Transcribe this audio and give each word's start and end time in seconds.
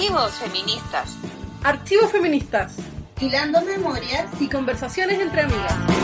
Archivos 0.00 0.32
feministas. 0.32 1.18
Archivos 1.62 2.10
feministas. 2.10 2.74
Hilando 3.20 3.60
memorias 3.60 4.30
y 4.40 4.48
conversaciones 4.48 5.20
entre 5.20 5.42
amigas. 5.42 5.99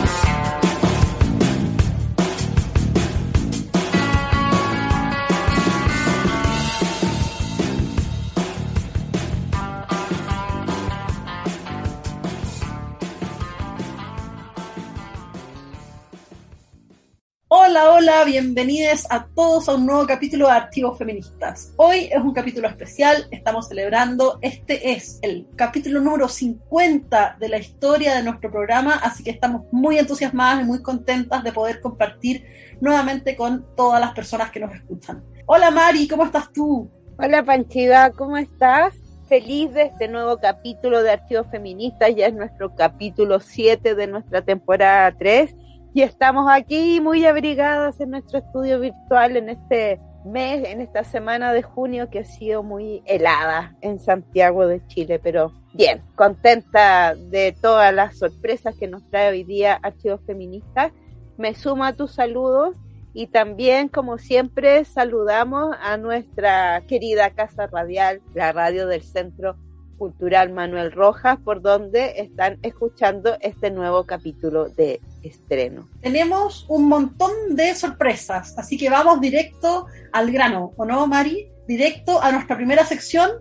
Hola, 17.79 17.93
hola, 17.93 18.23
bienvenidos 18.23 19.05
a 19.11 19.27
todos 19.35 19.69
a 19.69 19.75
un 19.75 19.85
nuevo 19.85 20.07
capítulo 20.07 20.47
de 20.47 20.53
Archivos 20.53 20.97
Feministas. 20.97 21.75
Hoy 21.75 22.09
es 22.11 22.19
un 22.19 22.33
capítulo 22.33 22.67
especial, 22.67 23.27
estamos 23.29 23.67
celebrando, 23.67 24.39
este 24.41 24.93
es 24.93 25.19
el 25.21 25.47
capítulo 25.55 25.99
número 25.99 26.27
50 26.27 27.37
de 27.39 27.49
la 27.49 27.59
historia 27.59 28.15
de 28.15 28.23
nuestro 28.23 28.49
programa, 28.49 28.95
así 28.95 29.23
que 29.23 29.29
estamos 29.29 29.61
muy 29.71 29.99
entusiasmadas 29.99 30.63
y 30.63 30.65
muy 30.65 30.81
contentas 30.81 31.43
de 31.43 31.51
poder 31.51 31.79
compartir 31.79 32.47
nuevamente 32.81 33.35
con 33.35 33.63
todas 33.75 34.01
las 34.01 34.11
personas 34.13 34.49
que 34.49 34.59
nos 34.59 34.73
escuchan. 34.73 35.23
Hola 35.45 35.69
Mari, 35.69 36.07
¿cómo 36.07 36.25
estás 36.25 36.51
tú? 36.51 36.89
Hola 37.19 37.43
Panchiva, 37.43 38.09
¿cómo 38.09 38.37
estás? 38.37 38.95
Feliz 39.29 39.71
de 39.75 39.83
este 39.83 40.07
nuevo 40.07 40.39
capítulo 40.39 41.03
de 41.03 41.11
Archivos 41.11 41.45
Feministas, 41.51 42.15
ya 42.15 42.25
es 42.25 42.33
nuestro 42.33 42.73
capítulo 42.75 43.39
7 43.39 43.93
de 43.93 44.07
nuestra 44.07 44.41
temporada 44.41 45.13
3 45.15 45.53
y 45.97 46.03
estamos 46.03 46.45
aquí 46.47 47.01
muy 47.01 47.25
abrigadas 47.25 47.99
en 48.01 48.11
nuestro 48.11 48.37
estudio 48.37 48.79
virtual 48.79 49.35
en 49.35 49.49
este 49.49 49.99
mes, 50.25 50.63
en 50.67 50.79
esta 50.79 51.03
semana 51.03 51.51
de 51.53 51.63
junio 51.63 52.11
que 52.11 52.19
ha 52.19 52.23
sido 52.23 52.61
muy 52.61 53.01
helada 53.07 53.75
en 53.81 53.99
Santiago 53.99 54.67
de 54.67 54.85
Chile, 54.85 55.17
pero 55.17 55.51
bien, 55.73 56.03
contenta 56.13 57.15
de 57.15 57.57
todas 57.59 57.91
las 57.95 58.15
sorpresas 58.15 58.75
que 58.77 58.87
nos 58.87 59.09
trae 59.09 59.31
hoy 59.31 59.43
día 59.43 59.79
Archivos 59.81 60.21
Feministas. 60.27 60.91
Me 61.35 61.55
sumo 61.55 61.83
a 61.83 61.93
tus 61.93 62.11
saludos 62.11 62.75
y 63.15 63.25
también, 63.25 63.87
como 63.87 64.19
siempre, 64.19 64.85
saludamos 64.85 65.75
a 65.81 65.97
nuestra 65.97 66.83
querida 66.87 67.31
Casa 67.31 67.65
Radial, 67.65 68.21
la 68.35 68.51
radio 68.51 68.85
del 68.85 69.01
Centro 69.01 69.57
Cultural 69.97 70.51
Manuel 70.51 70.91
Rojas, 70.91 71.37
por 71.43 71.61
donde 71.61 72.13
están 72.17 72.59
escuchando 72.61 73.37
este 73.41 73.71
nuevo 73.71 74.05
capítulo 74.05 74.69
de 74.69 75.01
estreno. 75.23 75.89
Tenemos 76.01 76.65
un 76.69 76.87
montón 76.87 77.31
de 77.49 77.75
sorpresas, 77.75 78.57
así 78.57 78.77
que 78.77 78.89
vamos 78.89 79.19
directo 79.19 79.87
al 80.13 80.31
grano, 80.31 80.73
¿o 80.77 80.85
no, 80.85 81.07
Mari? 81.07 81.49
Directo 81.67 82.21
a 82.21 82.31
nuestra 82.31 82.55
primera 82.55 82.85
sección. 82.85 83.31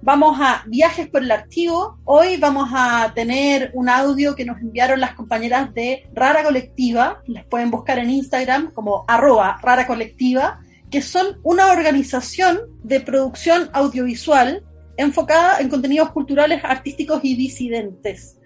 Vamos 0.00 0.38
a 0.38 0.62
viajes 0.66 1.08
por 1.08 1.22
el 1.22 1.30
archivo. 1.30 1.98
Hoy 2.04 2.36
vamos 2.36 2.68
a 2.74 3.12
tener 3.14 3.70
un 3.72 3.88
audio 3.88 4.34
que 4.34 4.44
nos 4.44 4.60
enviaron 4.60 5.00
las 5.00 5.14
compañeras 5.14 5.72
de 5.72 6.06
Rara 6.12 6.42
Colectiva. 6.42 7.22
Las 7.26 7.44
pueden 7.46 7.70
buscar 7.70 7.98
en 7.98 8.10
Instagram 8.10 8.70
como 8.72 9.04
arroba 9.08 9.58
Rara 9.62 9.86
Colectiva, 9.86 10.60
que 10.90 11.00
son 11.00 11.38
una 11.42 11.72
organización 11.72 12.60
de 12.82 13.00
producción 13.00 13.70
audiovisual 13.72 14.62
enfocada 14.96 15.60
en 15.60 15.68
contenidos 15.68 16.10
culturales, 16.10 16.62
artísticos 16.64 17.20
y 17.22 17.36
disidentes. 17.36 18.38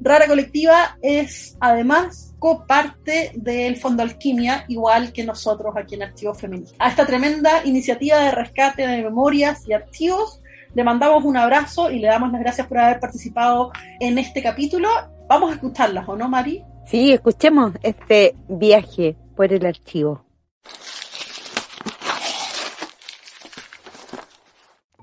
Rara 0.00 0.26
Colectiva 0.26 0.98
es 1.00 1.56
además 1.60 2.34
coparte 2.38 3.32
del 3.34 3.76
Fondo 3.76 4.02
Alquimia, 4.02 4.64
igual 4.68 5.12
que 5.12 5.24
nosotros 5.24 5.74
aquí 5.76 5.94
en 5.94 6.02
Archivos 6.02 6.40
Femeninos. 6.40 6.74
A 6.78 6.88
esta 6.88 7.06
tremenda 7.06 7.64
iniciativa 7.64 8.18
de 8.18 8.30
rescate 8.32 8.86
de 8.86 9.02
memorias 9.02 9.66
y 9.66 9.72
archivos 9.72 10.40
le 10.74 10.82
mandamos 10.82 11.24
un 11.24 11.36
abrazo 11.36 11.90
y 11.90 12.00
le 12.00 12.08
damos 12.08 12.32
las 12.32 12.40
gracias 12.40 12.66
por 12.66 12.78
haber 12.78 12.98
participado 12.98 13.70
en 14.00 14.18
este 14.18 14.42
capítulo. 14.42 14.88
Vamos 15.28 15.52
a 15.52 15.54
escucharlas, 15.54 16.08
¿o 16.08 16.16
no, 16.16 16.28
Mari? 16.28 16.64
Sí, 16.86 17.12
escuchemos 17.12 17.72
este 17.82 18.34
viaje 18.48 19.16
por 19.36 19.52
el 19.52 19.64
archivo. 19.64 20.24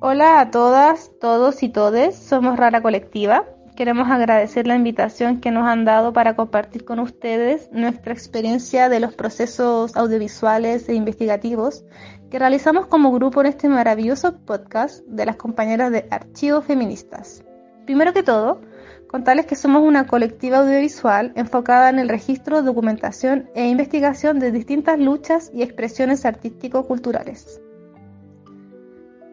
Hola 0.03 0.39
a 0.39 0.49
todas, 0.49 1.11
todos 1.21 1.61
y 1.61 1.69
todes, 1.69 2.15
somos 2.15 2.57
Rara 2.57 2.81
Colectiva. 2.81 3.45
Queremos 3.75 4.09
agradecer 4.09 4.65
la 4.65 4.75
invitación 4.75 5.39
que 5.39 5.51
nos 5.51 5.67
han 5.67 5.85
dado 5.85 6.11
para 6.11 6.35
compartir 6.35 6.85
con 6.85 6.97
ustedes 6.97 7.69
nuestra 7.71 8.11
experiencia 8.11 8.89
de 8.89 8.99
los 8.99 9.13
procesos 9.13 9.95
audiovisuales 9.95 10.89
e 10.89 10.95
investigativos 10.95 11.85
que 12.31 12.39
realizamos 12.39 12.87
como 12.87 13.11
grupo 13.11 13.41
en 13.41 13.47
este 13.47 13.69
maravilloso 13.69 14.39
podcast 14.39 15.05
de 15.05 15.27
las 15.27 15.35
compañeras 15.35 15.91
de 15.91 16.07
Archivos 16.09 16.65
Feministas. 16.65 17.43
Primero 17.85 18.11
que 18.11 18.23
todo, 18.23 18.59
contarles 19.07 19.45
que 19.45 19.55
somos 19.55 19.83
una 19.83 20.07
colectiva 20.07 20.57
audiovisual 20.57 21.31
enfocada 21.35 21.89
en 21.89 21.99
el 21.99 22.09
registro, 22.09 22.63
documentación 22.63 23.51
e 23.53 23.67
investigación 23.67 24.39
de 24.39 24.51
distintas 24.51 24.97
luchas 24.97 25.51
y 25.53 25.61
expresiones 25.61 26.25
artístico-culturales. 26.25 27.61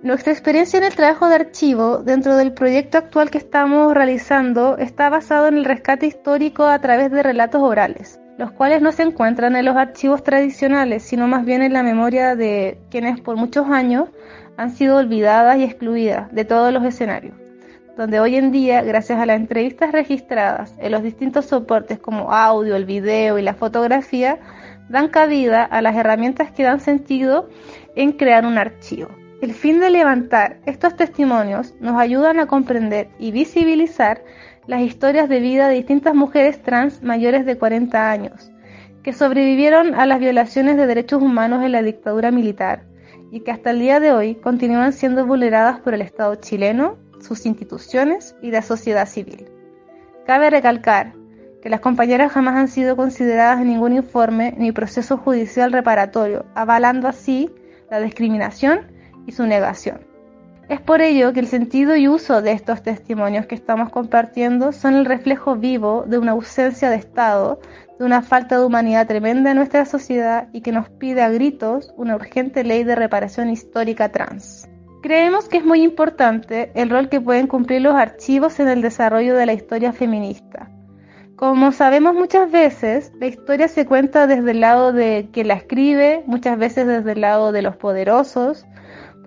Nuestra 0.01 0.33
experiencia 0.33 0.79
en 0.79 0.85
el 0.85 0.95
trabajo 0.95 1.29
de 1.29 1.35
archivo 1.35 1.99
dentro 1.99 2.37
del 2.37 2.53
proyecto 2.53 2.99
actual 2.99 3.31
que 3.31 3.39
estamos 3.39 3.93
realizando 3.93 4.79
está 4.79 5.09
basado 5.09 5.49
en 5.49 5.57
el 5.57 5.65
rescate 5.65 6.07
histórico 6.07 6.67
a 6.67 6.81
través 6.81 7.11
de 7.11 7.21
relatos 7.21 7.61
orales, 7.61 8.21
los 8.39 8.53
cuales 8.53 8.81
no 8.81 8.93
se 8.93 9.03
encuentran 9.03 9.57
en 9.57 9.65
los 9.65 9.75
archivos 9.75 10.23
tradicionales, 10.23 11.03
sino 11.03 11.27
más 11.27 11.45
bien 11.45 11.63
en 11.63 11.73
la 11.73 11.83
memoria 11.83 12.37
de 12.37 12.79
quienes 12.91 13.21
por 13.21 13.35
muchos 13.35 13.67
años 13.71 14.09
han 14.57 14.71
sido 14.71 14.99
olvidadas 14.99 15.59
y 15.59 15.65
excluidas 15.65 16.33
de 16.33 16.45
todos 16.45 16.73
los 16.73 16.85
escenarios, 16.85 17.35
donde 17.97 18.21
hoy 18.21 18.37
en 18.37 18.53
día, 18.53 18.83
gracias 18.83 19.19
a 19.19 19.27
las 19.27 19.41
entrevistas 19.41 19.91
registradas 19.91 20.75
en 20.79 20.93
los 20.93 21.03
distintos 21.03 21.47
soportes 21.47 21.99
como 21.99 22.33
audio, 22.33 22.77
el 22.77 22.85
video 22.85 23.37
y 23.37 23.43
la 23.43 23.55
fotografía, 23.55 24.39
dan 24.89 25.09
cabida 25.09 25.65
a 25.65 25.83
las 25.83 25.97
herramientas 25.97 26.53
que 26.53 26.63
dan 26.63 26.79
sentido 26.79 27.49
en 27.97 28.13
crear 28.13 28.47
un 28.47 28.59
archivo. 28.59 29.09
El 29.41 29.55
fin 29.55 29.79
de 29.79 29.91
levantar 29.91 30.59
estos 30.67 30.97
testimonios 30.97 31.73
nos 31.79 32.01
ayudan 32.01 32.41
a 32.41 32.47
comprender 32.47 33.09
y 33.21 33.31
visibilizar 33.31 34.25
las 34.67 34.81
historias 34.81 35.29
de 35.29 35.39
vida 35.39 35.69
de 35.69 35.77
distintas 35.77 36.13
mujeres 36.13 36.61
trans 36.61 37.05
mayores 37.05 37.47
de 37.47 37.57
40 37.57 38.11
años, 38.11 38.51
que 39.05 39.13
sobrevivieron 39.13 39.95
a 39.95 40.07
las 40.07 40.19
violaciones 40.19 40.77
de 40.77 40.89
derechos 40.89 41.23
humanos 41.23 41.65
en 41.65 41.71
la 41.71 41.83
dictadura 41.83 42.33
militar 42.33 42.83
y 43.31 43.41
que 43.41 43.53
hasta 43.53 43.71
el 43.71 43.79
día 43.79 44.01
de 44.01 44.11
hoy 44.11 44.35
continúan 44.35 44.93
siendo 44.93 45.25
vulneradas 45.25 45.79
por 45.79 45.95
el 45.95 46.03
Estado 46.03 46.35
chileno, 46.35 46.99
sus 47.21 47.47
instituciones 47.47 48.35
y 48.43 48.51
la 48.51 48.63
sociedad 48.63 49.07
civil. 49.07 49.49
Cabe 50.27 50.51
recalcar 50.51 51.13
que 51.63 51.69
las 51.69 51.79
compañeras 51.79 52.33
jamás 52.33 52.57
han 52.57 52.69
sido 52.69 52.97
consideradas 52.97 53.61
en 53.61 53.69
ningún 53.69 53.93
informe 53.93 54.53
ni 54.59 54.73
proceso 54.73 55.17
judicial 55.17 55.71
reparatorio, 55.71 56.45
avalando 56.57 57.07
así 57.07 57.53
la 57.89 58.01
discriminación 58.01 58.98
y 59.29 59.33
su 59.33 59.47
negación. 59.47 60.01
Es 60.69 60.81
por 60.81 61.01
ello 61.01 61.33
que 61.33 61.41
el 61.41 61.47
sentido 61.47 61.97
y 61.97 62.09
uso 62.09 62.43
de 62.43 62.53
estos 62.53 62.83
testimonios 62.83 63.47
que 63.47 63.55
estamos 63.55 63.91
compartiendo 63.91 64.73
son 64.73 64.95
el 64.95 65.05
reflejo 65.05 65.55
vivo 65.57 66.05
de 66.07 66.19
una 66.19 66.33
ausencia 66.33 66.91
de 66.91 66.97
Estado, 66.97 67.61
de 67.99 68.05
una 68.05 68.23
falta 68.23 68.59
de 68.59 68.65
humanidad 68.65 69.07
tremenda 69.07 69.51
en 69.51 69.57
nuestra 69.57 69.85
sociedad 69.85 70.49
y 70.53 70.63
que 70.63 70.73
nos 70.73 70.89
pide 70.89 71.23
a 71.23 71.31
gritos 71.31 71.93
una 71.97 72.17
urgente 72.17 72.65
ley 72.65 72.85
de 72.85 72.95
reparación 72.95 73.51
histórica 73.51 74.11
trans. 74.11 74.69
Creemos 75.03 75.49
que 75.49 75.59
es 75.59 75.65
muy 75.65 75.83
importante 75.83 76.73
el 76.75 76.91
rol 76.91 77.09
que 77.09 77.21
pueden 77.21 77.47
cumplir 77.47 77.83
los 77.83 77.95
archivos 77.95 78.61
en 78.61 78.69
el 78.69 78.83
desarrollo 78.83 79.37
de 79.37 79.47
la 79.47 79.53
historia 79.53 79.93
feminista. 79.93 80.71
Como 81.37 81.71
sabemos 81.71 82.15
muchas 82.15 82.51
veces, 82.51 83.13
la 83.21 83.27
historia 83.27 83.69
se 83.69 83.87
cuenta 83.87 84.27
desde 84.27 84.51
el 84.51 84.61
lado 84.61 84.93
de 84.93 85.29
quien 85.33 85.49
la 85.49 85.55
escribe, 85.55 86.25
muchas 86.27 86.59
veces 86.59 86.87
desde 86.87 87.13
el 87.13 87.21
lado 87.21 87.53
de 87.53 87.63
los 87.63 87.77
poderosos, 87.77 88.67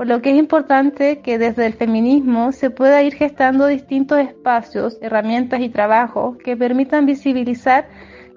por 0.01 0.07
lo 0.07 0.19
que 0.19 0.31
es 0.31 0.37
importante 0.37 1.19
que 1.19 1.37
desde 1.37 1.67
el 1.67 1.73
feminismo 1.73 2.53
se 2.53 2.71
pueda 2.71 3.03
ir 3.03 3.13
gestando 3.13 3.67
distintos 3.67 4.17
espacios, 4.17 4.97
herramientas 4.99 5.61
y 5.61 5.69
trabajos 5.69 6.37
que 6.43 6.57
permitan 6.57 7.05
visibilizar 7.05 7.87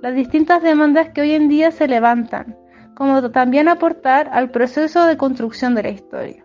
las 0.02 0.14
distintas 0.14 0.62
demandas 0.62 1.08
que 1.14 1.22
hoy 1.22 1.32
en 1.32 1.48
día 1.48 1.70
se 1.70 1.88
levantan, 1.88 2.54
como 2.94 3.30
también 3.30 3.68
aportar 3.68 4.28
al 4.30 4.50
proceso 4.50 5.06
de 5.06 5.16
construcción 5.16 5.74
de 5.74 5.84
la 5.84 5.88
historia. 5.88 6.44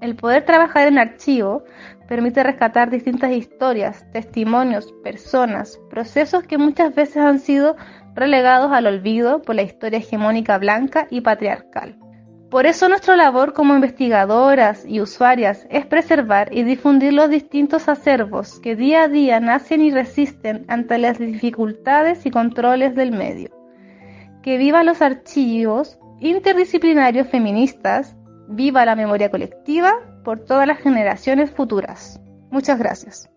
El 0.00 0.16
poder 0.16 0.44
trabajar 0.44 0.88
en 0.88 0.98
archivo 0.98 1.62
permite 2.08 2.42
rescatar 2.42 2.90
distintas 2.90 3.30
historias, 3.30 4.04
testimonios, 4.10 4.92
personas, 5.04 5.78
procesos 5.90 6.42
que 6.42 6.58
muchas 6.58 6.92
veces 6.92 7.18
han 7.18 7.38
sido 7.38 7.76
relegados 8.16 8.72
al 8.72 8.88
olvido 8.88 9.42
por 9.42 9.54
la 9.54 9.62
historia 9.62 10.00
hegemónica 10.00 10.58
blanca 10.58 11.06
y 11.08 11.20
patriarcal. 11.20 12.00
Por 12.56 12.64
eso 12.64 12.88
nuestra 12.88 13.16
labor 13.16 13.52
como 13.52 13.74
investigadoras 13.74 14.86
y 14.86 15.02
usuarias 15.02 15.66
es 15.68 15.84
preservar 15.84 16.48
y 16.54 16.62
difundir 16.62 17.12
los 17.12 17.28
distintos 17.28 17.86
acervos 17.86 18.60
que 18.60 18.74
día 18.74 19.02
a 19.02 19.08
día 19.08 19.40
nacen 19.40 19.82
y 19.82 19.90
resisten 19.90 20.64
ante 20.66 20.96
las 20.96 21.18
dificultades 21.18 22.24
y 22.24 22.30
controles 22.30 22.94
del 22.94 23.12
medio. 23.12 23.50
Que 24.42 24.56
viva 24.56 24.84
los 24.84 25.02
archivos 25.02 25.98
interdisciplinarios 26.18 27.28
feministas, 27.28 28.16
viva 28.48 28.86
la 28.86 28.96
memoria 28.96 29.30
colectiva, 29.30 29.92
por 30.24 30.46
todas 30.46 30.66
las 30.66 30.78
generaciones 30.78 31.50
futuras. 31.50 32.22
Muchas 32.50 32.78
gracias. 32.78 33.28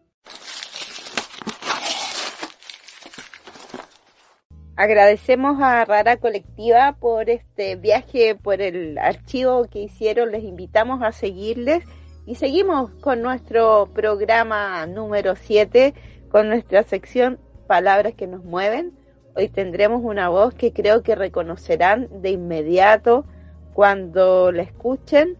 Agradecemos 4.79 5.61
a 5.61 5.83
Rara 5.83 6.15
Colectiva 6.15 6.95
por 7.01 7.29
este 7.29 7.75
viaje, 7.75 8.35
por 8.35 8.61
el 8.61 8.97
archivo 8.97 9.65
que 9.65 9.79
hicieron. 9.79 10.31
Les 10.31 10.45
invitamos 10.45 11.01
a 11.03 11.11
seguirles 11.11 11.83
y 12.25 12.35
seguimos 12.35 12.89
con 13.01 13.21
nuestro 13.21 13.89
programa 13.93 14.85
número 14.85 15.35
7, 15.35 15.93
con 16.31 16.47
nuestra 16.47 16.83
sección 16.83 17.41
Palabras 17.67 18.13
que 18.13 18.25
nos 18.25 18.45
mueven. 18.45 18.93
Hoy 19.35 19.49
tendremos 19.49 19.99
una 20.01 20.29
voz 20.29 20.53
que 20.53 20.71
creo 20.71 21.03
que 21.03 21.13
reconocerán 21.15 22.21
de 22.21 22.29
inmediato 22.29 23.25
cuando 23.73 24.53
la 24.53 24.61
escuchen. 24.61 25.35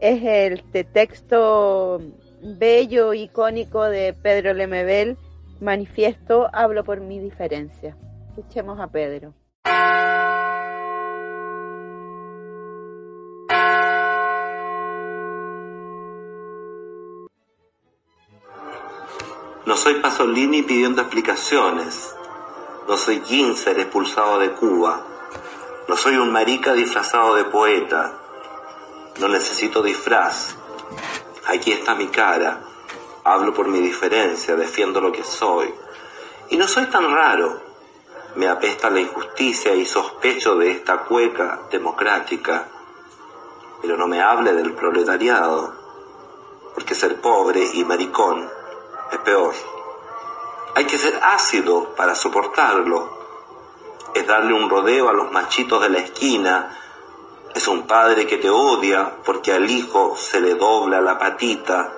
Es 0.00 0.20
el 0.24 0.64
texto 0.92 2.00
bello, 2.42 3.14
icónico 3.14 3.84
de 3.84 4.14
Pedro 4.14 4.52
Lemebel, 4.52 5.16
Manifiesto, 5.60 6.50
hablo 6.52 6.82
por 6.82 7.00
mi 7.00 7.20
diferencia. 7.20 7.96
Escuchemos 8.36 8.80
a 8.80 8.88
Pedro. 8.88 9.32
No 19.64 19.76
soy 19.76 19.94
Pasolini 20.00 20.62
pidiendo 20.62 21.02
explicaciones. 21.02 22.12
No 22.88 22.96
soy 22.96 23.20
Ginzer 23.24 23.78
expulsado 23.78 24.40
de 24.40 24.50
Cuba. 24.50 25.00
No 25.86 25.96
soy 25.96 26.16
un 26.16 26.32
marica 26.32 26.72
disfrazado 26.72 27.36
de 27.36 27.44
poeta. 27.44 28.18
No 29.20 29.28
necesito 29.28 29.80
disfraz. 29.80 30.56
Aquí 31.46 31.70
está 31.70 31.94
mi 31.94 32.08
cara. 32.08 32.64
Hablo 33.22 33.54
por 33.54 33.68
mi 33.68 33.78
diferencia, 33.78 34.56
defiendo 34.56 35.00
lo 35.00 35.12
que 35.12 35.22
soy. 35.22 35.72
Y 36.50 36.56
no 36.56 36.66
soy 36.66 36.86
tan 36.86 37.08
raro 37.14 37.63
me 38.36 38.48
apesta 38.48 38.90
la 38.90 39.00
injusticia 39.00 39.74
y 39.74 39.86
sospecho 39.86 40.56
de 40.56 40.72
esta 40.72 40.98
cueca 41.04 41.60
democrática. 41.70 42.68
Pero 43.80 43.96
no 43.96 44.06
me 44.08 44.20
hable 44.20 44.52
del 44.52 44.74
proletariado, 44.74 45.74
porque 46.74 46.94
ser 46.94 47.20
pobre 47.20 47.64
y 47.74 47.84
maricón 47.84 48.50
es 49.12 49.18
peor. 49.18 49.54
Hay 50.74 50.86
que 50.86 50.98
ser 50.98 51.20
ácido 51.22 51.94
para 51.94 52.14
soportarlo. 52.14 53.22
Es 54.14 54.26
darle 54.26 54.54
un 54.54 54.68
rodeo 54.68 55.08
a 55.08 55.12
los 55.12 55.30
machitos 55.30 55.80
de 55.82 55.90
la 55.90 55.98
esquina. 55.98 56.76
Es 57.54 57.68
un 57.68 57.86
padre 57.86 58.26
que 58.26 58.38
te 58.38 58.50
odia 58.50 59.18
porque 59.24 59.52
al 59.52 59.70
hijo 59.70 60.16
se 60.16 60.40
le 60.40 60.54
dobla 60.54 61.00
la 61.00 61.18
patita. 61.18 61.92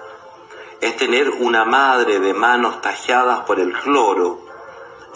Es 0.80 0.96
tener 0.96 1.30
una 1.30 1.64
madre 1.64 2.20
de 2.20 2.34
manos 2.34 2.82
talladas 2.82 3.40
por 3.40 3.58
el 3.58 3.72
cloro 3.72 4.45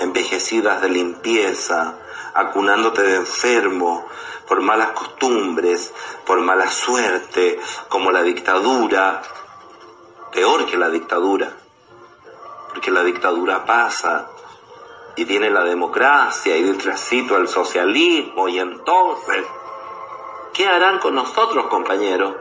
envejecidas 0.00 0.81
de 0.82 0.88
limpieza, 0.88 1.94
acunándote 2.35 3.02
de 3.02 3.17
enfermo, 3.17 4.06
por 4.47 4.61
malas 4.61 4.91
costumbres, 4.91 5.93
por 6.26 6.41
mala 6.41 6.69
suerte, 6.69 7.61
como 7.88 8.11
la 8.11 8.23
dictadura, 8.23 9.23
peor 10.32 10.67
que 10.67 10.76
la 10.76 10.88
dictadura, 10.88 11.52
porque 12.69 12.91
la 12.91 13.02
dictadura 13.02 13.64
pasa 13.64 14.29
y 15.17 15.25
viene 15.25 15.50
la 15.50 15.64
democracia 15.64 16.56
y 16.56 16.62
detrásito 16.62 17.37
el 17.37 17.49
socialismo 17.49 18.49
y 18.49 18.58
entonces, 18.58 19.44
¿qué 20.53 20.67
harán 20.67 20.99
con 20.99 21.14
nosotros, 21.14 21.67
compañeros? 21.67 22.35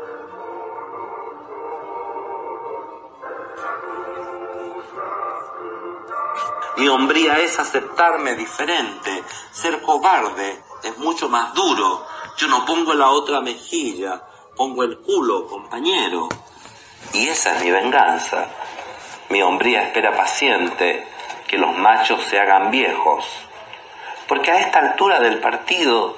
Mi 6.79 6.87
hombría 6.87 7.37
es 7.39 7.59
aceptarme 7.59 8.35
diferente. 8.35 9.21
Ser 9.51 9.81
cobarde 9.81 10.63
es 10.81 10.97
mucho 10.97 11.27
más 11.27 11.53
duro. 11.53 12.07
Yo 12.37 12.47
no 12.47 12.65
pongo 12.65 12.93
la 12.93 13.09
otra 13.09 13.41
mejilla, 13.41 14.23
pongo 14.55 14.85
el 14.85 14.97
culo, 14.99 15.45
compañero. 15.45 16.29
Y 17.11 17.27
esa 17.27 17.57
es 17.57 17.65
mi 17.65 17.71
venganza. 17.71 18.47
Mi 19.27 19.41
hombría 19.41 19.83
espera 19.83 20.15
paciente 20.15 21.05
que 21.49 21.57
los 21.57 21.77
machos 21.77 22.23
se 22.23 22.39
hagan 22.39 22.71
viejos. 22.71 23.25
Porque 24.25 24.49
a 24.49 24.61
esta 24.61 24.79
altura 24.79 25.19
del 25.19 25.39
partido, 25.39 26.15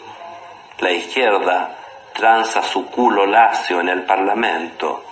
la 0.77 0.91
izquierda 0.91 1.75
tranza 2.13 2.61
su 2.61 2.85
culo 2.85 3.25
lacio 3.25 3.81
en 3.81 3.89
el 3.89 4.03
Parlamento. 4.03 5.03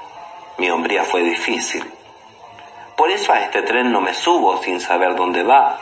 Mi 0.59 0.69
hombría 0.69 1.03
fue 1.03 1.23
difícil. 1.23 1.98
Por 2.99 3.09
eso 3.11 3.31
a 3.31 3.39
este 3.39 3.61
tren 3.61 3.93
no 3.93 4.01
me 4.01 4.13
subo 4.13 4.57
sin 4.57 4.81
saber 4.81 5.15
dónde 5.15 5.41
va. 5.41 5.79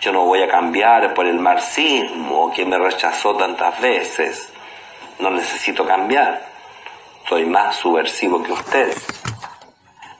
Yo 0.00 0.10
no 0.10 0.24
voy 0.24 0.42
a 0.42 0.48
cambiar 0.48 1.14
por 1.14 1.26
el 1.26 1.38
marxismo 1.38 2.50
que 2.52 2.66
me 2.66 2.76
rechazó 2.76 3.36
tantas 3.36 3.80
veces. 3.80 4.52
No 5.20 5.30
necesito 5.30 5.86
cambiar. 5.86 6.44
Soy 7.28 7.46
más 7.46 7.76
subversivo 7.76 8.42
que 8.42 8.50
usted. 8.50 8.92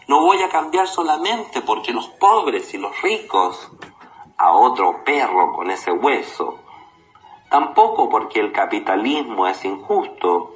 No 0.06 0.20
voy 0.22 0.40
a 0.40 0.48
cambiar 0.48 0.86
solamente 0.86 1.62
porque 1.62 1.92
los 1.92 2.06
pobres 2.10 2.72
y 2.74 2.78
los 2.78 3.02
ricos 3.02 3.68
a 4.36 4.52
otro 4.52 5.02
perro 5.02 5.52
con 5.52 5.68
ese 5.68 5.90
hueso. 5.90 6.60
Tampoco 7.50 8.08
porque 8.08 8.38
el 8.38 8.52
capitalismo 8.52 9.48
es 9.48 9.64
injusto. 9.64 10.54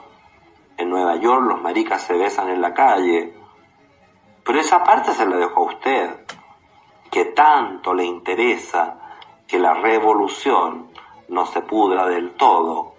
En 0.76 0.88
Nueva 0.88 1.16
York 1.16 1.42
los 1.48 1.60
maricas 1.60 2.02
se 2.02 2.14
besan 2.14 2.48
en 2.48 2.62
la 2.62 2.72
calle 2.72 3.41
pero 4.44 4.60
esa 4.60 4.82
parte 4.82 5.12
se 5.12 5.24
la 5.26 5.36
dejo 5.36 5.60
a 5.60 5.72
usted, 5.72 6.10
que 7.10 7.26
tanto 7.26 7.94
le 7.94 8.04
interesa 8.04 8.96
que 9.46 9.58
la 9.58 9.74
revolución 9.74 10.90
no 11.28 11.46
se 11.46 11.60
pudra 11.60 12.06
del 12.06 12.32
todo. 12.32 12.94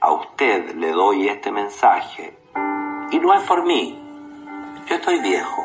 A 0.00 0.12
usted 0.12 0.74
le 0.76 0.92
doy 0.92 1.28
este 1.28 1.50
mensaje. 1.52 2.38
Y 3.10 3.18
no 3.18 3.34
es 3.34 3.42
por 3.42 3.64
mí. 3.64 3.98
Yo 4.86 4.94
estoy 4.96 5.20
viejo. 5.20 5.62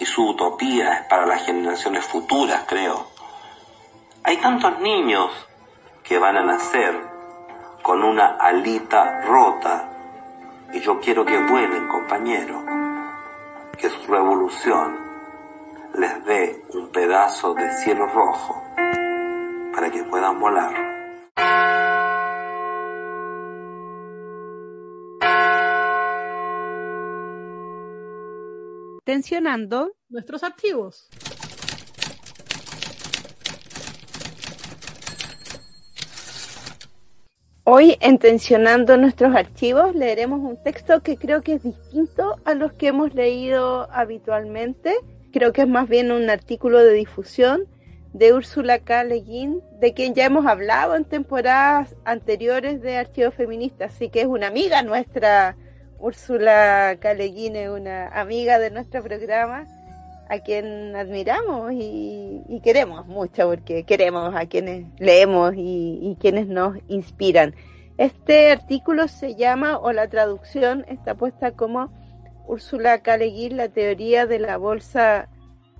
Y 0.00 0.06
su 0.06 0.26
utopía 0.30 0.94
es 0.94 1.06
para 1.08 1.26
las 1.26 1.44
generaciones 1.44 2.04
futuras, 2.04 2.64
creo. 2.66 3.06
Hay 4.22 4.38
tantos 4.38 4.78
niños 4.80 5.30
que 6.02 6.18
van 6.18 6.36
a 6.36 6.42
nacer 6.42 6.98
con 7.82 8.02
una 8.02 8.36
alita 8.36 9.20
rota. 9.22 9.90
Y 10.72 10.80
yo 10.80 10.98
quiero 10.98 11.24
que 11.24 11.38
vuelen, 11.38 11.86
compañero 11.88 12.83
que 13.76 13.88
su 13.88 14.10
revolución 14.10 14.96
les 15.98 16.24
dé 16.24 16.62
un 16.74 16.90
pedazo 16.90 17.54
de 17.54 17.70
cielo 17.78 18.06
rojo 18.06 18.62
para 19.72 19.90
que 19.90 20.04
puedan 20.04 20.38
volar. 20.38 20.72
Tensionando 29.04 29.92
nuestros 30.08 30.42
archivos. 30.42 31.08
Hoy, 37.66 37.96
en 38.00 38.18
Tensionando 38.18 38.98
nuestros 38.98 39.34
archivos, 39.34 39.94
leeremos 39.94 40.40
un 40.40 40.62
texto 40.62 41.02
que 41.02 41.16
creo 41.16 41.40
que 41.40 41.54
es 41.54 41.62
distinto 41.62 42.36
a 42.44 42.52
los 42.52 42.74
que 42.74 42.88
hemos 42.88 43.14
leído 43.14 43.88
habitualmente. 43.90 44.94
Creo 45.32 45.54
que 45.54 45.62
es 45.62 45.68
más 45.68 45.88
bien 45.88 46.12
un 46.12 46.28
artículo 46.28 46.80
de 46.80 46.92
difusión 46.92 47.62
de 48.12 48.34
Úrsula 48.34 48.80
K. 48.80 49.04
Le 49.04 49.22
de 49.80 49.94
quien 49.94 50.14
ya 50.14 50.26
hemos 50.26 50.44
hablado 50.44 50.94
en 50.94 51.06
temporadas 51.06 51.96
anteriores 52.04 52.82
de 52.82 52.98
Archivos 52.98 53.32
Feministas, 53.32 53.94
así 53.94 54.10
que 54.10 54.20
es 54.20 54.26
una 54.26 54.48
amiga 54.48 54.82
nuestra. 54.82 55.56
Úrsula 55.98 56.98
K. 57.00 57.14
Le 57.14 57.62
es 57.62 57.70
una 57.70 58.08
amiga 58.08 58.58
de 58.58 58.72
nuestro 58.72 59.02
programa 59.02 59.66
a 60.28 60.38
quien 60.40 60.96
admiramos 60.96 61.72
y, 61.72 62.60
queremos 62.62 63.06
mucho, 63.06 63.48
porque 63.48 63.84
queremos 63.84 64.34
a 64.34 64.46
quienes 64.46 64.86
leemos 64.98 65.54
y, 65.56 66.16
quienes 66.20 66.46
nos 66.46 66.76
inspiran. 66.88 67.54
Este 67.98 68.50
artículo 68.50 69.08
se 69.08 69.34
llama, 69.36 69.78
o 69.78 69.92
la 69.92 70.08
traducción 70.08 70.84
está 70.88 71.14
puesta 71.14 71.52
como 71.52 71.92
Úrsula 72.46 73.02
K. 73.02 73.18
la 73.50 73.68
teoría 73.68 74.26
de 74.26 74.38
la 74.38 74.56
bolsa 74.56 75.28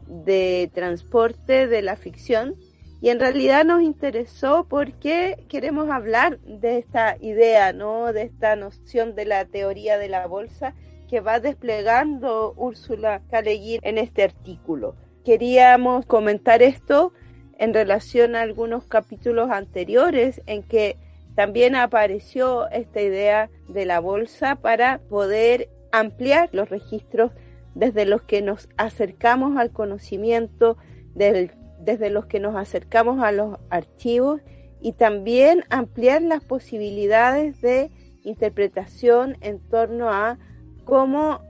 de 0.06 0.70
transporte 0.72 1.66
de 1.66 1.82
la 1.82 1.96
ficción. 1.96 2.54
Y 3.00 3.10
en 3.10 3.20
realidad 3.20 3.64
nos 3.64 3.82
interesó 3.82 4.66
porque 4.68 5.44
queremos 5.48 5.90
hablar 5.90 6.38
de 6.40 6.78
esta 6.78 7.16
idea, 7.20 7.72
¿no? 7.72 8.12
De 8.12 8.22
esta 8.22 8.56
noción 8.56 9.14
de 9.14 9.26
la 9.26 9.44
teoría 9.44 9.98
de 9.98 10.08
la 10.08 10.26
bolsa 10.26 10.74
que 11.14 11.20
va 11.20 11.38
desplegando 11.38 12.54
Úrsula 12.56 13.22
Caleguín 13.30 13.78
en 13.84 13.98
este 13.98 14.24
artículo. 14.24 14.96
Queríamos 15.24 16.06
comentar 16.06 16.60
esto 16.60 17.12
en 17.56 17.72
relación 17.72 18.34
a 18.34 18.40
algunos 18.40 18.84
capítulos 18.86 19.48
anteriores 19.52 20.42
en 20.46 20.64
que 20.64 20.96
también 21.36 21.76
apareció 21.76 22.68
esta 22.70 23.00
idea 23.00 23.48
de 23.68 23.86
la 23.86 24.00
bolsa 24.00 24.56
para 24.56 24.98
poder 25.08 25.68
ampliar 25.92 26.48
los 26.50 26.68
registros 26.68 27.30
desde 27.76 28.06
los 28.06 28.22
que 28.22 28.42
nos 28.42 28.68
acercamos 28.76 29.56
al 29.56 29.70
conocimiento, 29.70 30.78
desde 31.14 32.10
los 32.10 32.26
que 32.26 32.40
nos 32.40 32.56
acercamos 32.56 33.22
a 33.22 33.30
los 33.30 33.56
archivos 33.70 34.40
y 34.80 34.94
también 34.94 35.62
ampliar 35.70 36.22
las 36.22 36.42
posibilidades 36.42 37.60
de 37.60 37.92
interpretación 38.24 39.36
en 39.42 39.60
torno 39.60 40.10
a 40.10 40.40
cómo 40.84 41.40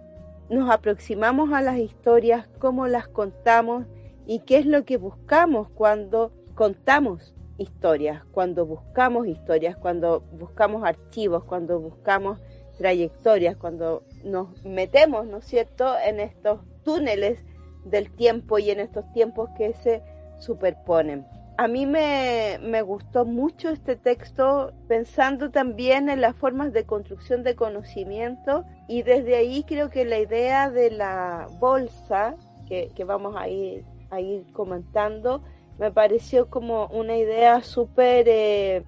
nos 0.48 0.70
aproximamos 0.70 1.52
a 1.52 1.62
las 1.62 1.78
historias, 1.78 2.48
cómo 2.58 2.86
las 2.86 3.08
contamos 3.08 3.86
y 4.26 4.40
qué 4.40 4.58
es 4.58 4.66
lo 4.66 4.84
que 4.84 4.96
buscamos 4.96 5.68
cuando 5.70 6.32
contamos 6.54 7.34
historias, 7.58 8.24
cuando 8.32 8.66
buscamos 8.66 9.26
historias, 9.26 9.76
cuando 9.76 10.20
buscamos 10.32 10.84
archivos, 10.84 11.44
cuando 11.44 11.80
buscamos 11.80 12.40
trayectorias, 12.78 13.56
cuando 13.56 14.02
nos 14.24 14.64
metemos, 14.64 15.26
¿no 15.26 15.38
es 15.38 15.44
cierto?, 15.44 15.94
en 15.98 16.20
estos 16.20 16.60
túneles 16.82 17.44
del 17.84 18.10
tiempo 18.10 18.58
y 18.58 18.70
en 18.70 18.80
estos 18.80 19.10
tiempos 19.12 19.50
que 19.56 19.74
se 19.74 20.02
superponen. 20.38 21.26
A 21.56 21.68
mí 21.68 21.86
me, 21.86 22.58
me, 22.62 22.82
gustó 22.82 23.24
mucho 23.24 23.70
este 23.70 23.94
texto 23.94 24.72
pensando 24.88 25.50
también 25.50 26.08
en 26.08 26.20
las 26.20 26.34
formas 26.34 26.72
de 26.72 26.84
construcción 26.84 27.44
de 27.44 27.54
conocimiento 27.54 28.64
y 28.88 29.02
desde 29.02 29.36
ahí 29.36 29.62
creo 29.62 29.88
que 29.88 30.04
la 30.04 30.18
idea 30.18 30.68
de 30.68 30.90
la 30.90 31.46
bolsa 31.60 32.34
que, 32.66 32.90
que 32.96 33.04
vamos 33.04 33.36
a 33.36 33.48
ir, 33.48 33.84
a 34.10 34.20
ir 34.20 34.44
comentando 34.52 35.42
me 35.78 35.90
pareció 35.90 36.48
como 36.48 36.86
una 36.88 37.16
idea 37.16 37.62
súper 37.62 38.26
eh, 38.28 38.84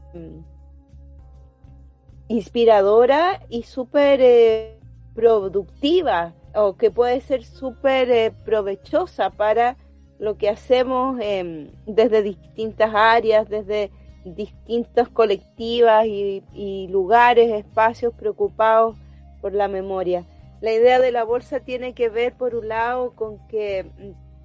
inspiradora 2.28 3.40
y 3.48 3.62
súper 3.62 4.20
eh, 4.22 4.80
productiva 5.14 6.34
o 6.54 6.76
que 6.76 6.90
puede 6.90 7.20
ser 7.20 7.44
súper 7.44 8.10
eh, 8.10 8.32
provechosa 8.44 9.30
para 9.30 9.76
lo 10.18 10.36
que 10.36 10.48
hacemos 10.48 11.18
em, 11.20 11.70
desde 11.86 12.22
distintas 12.22 12.94
áreas, 12.94 13.48
desde 13.48 13.90
distintas 14.24 15.08
colectivas 15.08 16.06
y, 16.06 16.42
y, 16.52 16.88
lugares, 16.88 17.52
espacios 17.52 18.12
preocupados 18.14 18.96
por 19.40 19.52
la 19.52 19.68
memoria. 19.68 20.24
La 20.60 20.72
idea 20.72 20.98
de 20.98 21.12
la 21.12 21.22
bolsa 21.22 21.60
tiene 21.60 21.92
que 21.92 22.08
ver, 22.08 22.34
por 22.34 22.54
un 22.54 22.68
lado, 22.68 23.12
con 23.14 23.46
que, 23.48 23.86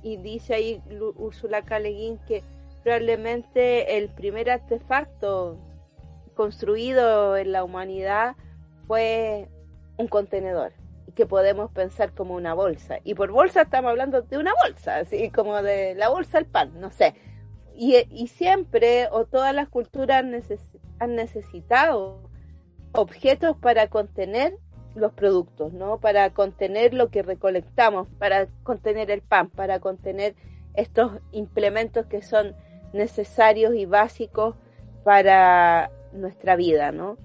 y 0.04 0.18
dice 0.18 0.54
ahí 0.54 0.82
Úrsula 1.16 1.64
Caleguín, 1.64 2.20
que 2.28 2.44
probablemente 2.84 3.98
el 3.98 4.10
primer 4.10 4.50
artefacto 4.50 5.58
construido 6.36 7.38
en 7.38 7.52
la 7.52 7.64
humanidad 7.64 8.36
fue 8.88 9.48
un 9.98 10.08
contenedor 10.08 10.74
que 11.12 11.26
podemos 11.26 11.72
pensar 11.72 12.14
como 12.14 12.36
una 12.36 12.54
bolsa. 12.54 12.98
Y 13.04 13.16
por 13.16 13.32
bolsa 13.32 13.64
estamos 13.64 13.90
hablando 13.90 14.22
de 14.22 14.38
una 14.38 14.52
bolsa, 14.64 14.98
así 14.98 15.30
como 15.30 15.62
de 15.62 15.96
la 15.96 16.10
bolsa 16.10 16.38
al 16.38 16.46
pan, 16.46 16.80
no 16.80 16.92
sé. 16.92 17.16
Y, 17.76 17.96
y 18.10 18.28
siempre 18.28 19.08
o 19.12 19.26
todas 19.26 19.54
las 19.56 19.70
culturas 19.70 20.24
han 21.00 21.16
necesitado 21.16 22.30
objetos 22.94 23.58
para 23.58 23.88
contener 23.88 24.58
los 24.96 25.14
productos, 25.14 25.74
¿no? 25.74 26.00
Para 26.00 26.32
contener 26.32 26.94
lo 26.94 27.10
que 27.10 27.24
recolectamos, 27.24 28.08
para 28.20 28.48
contener 28.64 29.10
el 29.10 29.22
pan, 29.22 29.50
para 29.50 29.80
contener 29.80 30.36
estos 30.74 31.14
implementos 31.32 32.06
que 32.06 32.22
son 32.22 32.56
necesarios 32.94 33.74
y 33.76 33.86
básicos 33.86 34.56
para 35.04 35.92
nuestra 36.12 36.56
vida, 36.56 36.92
¿no? 36.92 37.18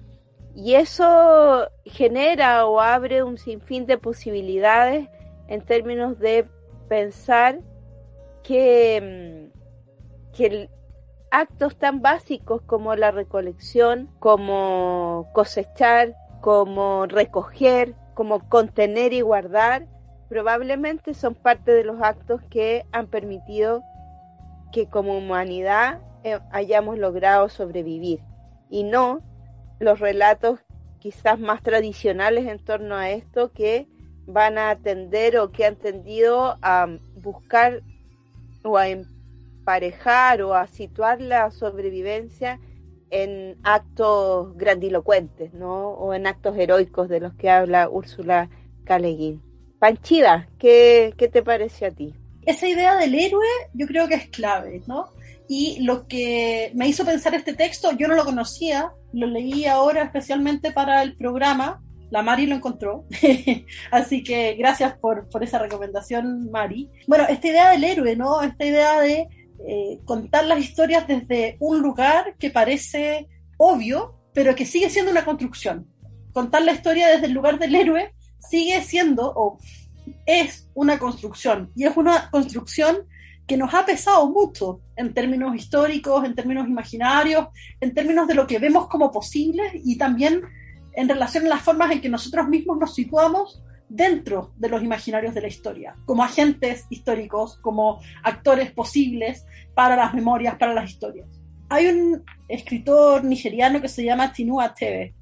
Y 0.57 0.73
eso 0.73 1.69
genera 1.85 2.65
o 2.65 2.81
abre 2.81 3.21
un 3.21 3.37
sinfín 3.37 3.85
de 3.85 3.99
posibilidades 3.99 5.07
en 5.47 5.61
términos 5.61 6.17
de 6.17 6.47
pensar 6.89 7.59
que, 8.41 9.51
mm, 10.33 10.65
actos 11.29 11.77
tan 11.77 12.01
básicos 12.01 12.63
como 12.63 12.95
la 12.95 13.11
recolección, 13.11 14.09
como 14.17 15.29
cosechar, 15.31 16.15
como 16.41 17.05
recoger, 17.05 17.93
como 18.15 18.49
contener 18.49 19.13
y 19.13 19.21
guardar, 19.21 19.85
probablemente 20.27 21.13
son 21.13 21.35
parte 21.35 21.71
de 21.71 21.83
los 21.83 22.01
actos 22.01 22.41
que 22.49 22.83
han 22.91 23.05
permitido 23.05 23.83
que 24.71 24.89
como 24.89 25.19
humanidad 25.19 26.01
eh, 26.23 26.39
hayamos 26.51 26.97
logrado 26.97 27.47
sobrevivir. 27.47 28.23
Y 28.71 28.83
no 28.83 29.21
los 29.79 29.99
relatos 29.99 30.59
quizás 30.99 31.39
más 31.39 31.61
tradicionales 31.61 32.47
en 32.47 32.59
torno 32.59 32.95
a 32.95 33.11
esto 33.11 33.51
que 33.51 33.87
van 34.25 34.57
a 34.57 34.71
atender 34.71 35.37
o 35.37 35.51
que 35.51 35.65
han 35.65 35.75
tendido 35.75 36.57
a 36.61 36.87
buscar 37.15 37.81
o 38.63 38.77
a 38.77 38.89
emparejar 38.89 40.41
o 40.41 40.53
a 40.53 40.67
situar 40.67 41.21
la 41.21 41.51
sobrevivencia 41.51 42.59
en 43.09 43.57
actos 43.63 44.55
grandilocuentes, 44.57 45.53
¿no? 45.53 45.91
O 45.91 46.13
en 46.13 46.27
actos 46.27 46.57
heroicos 46.57 47.07
de 47.07 47.21
los 47.21 47.33
que 47.35 47.49
habla 47.49 47.89
Úrsula 47.89 48.49
Caleguín. 48.83 49.41
Panchida, 49.79 50.49
¿qué, 50.57 51.13
¿qué 51.17 51.27
te 51.29 51.41
parece 51.41 51.85
a 51.85 51.91
ti? 51.91 52.13
Esa 52.45 52.67
idea 52.67 52.95
del 52.97 53.15
héroe 53.15 53.45
yo 53.73 53.87
creo 53.87 54.07
que 54.07 54.15
es 54.15 54.27
clave, 54.29 54.81
¿no? 54.87 55.09
Y 55.47 55.79
lo 55.81 56.07
que 56.07 56.71
me 56.75 56.87
hizo 56.87 57.05
pensar 57.05 57.33
este 57.33 57.53
texto, 57.53 57.91
yo 57.93 58.07
no 58.07 58.15
lo 58.15 58.25
conocía, 58.25 58.91
lo 59.13 59.27
leí 59.27 59.65
ahora 59.65 60.03
especialmente 60.03 60.71
para 60.71 61.01
el 61.03 61.15
programa. 61.15 61.81
La 62.09 62.21
Mari 62.21 62.47
lo 62.47 62.55
encontró. 62.55 63.05
Así 63.91 64.23
que 64.23 64.55
gracias 64.55 64.97
por, 64.97 65.29
por, 65.29 65.43
esa 65.43 65.59
recomendación, 65.59 66.49
Mari. 66.51 66.89
Bueno, 67.07 67.25
esta 67.27 67.47
idea 67.47 67.71
del 67.71 67.83
héroe, 67.83 68.15
¿no? 68.15 68.41
Esta 68.41 68.65
idea 68.65 68.99
de 68.99 69.27
eh, 69.65 69.99
contar 70.05 70.45
las 70.45 70.59
historias 70.59 71.07
desde 71.07 71.57
un 71.59 71.81
lugar 71.81 72.35
que 72.37 72.49
parece 72.49 73.27
obvio, 73.57 74.15
pero 74.33 74.55
que 74.55 74.65
sigue 74.65 74.89
siendo 74.89 75.11
una 75.11 75.25
construcción. 75.25 75.87
Contar 76.31 76.61
la 76.61 76.73
historia 76.73 77.07
desde 77.07 77.25
el 77.25 77.33
lugar 77.33 77.57
del 77.57 77.73
héroe 77.73 78.13
sigue 78.39 78.81
siendo, 78.83 79.33
o 79.35 79.57
es 80.25 80.69
una 80.73 80.99
construcción. 80.99 81.71
Y 81.75 81.85
es 81.85 81.97
una 81.97 82.29
construcción 82.29 83.07
que 83.47 83.57
nos 83.57 83.73
ha 83.73 83.85
pesado 83.85 84.29
mucho 84.29 84.81
en 84.97 85.13
términos 85.13 85.55
históricos, 85.55 86.25
en 86.25 86.35
términos 86.35 86.67
imaginarios, 86.67 87.47
en 87.79 87.93
términos 87.93 88.27
de 88.27 88.35
lo 88.35 88.45
que 88.45 88.59
vemos 88.59 88.87
como 88.87 89.09
posible 89.09 89.71
y 89.73 89.97
también 89.97 90.41
en 90.93 91.07
relación 91.07 91.45
a 91.45 91.49
las 91.49 91.61
formas 91.61 91.91
en 91.91 92.01
que 92.01 92.09
nosotros 92.09 92.47
mismos 92.49 92.77
nos 92.77 92.93
situamos 92.93 93.63
dentro 93.87 94.51
de 94.57 94.67
los 94.67 94.83
imaginarios 94.83 95.33
de 95.33 95.41
la 95.41 95.47
historia, 95.47 95.95
como 96.05 96.23
agentes 96.23 96.85
históricos, 96.89 97.57
como 97.61 98.01
actores 98.21 98.71
posibles 98.71 99.45
para 99.73 99.95
las 99.95 100.13
memorias, 100.13 100.55
para 100.55 100.73
las 100.73 100.89
historias. 100.89 101.27
Hay 101.69 101.87
un 101.87 102.23
escritor 102.49 103.23
nigeriano 103.23 103.81
que 103.81 103.87
se 103.87 104.03
llama 104.03 104.33
Tinua 104.33 104.73
Tebe. 104.73 105.13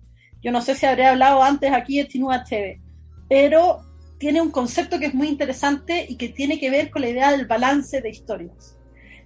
Yo 0.42 0.52
no 0.52 0.62
sé 0.62 0.74
si 0.74 0.88
habré 0.88 1.06
hablado 1.06 1.44
antes 1.44 1.72
aquí 1.72 1.98
de 1.98 2.06
Tinua 2.06 2.44
Tebe, 2.44 2.82
pero 3.30 3.85
tiene 4.18 4.42
un 4.42 4.52
concepto 4.52 5.00
que 5.00 5.08
es 5.08 5.14
muy 5.14 5.28
interesante 5.28 6.06
y 6.08 6.16
que 6.16 6.30
tiene 6.30 6.60
que 6.60 6.70
ver 6.70 6.90
con 6.90 7.02
la 7.02 7.10
idea 7.10 7.32
del 7.32 7.48
balance 7.48 8.02
de 8.02 8.10
historias. 8.10 8.78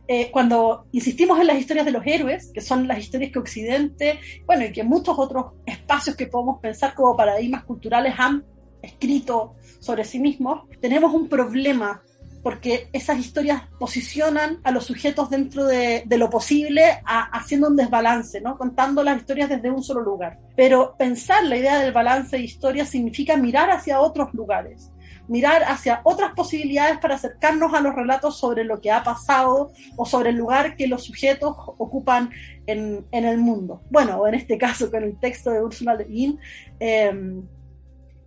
Eh, 0.07 0.31
cuando 0.31 0.87
insistimos 0.91 1.39
en 1.39 1.45
las 1.45 1.59
historias 1.59 1.85
de 1.85 1.91
los 1.91 2.05
héroes, 2.05 2.51
que 2.51 2.61
son 2.61 2.87
las 2.87 2.97
historias 2.97 3.31
que 3.31 3.37
Occidente, 3.37 4.19
bueno, 4.47 4.65
y 4.65 4.71
que 4.71 4.83
muchos 4.83 5.19
otros 5.19 5.53
espacios 5.67 6.15
que 6.15 6.25
podemos 6.25 6.59
pensar 6.59 6.95
como 6.95 7.15
paradigmas 7.15 7.63
culturales 7.63 8.15
han 8.17 8.43
escrito 8.81 9.53
sobre 9.79 10.03
sí 10.05 10.19
mismos, 10.19 10.63
tenemos 10.81 11.13
un 11.13 11.29
problema 11.29 12.01
porque 12.43 12.89
esas 12.93 13.19
historias 13.19 13.63
posicionan 13.79 14.59
a 14.63 14.71
los 14.71 14.85
sujetos 14.85 15.29
dentro 15.29 15.65
de, 15.65 16.03
lo 16.09 16.29
posible, 16.29 17.01
haciendo 17.05 17.67
un 17.67 17.75
desbalance, 17.75 18.41
¿no? 18.41 18.57
contando 18.57 19.03
las 19.03 19.17
historias 19.17 19.49
desde 19.49 19.71
un 19.71 19.83
solo 19.83 20.01
lugar. 20.01 20.39
Pero 20.55 20.95
pensar 20.97 21.43
la 21.45 21.57
idea 21.57 21.79
del 21.79 21.93
balance 21.93 22.37
de 22.37 22.43
historias 22.43 22.89
significa 22.89 23.37
mirar 23.37 23.71
hacia 23.71 23.99
otros 23.99 24.33
lugares, 24.33 24.91
mirar 25.27 25.63
hacia 25.63 26.01
otras 26.03 26.33
posibilidades 26.33 26.97
para 26.99 27.15
acercarnos 27.15 27.73
a 27.73 27.81
los 27.81 27.95
relatos 27.95 28.37
sobre 28.37 28.63
lo 28.63 28.79
que 28.79 28.91
ha 28.91 29.03
pasado 29.03 29.71
o 29.95 30.05
sobre 30.05 30.29
el 30.29 30.35
lugar 30.35 30.75
que 30.75 30.87
los 30.87 31.03
sujetos 31.03 31.55
ocupan 31.77 32.31
en, 32.67 33.05
el 33.11 33.37
mundo. 33.37 33.81
Bueno, 33.89 34.25
en 34.27 34.35
este 34.35 34.57
caso 34.57 34.89
con 34.89 35.03
el 35.03 35.19
texto 35.19 35.51
de 35.51 35.61
Ursula 35.61 35.95
Le 35.95 36.05
Guin, 36.05 36.39
eh, 36.79 37.41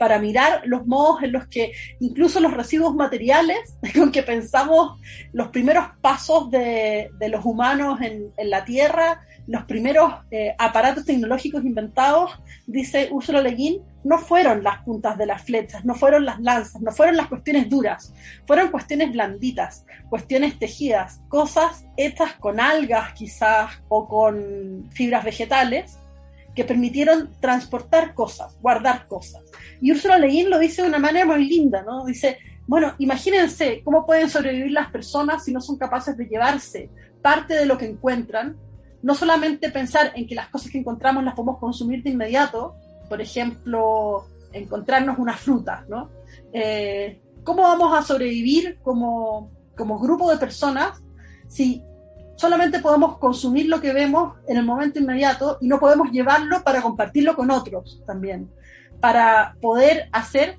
para 0.03 0.19
mirar 0.19 0.63
los 0.65 0.85
modos 0.85 1.23
en 1.23 1.31
los 1.31 1.47
que 1.47 1.71
incluso 2.01 2.41
los 2.41 2.53
residuos 2.53 2.93
materiales 2.93 3.77
con 3.95 4.11
que 4.11 4.25
pensamos 4.25 5.01
los 5.33 5.47
primeros 5.51 5.85
pasos 6.01 6.51
de, 6.51 7.09
los 7.29 7.45
humanos 7.45 8.01
en, 8.01 8.33
la 8.51 8.65
Tierra, 8.65 9.21
los 9.47 9.63
primeros 9.63 10.13
eh, 10.33 10.57
aparatos 10.59 11.05
tecnológicos 11.05 11.65
inventados, 11.65 12.33
dice 12.67 13.11
Ursula 13.13 13.41
Le 13.41 13.53
Guin, 13.53 13.81
no 14.03 14.19
fueron 14.19 14.65
las 14.65 14.83
puntas 14.83 15.17
de 15.17 15.27
las 15.27 15.45
flechas, 15.45 15.85
no 15.85 15.95
fueron 15.95 16.25
las 16.25 16.41
lanzas, 16.41 16.83
no 16.83 16.91
fueron 16.91 17.17
las 17.17 17.29
cuestiones 17.29 17.71
duras, 17.71 18.13
fueron 18.45 18.73
cuestiones 18.73 19.13
blanditas, 19.13 19.87
cuestiones 20.11 20.59
tejidas, 20.59 21.21
cosas 21.29 21.85
hechas 21.97 22.33
con 22.41 22.59
algas 22.59 23.13
quizás 23.13 23.71
o 23.89 24.09
con 24.09 24.89
fibras 24.91 25.25
vegetales 25.25 25.97
que 26.55 26.65
permitieron 26.65 27.31
transportar 27.41 28.15
cosas, 28.15 28.59
guardar 28.61 29.07
cosas. 29.07 29.43
Y 29.81 29.93
Ursula 29.93 30.19
Le 30.19 30.29
Guin 30.29 30.51
lo 30.51 30.59
dice 30.59 30.83
de 30.83 30.89
una 30.89 30.99
manera 30.99 31.27
muy 31.27 31.47
linda, 31.47 31.83
¿no? 31.83 32.05
Dice, 32.05 32.39
bueno, 32.67 32.95
imagínense 32.99 33.83
cómo 33.85 34.07
pueden 34.07 34.29
sobrevivir 34.29 34.73
las 34.73 34.91
personas 34.91 35.45
si 35.45 35.53
no 35.53 35.61
son 35.61 35.79
capaces 35.79 36.17
de 36.17 36.27
llevarse 36.27 36.91
parte 37.21 37.55
de 37.55 37.67
lo 37.67 37.79
que 37.79 37.87
encuentran, 37.87 38.57
no 39.03 39.15
solamente 39.15 39.71
pensar 39.71 40.13
en 40.15 40.27
que 40.27 40.35
las 40.35 40.49
cosas 40.49 40.71
que 40.71 40.79
encontramos 40.79 41.25
las 41.25 41.35
podemos 41.35 41.59
consumir 41.59 42.03
de 42.03 42.11
inmediato, 42.11 42.75
por 43.09 43.21
ejemplo, 43.21 44.27
encontrarnos 44.53 45.19
una 45.19 45.37
fruta, 45.37 45.85
¿no? 45.89 46.11
Eh, 46.53 47.21
¿Cómo 47.45 47.63
vamos 47.63 47.97
a 47.97 48.03
sobrevivir 48.03 48.79
como, 48.83 49.51
como 49.77 49.99
grupo 49.99 50.31
de 50.31 50.37
personas 50.37 51.03
si 51.49 51.83
solamente 52.37 52.81
podemos 52.81 53.19
consumir 53.19 53.67
lo 53.69 53.81
que 53.81 53.93
vemos 53.93 54.35
en 54.49 54.57
el 54.57 54.65
momento 54.65 54.99
inmediato 54.99 55.59
y 55.61 55.69
no 55.69 55.79
podemos 55.79 56.11
llevarlo 56.11 56.63
para 56.63 56.83
compartirlo 56.83 57.35
con 57.37 57.51
otros 57.51 58.03
también, 58.07 58.51
para 59.01 59.57
poder 59.61 60.09
hacer 60.13 60.59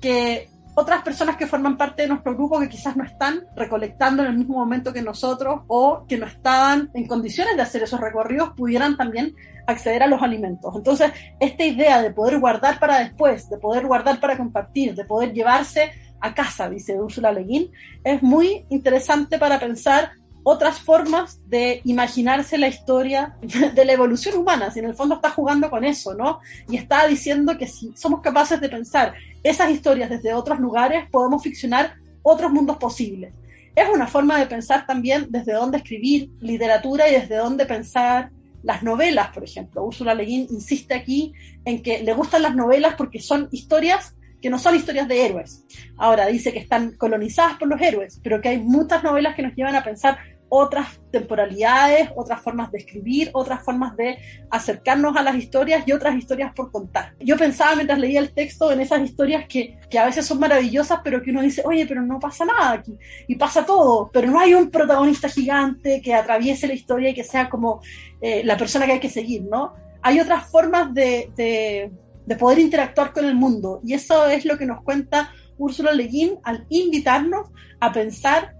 que 0.00 0.48
otras 0.74 1.02
personas 1.02 1.36
que 1.36 1.46
forman 1.46 1.76
parte 1.76 2.02
de 2.02 2.08
nuestro 2.08 2.34
grupo 2.34 2.58
que 2.58 2.68
quizás 2.68 2.96
no 2.96 3.04
están 3.04 3.44
recolectando 3.54 4.22
en 4.22 4.30
el 4.30 4.38
mismo 4.38 4.56
momento 4.56 4.92
que 4.92 5.02
nosotros 5.02 5.60
o 5.66 6.06
que 6.08 6.16
no 6.16 6.26
estaban 6.26 6.90
en 6.94 7.06
condiciones 7.06 7.56
de 7.56 7.62
hacer 7.62 7.82
esos 7.82 8.00
recorridos 8.00 8.50
pudieran 8.56 8.96
también 8.96 9.34
acceder 9.66 10.02
a 10.02 10.06
los 10.06 10.22
alimentos. 10.22 10.74
Entonces, 10.74 11.12
esta 11.38 11.64
idea 11.64 12.00
de 12.00 12.10
poder 12.10 12.40
guardar 12.40 12.78
para 12.78 12.98
después, 13.00 13.48
de 13.50 13.58
poder 13.58 13.86
guardar 13.86 14.18
para 14.18 14.36
compartir, 14.36 14.94
de 14.94 15.04
poder 15.04 15.32
llevarse 15.32 15.92
a 16.20 16.34
casa, 16.34 16.70
dice 16.70 16.98
Úrsula 16.98 17.32
Le 17.32 17.44
Guin, 17.44 17.70
es 18.02 18.22
muy 18.22 18.64
interesante 18.70 19.38
para 19.38 19.58
pensar 19.58 20.12
otras 20.44 20.80
formas 20.80 21.40
de 21.46 21.80
imaginarse 21.84 22.58
la 22.58 22.68
historia 22.68 23.36
de 23.74 23.84
la 23.84 23.92
evolución 23.92 24.36
humana, 24.36 24.70
si 24.70 24.80
en 24.80 24.86
el 24.86 24.94
fondo 24.94 25.16
está 25.16 25.30
jugando 25.30 25.70
con 25.70 25.84
eso, 25.84 26.14
¿no? 26.14 26.40
Y 26.68 26.76
está 26.76 27.06
diciendo 27.06 27.56
que 27.56 27.66
si 27.66 27.92
somos 27.96 28.20
capaces 28.20 28.60
de 28.60 28.68
pensar 28.68 29.14
esas 29.42 29.70
historias 29.70 30.10
desde 30.10 30.34
otros 30.34 30.58
lugares, 30.58 31.08
podemos 31.10 31.42
ficcionar 31.42 31.96
otros 32.22 32.52
mundos 32.52 32.76
posibles. 32.76 33.32
Es 33.74 33.88
una 33.92 34.06
forma 34.06 34.38
de 34.38 34.46
pensar 34.46 34.86
también 34.86 35.26
desde 35.30 35.52
dónde 35.52 35.78
escribir 35.78 36.30
literatura 36.40 37.08
y 37.08 37.12
desde 37.12 37.36
dónde 37.36 37.64
pensar 37.64 38.30
las 38.62 38.82
novelas, 38.82 39.28
por 39.28 39.44
ejemplo. 39.44 39.82
Úrsula 39.82 40.14
Le 40.14 40.24
Guin 40.24 40.46
insiste 40.50 40.94
aquí 40.94 41.32
en 41.64 41.82
que 41.82 42.02
le 42.02 42.12
gustan 42.14 42.42
las 42.42 42.54
novelas 42.54 42.94
porque 42.96 43.20
son 43.20 43.48
historias 43.50 44.14
que 44.42 44.50
no 44.50 44.58
son 44.58 44.74
historias 44.74 45.08
de 45.08 45.24
héroes. 45.24 45.64
Ahora 45.96 46.26
dice 46.26 46.52
que 46.52 46.58
están 46.58 46.96
colonizadas 46.96 47.56
por 47.56 47.68
los 47.68 47.80
héroes, 47.80 48.20
pero 48.22 48.40
que 48.40 48.50
hay 48.50 48.58
muchas 48.58 49.02
novelas 49.02 49.34
que 49.34 49.42
nos 49.42 49.54
llevan 49.54 49.76
a 49.76 49.84
pensar 49.84 50.18
otras 50.54 51.00
temporalidades, 51.10 52.10
otras 52.14 52.42
formas 52.42 52.70
de 52.70 52.76
escribir, 52.76 53.30
otras 53.32 53.64
formas 53.64 53.96
de 53.96 54.18
acercarnos 54.50 55.16
a 55.16 55.22
las 55.22 55.34
historias 55.36 55.82
y 55.86 55.92
otras 55.92 56.14
historias 56.14 56.52
por 56.54 56.70
contar. 56.70 57.14
Yo 57.20 57.38
pensaba 57.38 57.74
mientras 57.74 57.98
leía 57.98 58.20
el 58.20 58.34
texto 58.34 58.70
en 58.70 58.82
esas 58.82 59.00
historias 59.00 59.46
que, 59.48 59.78
que 59.88 59.98
a 59.98 60.04
veces 60.04 60.26
son 60.26 60.38
maravillosas, 60.38 61.00
pero 61.02 61.22
que 61.22 61.30
uno 61.30 61.40
dice, 61.40 61.62
oye, 61.64 61.86
pero 61.86 62.02
no 62.02 62.20
pasa 62.20 62.44
nada 62.44 62.72
aquí, 62.72 62.98
y 63.28 63.36
pasa 63.36 63.64
todo, 63.64 64.10
pero 64.12 64.30
no 64.30 64.38
hay 64.38 64.52
un 64.52 64.70
protagonista 64.70 65.26
gigante 65.26 66.02
que 66.02 66.12
atraviese 66.12 66.66
la 66.66 66.74
historia 66.74 67.08
y 67.08 67.14
que 67.14 67.24
sea 67.24 67.48
como 67.48 67.80
eh, 68.20 68.42
la 68.44 68.58
persona 68.58 68.84
que 68.84 68.92
hay 68.92 69.00
que 69.00 69.08
seguir, 69.08 69.44
¿no? 69.44 69.72
Hay 70.02 70.20
otras 70.20 70.50
formas 70.50 70.92
de, 70.92 71.32
de, 71.34 71.90
de 72.26 72.36
poder 72.36 72.58
interactuar 72.58 73.12
con 73.12 73.24
el 73.24 73.34
mundo, 73.34 73.80
y 73.84 73.94
eso 73.94 74.26
es 74.26 74.44
lo 74.44 74.56
que 74.58 74.66
nos 74.66 74.82
cuenta 74.82 75.30
Úrsula 75.58 75.92
Le 75.92 76.04
Guin 76.04 76.38
al 76.44 76.66
invitarnos 76.68 77.48
a 77.80 77.92
pensar 77.92 78.54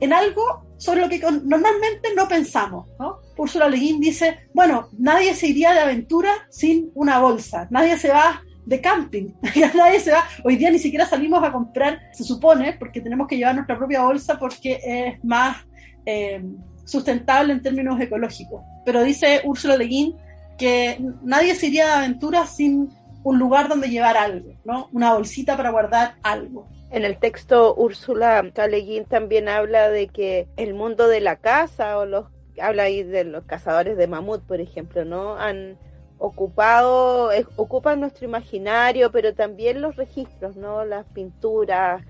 en 0.00 0.12
algo 0.12 0.64
sobre 0.76 1.00
lo 1.00 1.08
que 1.08 1.20
normalmente 1.20 2.14
no 2.16 2.28
pensamos. 2.28 2.88
¿no? 2.98 3.18
Úrsula 3.36 3.68
Le 3.68 3.78
Guin 3.78 4.00
dice, 4.00 4.48
bueno, 4.52 4.88
nadie 4.98 5.34
se 5.34 5.48
iría 5.48 5.72
de 5.72 5.80
aventura 5.80 6.30
sin 6.50 6.90
una 6.94 7.18
bolsa, 7.18 7.66
nadie 7.70 7.98
se 7.98 8.10
va 8.10 8.42
de 8.66 8.80
camping, 8.80 9.34
nadie 9.74 10.00
se 10.00 10.12
va, 10.12 10.24
hoy 10.42 10.56
día 10.56 10.70
ni 10.70 10.78
siquiera 10.78 11.06
salimos 11.06 11.42
a 11.44 11.52
comprar, 11.52 12.00
se 12.12 12.24
supone, 12.24 12.74
porque 12.74 13.00
tenemos 13.00 13.28
que 13.28 13.36
llevar 13.36 13.54
nuestra 13.54 13.76
propia 13.76 14.02
bolsa 14.02 14.38
porque 14.38 14.80
es 14.84 15.24
más 15.24 15.58
eh, 16.06 16.42
sustentable 16.84 17.52
en 17.52 17.62
términos 17.62 18.00
ecológicos. 18.00 18.62
Pero 18.84 19.02
dice 19.02 19.42
Úrsula 19.44 19.76
Le 19.76 19.84
Guin 19.86 20.16
que 20.58 21.02
nadie 21.22 21.54
se 21.54 21.66
iría 21.66 21.86
de 21.86 21.92
aventura 21.92 22.46
sin 22.46 22.88
un 23.24 23.38
lugar 23.38 23.68
donde 23.68 23.88
llevar 23.88 24.16
algo, 24.16 24.54
¿no? 24.64 24.88
Una 24.92 25.14
bolsita 25.14 25.56
para 25.56 25.70
guardar 25.70 26.14
algo. 26.22 26.68
En 26.90 27.04
el 27.04 27.18
texto 27.18 27.74
Úrsula 27.74 28.44
Caleguín 28.54 29.06
también 29.06 29.48
habla 29.48 29.88
de 29.88 30.06
que 30.06 30.46
el 30.56 30.74
mundo 30.74 31.08
de 31.08 31.20
la 31.20 31.36
caza 31.36 31.98
o 31.98 32.06
los 32.06 32.26
habla 32.60 32.84
ahí 32.84 33.02
de 33.02 33.24
los 33.24 33.44
cazadores 33.44 33.96
de 33.96 34.06
mamut, 34.06 34.42
por 34.44 34.60
ejemplo, 34.60 35.04
¿no? 35.04 35.36
Han 35.36 35.76
ocupado, 36.18 37.30
ocupan 37.56 37.98
nuestro 37.98 38.26
imaginario, 38.26 39.10
pero 39.10 39.34
también 39.34 39.80
los 39.80 39.96
registros, 39.96 40.54
¿no? 40.54 40.84
Las 40.84 41.06
pinturas 41.06 42.04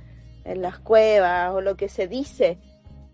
en 0.44 0.60
las 0.60 0.78
cuevas 0.80 1.52
o 1.52 1.60
lo 1.60 1.76
que 1.76 1.88
se 1.88 2.08
dice 2.08 2.58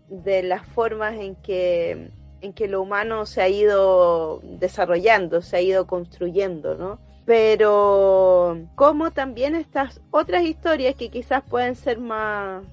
de 0.09 0.43
las 0.43 0.65
formas 0.65 1.13
en 1.13 1.35
que 1.35 2.11
en 2.41 2.53
que 2.53 2.67
lo 2.67 2.81
humano 2.81 3.27
se 3.27 3.41
ha 3.43 3.47
ido 3.47 4.41
desarrollando, 4.43 5.43
se 5.43 5.57
ha 5.57 5.61
ido 5.61 5.85
construyendo, 5.85 6.75
¿no? 6.75 6.99
Pero 7.25 8.57
como 8.75 9.11
también 9.11 9.55
estas 9.55 10.01
otras 10.11 10.43
historias 10.43 10.95
que 10.95 11.09
quizás 11.09 11.43
pueden 11.43 11.75
ser 11.75 11.99
más 11.99 12.63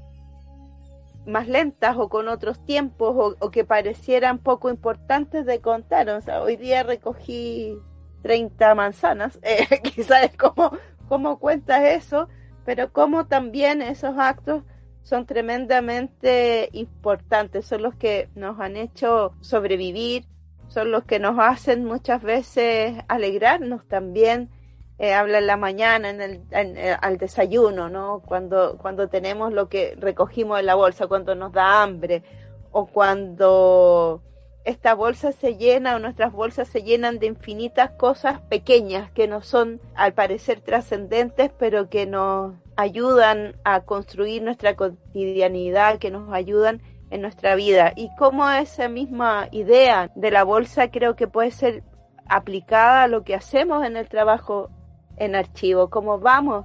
más 1.29 1.47
lentas 1.47 1.97
o 1.99 2.09
con 2.09 2.27
otros 2.29 2.65
tiempos 2.65 3.37
o, 3.39 3.51
que 3.51 3.65
parecieran 3.65 4.39
poco 4.39 4.71
importantes 4.71 5.45
de 5.45 5.61
contar. 5.61 6.09
O 6.09 6.21
sea, 6.23 6.43
hoy 6.43 6.57
día 6.57 6.83
recogí 6.83 7.77
30 8.23 8.75
manzanas, 8.75 9.39
eh, 9.43 9.67
quizás 9.83 10.25
es 10.25 10.37
como, 10.37 10.73
como 11.09 11.39
cuentas 11.39 11.83
eso, 11.83 12.29
pero 12.65 12.93
como 12.93 13.27
también 13.27 13.83
esos 13.83 14.19
actos 14.19 14.65
son 15.03 15.27
tremendamente 15.27 16.69
importantes, 16.73 17.67
son 17.67 17.83
los 17.83 17.95
que 17.95 18.29
nos 18.35 18.59
han 18.61 18.77
hecho 18.77 19.35
sobrevivir, 19.41 20.27
son 20.69 20.91
los 20.91 21.05
que 21.05 21.19
nos 21.19 21.39
hacen 21.39 21.85
muchas 21.85 22.23
veces 22.23 22.95
alegrarnos 23.09 23.87
también. 23.89 24.51
Eh, 24.99 25.15
habla 25.15 25.39
en 25.39 25.47
la 25.47 25.57
mañana, 25.57 26.11
en 26.11 26.21
el, 26.21 26.43
eh, 26.51 26.97
al 27.01 27.19
desayuno, 27.19 27.89
¿no? 27.89 28.21
Cuando, 28.27 28.79
cuando 28.79 29.09
tenemos 29.09 29.53
lo 29.53 29.69
que 29.69 29.95
recogimos 29.97 30.59
en 30.59 30.67
la 30.67 30.75
bolsa, 30.75 31.07
cuando 31.07 31.37
nos 31.37 31.53
da 31.53 31.83
hambre, 31.83 32.25
o 32.73 32.87
cuando 32.87 34.23
esta 34.65 34.95
bolsa 34.95 35.33
se 35.33 35.57
llena 35.57 35.97
o 35.97 35.99
nuestras 35.99 36.33
bolsas 36.33 36.69
se 36.69 36.83
llenan 36.83 37.19
de 37.19 37.27
infinitas 37.27 37.93
cosas 37.93 38.41
pequeñas 38.43 39.11
que 39.13 39.27
no 39.27 39.41
son 39.41 39.81
al 39.95 40.13
parecer 40.13 40.61
trascendentes, 40.61 41.51
pero 41.59 41.89
que 41.89 42.07
nos 42.07 42.55
ayudan 42.77 43.57
a 43.65 43.81
construir 43.85 44.43
nuestra 44.43 44.77
cotidianidad, 44.77 45.99
que 45.99 46.11
nos 46.11 46.33
ayudan 46.33 46.83
en 47.11 47.23
nuestra 47.23 47.55
vida 47.55 47.93
y 47.97 48.11
cómo 48.17 48.49
esa 48.51 48.89
misma 48.89 49.49
idea 49.51 50.11
de 50.15 50.31
la 50.31 50.45
bolsa 50.45 50.91
creo 50.91 51.17
que 51.17 51.27
puede 51.27 51.51
ser 51.51 51.83
aplicada 52.29 53.05
a 53.05 53.09
lo 53.09 53.25
que 53.25 53.35
hacemos 53.35 53.85
en 53.85 53.97
el 53.97 54.09
trabajo 54.09 54.71
en 55.17 55.35
archivo, 55.35 55.91
cómo 55.91 56.19
vamos 56.19 56.65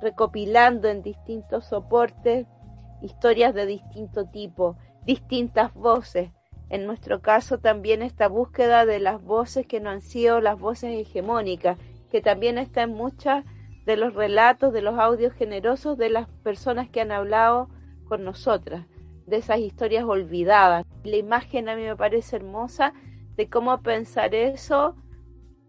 recopilando 0.00 0.88
en 0.88 1.02
distintos 1.02 1.66
soportes 1.66 2.46
historias 3.02 3.54
de 3.54 3.66
distinto 3.66 4.26
tipo, 4.26 4.76
distintas 5.04 5.72
voces. 5.74 6.30
En 6.68 6.86
nuestro 6.86 7.20
caso 7.20 7.58
también 7.58 8.02
esta 8.02 8.28
búsqueda 8.28 8.86
de 8.86 9.00
las 9.00 9.22
voces 9.22 9.66
que 9.66 9.80
no 9.80 9.90
han 9.90 10.02
sido 10.02 10.40
las 10.40 10.58
voces 10.58 10.98
hegemónicas, 10.98 11.78
que 12.10 12.20
también 12.20 12.58
está 12.58 12.82
en 12.82 12.92
muchas 12.92 13.44
de 13.86 13.96
los 13.96 14.14
relatos, 14.14 14.72
de 14.72 14.82
los 14.82 14.98
audios 14.98 15.32
generosos 15.32 15.96
de 15.96 16.10
las 16.10 16.28
personas 16.44 16.88
que 16.88 17.00
han 17.00 17.10
hablado 17.10 17.68
con 18.06 18.24
nosotras 18.24 18.86
de 19.30 19.38
esas 19.38 19.60
historias 19.60 20.04
olvidadas. 20.04 20.84
La 21.04 21.16
imagen 21.16 21.68
a 21.68 21.76
mí 21.76 21.82
me 21.82 21.96
parece 21.96 22.36
hermosa 22.36 22.92
de 23.36 23.48
cómo 23.48 23.80
pensar 23.80 24.34
eso 24.34 24.96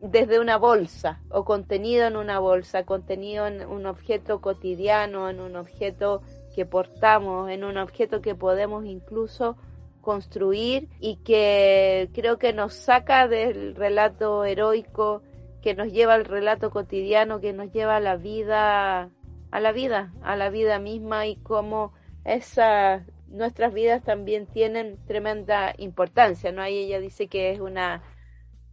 desde 0.02 0.40
una 0.40 0.58
bolsa 0.58 1.22
o 1.30 1.46
contenido 1.46 2.08
en 2.08 2.18
una 2.18 2.40
bolsa, 2.40 2.86
contenido 2.86 3.46
en 3.46 3.66
un 3.66 3.86
objeto 3.86 4.42
cotidiano, 4.42 5.30
en 5.30 5.40
un 5.40 5.56
objeto 5.56 6.24
que 6.56 6.66
portamos, 6.66 7.50
en 7.50 7.64
un 7.64 7.78
objeto 7.78 8.22
que 8.22 8.36
podemos 8.36 8.84
incluso 8.86 9.58
construir 10.02 10.90
y 11.00 11.18
que 11.18 12.10
creo 12.14 12.40
que 12.40 12.52
nos 12.52 12.74
saca 12.74 13.28
del 13.28 13.76
relato 13.76 14.44
heroico, 14.44 15.22
que 15.62 15.76
nos 15.76 15.92
lleva 15.92 16.16
al 16.16 16.26
relato 16.26 16.72
cotidiano, 16.72 17.40
que 17.40 17.54
nos 17.54 17.72
lleva 17.72 17.98
a 17.98 18.00
la 18.00 18.16
vida, 18.16 19.12
a 19.52 19.60
la 19.60 19.72
vida, 19.72 20.12
a 20.24 20.36
la 20.36 20.50
vida 20.50 20.80
misma 20.80 21.28
y 21.28 21.36
cómo 21.36 21.94
esa 22.26 23.06
nuestras 23.32 23.74
vidas 23.74 24.04
también 24.04 24.46
tienen 24.48 24.98
tremenda 25.06 25.74
importancia, 25.78 26.52
¿no? 26.52 26.62
Ahí 26.62 26.78
ella 26.78 27.00
dice 27.00 27.28
que 27.28 27.52
es 27.52 27.60
una 27.60 28.04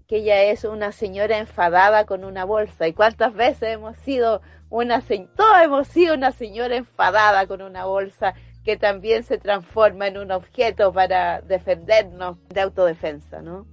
que 0.06 0.16
ella 0.16 0.42
es 0.44 0.64
una 0.64 0.90
señora 0.90 1.36
enfadada 1.38 2.06
con 2.06 2.24
una 2.24 2.44
bolsa. 2.44 2.88
¿Y 2.88 2.94
cuántas 2.94 3.34
veces 3.34 3.74
hemos 3.74 3.96
sido 3.98 4.40
una 4.70 5.00
todos 5.00 5.62
hemos 5.62 5.88
sido 5.88 6.14
una 6.14 6.32
señora 6.32 6.76
enfadada 6.76 7.46
con 7.46 7.62
una 7.62 7.84
bolsa 7.84 8.34
que 8.64 8.76
también 8.76 9.24
se 9.24 9.38
transforma 9.38 10.08
en 10.08 10.18
un 10.18 10.30
objeto 10.30 10.92
para 10.92 11.40
defendernos 11.40 12.36
de 12.48 12.60
autodefensa, 12.60 13.40
¿no? 13.40 13.66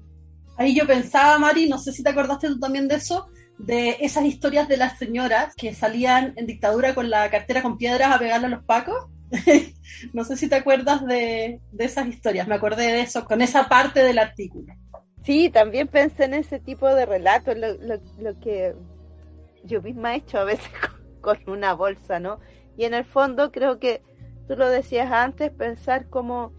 Ahí 0.57 0.73
yo 0.73 0.87
pensaba, 0.87 1.37
Mari, 1.37 1.67
no 1.67 1.77
sé 1.77 1.91
si 1.91 2.01
te 2.01 2.11
acordaste 2.11 2.47
tú 2.47 2.59
también 2.59 2.87
de 2.87 2.95
eso, 2.95 3.27
de 3.57 3.97
esas 3.99 4.23
historias 4.23 4.67
de 4.67 4.77
las 4.77 4.97
señoras 4.97 5.53
que 5.55 5.73
salían 5.73 6.33
en 6.37 6.45
dictadura 6.45 6.95
con 6.95 7.09
la 7.09 7.29
cartera 7.29 7.61
con 7.61 7.77
piedras 7.77 8.13
a 8.13 8.19
pegarle 8.19 8.47
a 8.47 8.51
los 8.51 8.63
pacos. 8.63 9.07
no 10.13 10.23
sé 10.23 10.37
si 10.37 10.49
te 10.49 10.55
acuerdas 10.55 11.05
de, 11.05 11.59
de, 11.71 11.85
esas 11.85 12.07
historias, 12.07 12.47
me 12.47 12.55
acordé 12.55 12.91
de 12.91 13.01
eso 13.01 13.25
con 13.25 13.41
esa 13.41 13.67
parte 13.67 14.03
del 14.03 14.19
artículo. 14.19 14.73
Sí, 15.23 15.49
también 15.49 15.87
pensé 15.87 16.25
en 16.25 16.35
ese 16.35 16.59
tipo 16.59 16.87
de 16.93 17.05
relatos, 17.05 17.57
lo, 17.57 17.73
lo, 17.77 17.99
lo 18.19 18.39
que 18.39 18.75
yo 19.63 19.81
misma 19.81 20.13
he 20.13 20.17
hecho 20.17 20.39
a 20.39 20.43
veces 20.43 20.69
con, 21.21 21.37
con 21.37 21.53
una 21.53 21.73
bolsa, 21.73 22.19
¿no? 22.19 22.39
Y 22.77 22.85
en 22.85 22.93
el 22.93 23.05
fondo 23.05 23.51
creo 23.51 23.79
que 23.79 24.01
tú 24.47 24.55
lo 24.55 24.69
decías 24.69 25.11
antes, 25.11 25.51
pensar 25.51 26.07
como 26.09 26.53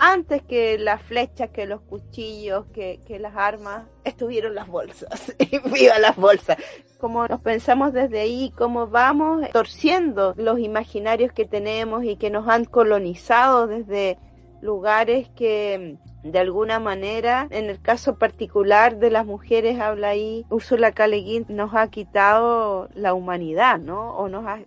antes 0.00 0.42
que 0.42 0.78
las 0.78 1.02
flechas, 1.02 1.50
que 1.50 1.66
los 1.66 1.82
cuchillos, 1.82 2.64
que, 2.72 3.00
que 3.06 3.18
las 3.18 3.36
armas, 3.36 3.84
estuvieron 4.02 4.54
las 4.54 4.66
bolsas. 4.66 5.34
viva 5.72 5.98
las 5.98 6.16
bolsas. 6.16 6.56
Como 6.98 7.28
nos 7.28 7.40
pensamos 7.42 7.92
desde 7.92 8.20
ahí, 8.20 8.52
cómo 8.56 8.86
vamos 8.86 9.48
torciendo 9.52 10.34
los 10.36 10.58
imaginarios 10.58 11.32
que 11.32 11.44
tenemos 11.44 12.02
y 12.04 12.16
que 12.16 12.30
nos 12.30 12.48
han 12.48 12.64
colonizado 12.64 13.66
desde 13.66 14.18
lugares 14.62 15.28
que 15.36 15.98
de 16.22 16.38
alguna 16.38 16.80
manera, 16.80 17.46
en 17.50 17.70
el 17.70 17.80
caso 17.80 18.16
particular 18.16 18.98
de 18.98 19.10
las 19.10 19.26
mujeres, 19.26 19.80
habla 19.80 20.08
ahí, 20.08 20.46
Úrsula 20.50 20.92
K. 20.92 21.06
nos 21.48 21.74
ha 21.74 21.88
quitado 21.88 22.88
la 22.94 23.14
humanidad, 23.14 23.78
¿no? 23.78 24.16
O 24.16 24.28
nos 24.28 24.46
ha 24.46 24.60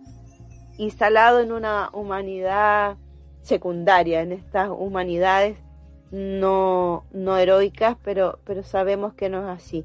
instalado 0.78 1.40
en 1.40 1.52
una 1.52 1.90
humanidad 1.92 2.96
secundaria, 3.44 4.22
en 4.22 4.32
estas 4.32 4.70
humanidades 4.70 5.58
no, 6.10 7.04
no 7.12 7.36
heroicas, 7.36 7.96
pero, 8.02 8.38
pero 8.44 8.62
sabemos 8.62 9.14
que 9.14 9.28
no 9.28 9.42
es 9.42 9.62
así. 9.62 9.84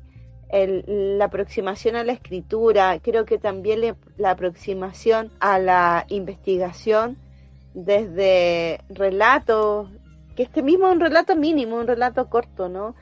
El, 0.50 1.17
la 1.17 1.26
aproximación 1.26 1.95
a 1.95 2.04
la 2.04 2.13
escritura, 2.13 2.98
creo 3.00 3.26
que 3.26 3.38
también 3.38 3.95
la 4.17 4.32
aproximación 4.32 5.32
a 5.39 5.60
la 5.60 6.06
investigación 6.08 7.17
desde 7.74 8.82
relatos, 8.89 9.89
que 10.36 10.43
este 10.43 10.63
mismo 10.63 10.88
es 10.88 10.93
un 10.93 11.02
relato 11.02 11.36
mínimo, 11.36 11.76
un 11.76 11.88
relato 11.88 12.30
corto, 12.30 12.69
¿no? 12.69 12.95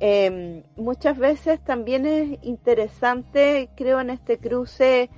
Eh, 0.00 0.62
muchas 0.76 1.18
veces 1.18 1.62
también 1.62 2.06
es 2.06 2.38
interesante, 2.42 3.68
creo, 3.76 4.00
en 4.00 4.10
este 4.10 4.38
cruce 4.38 5.10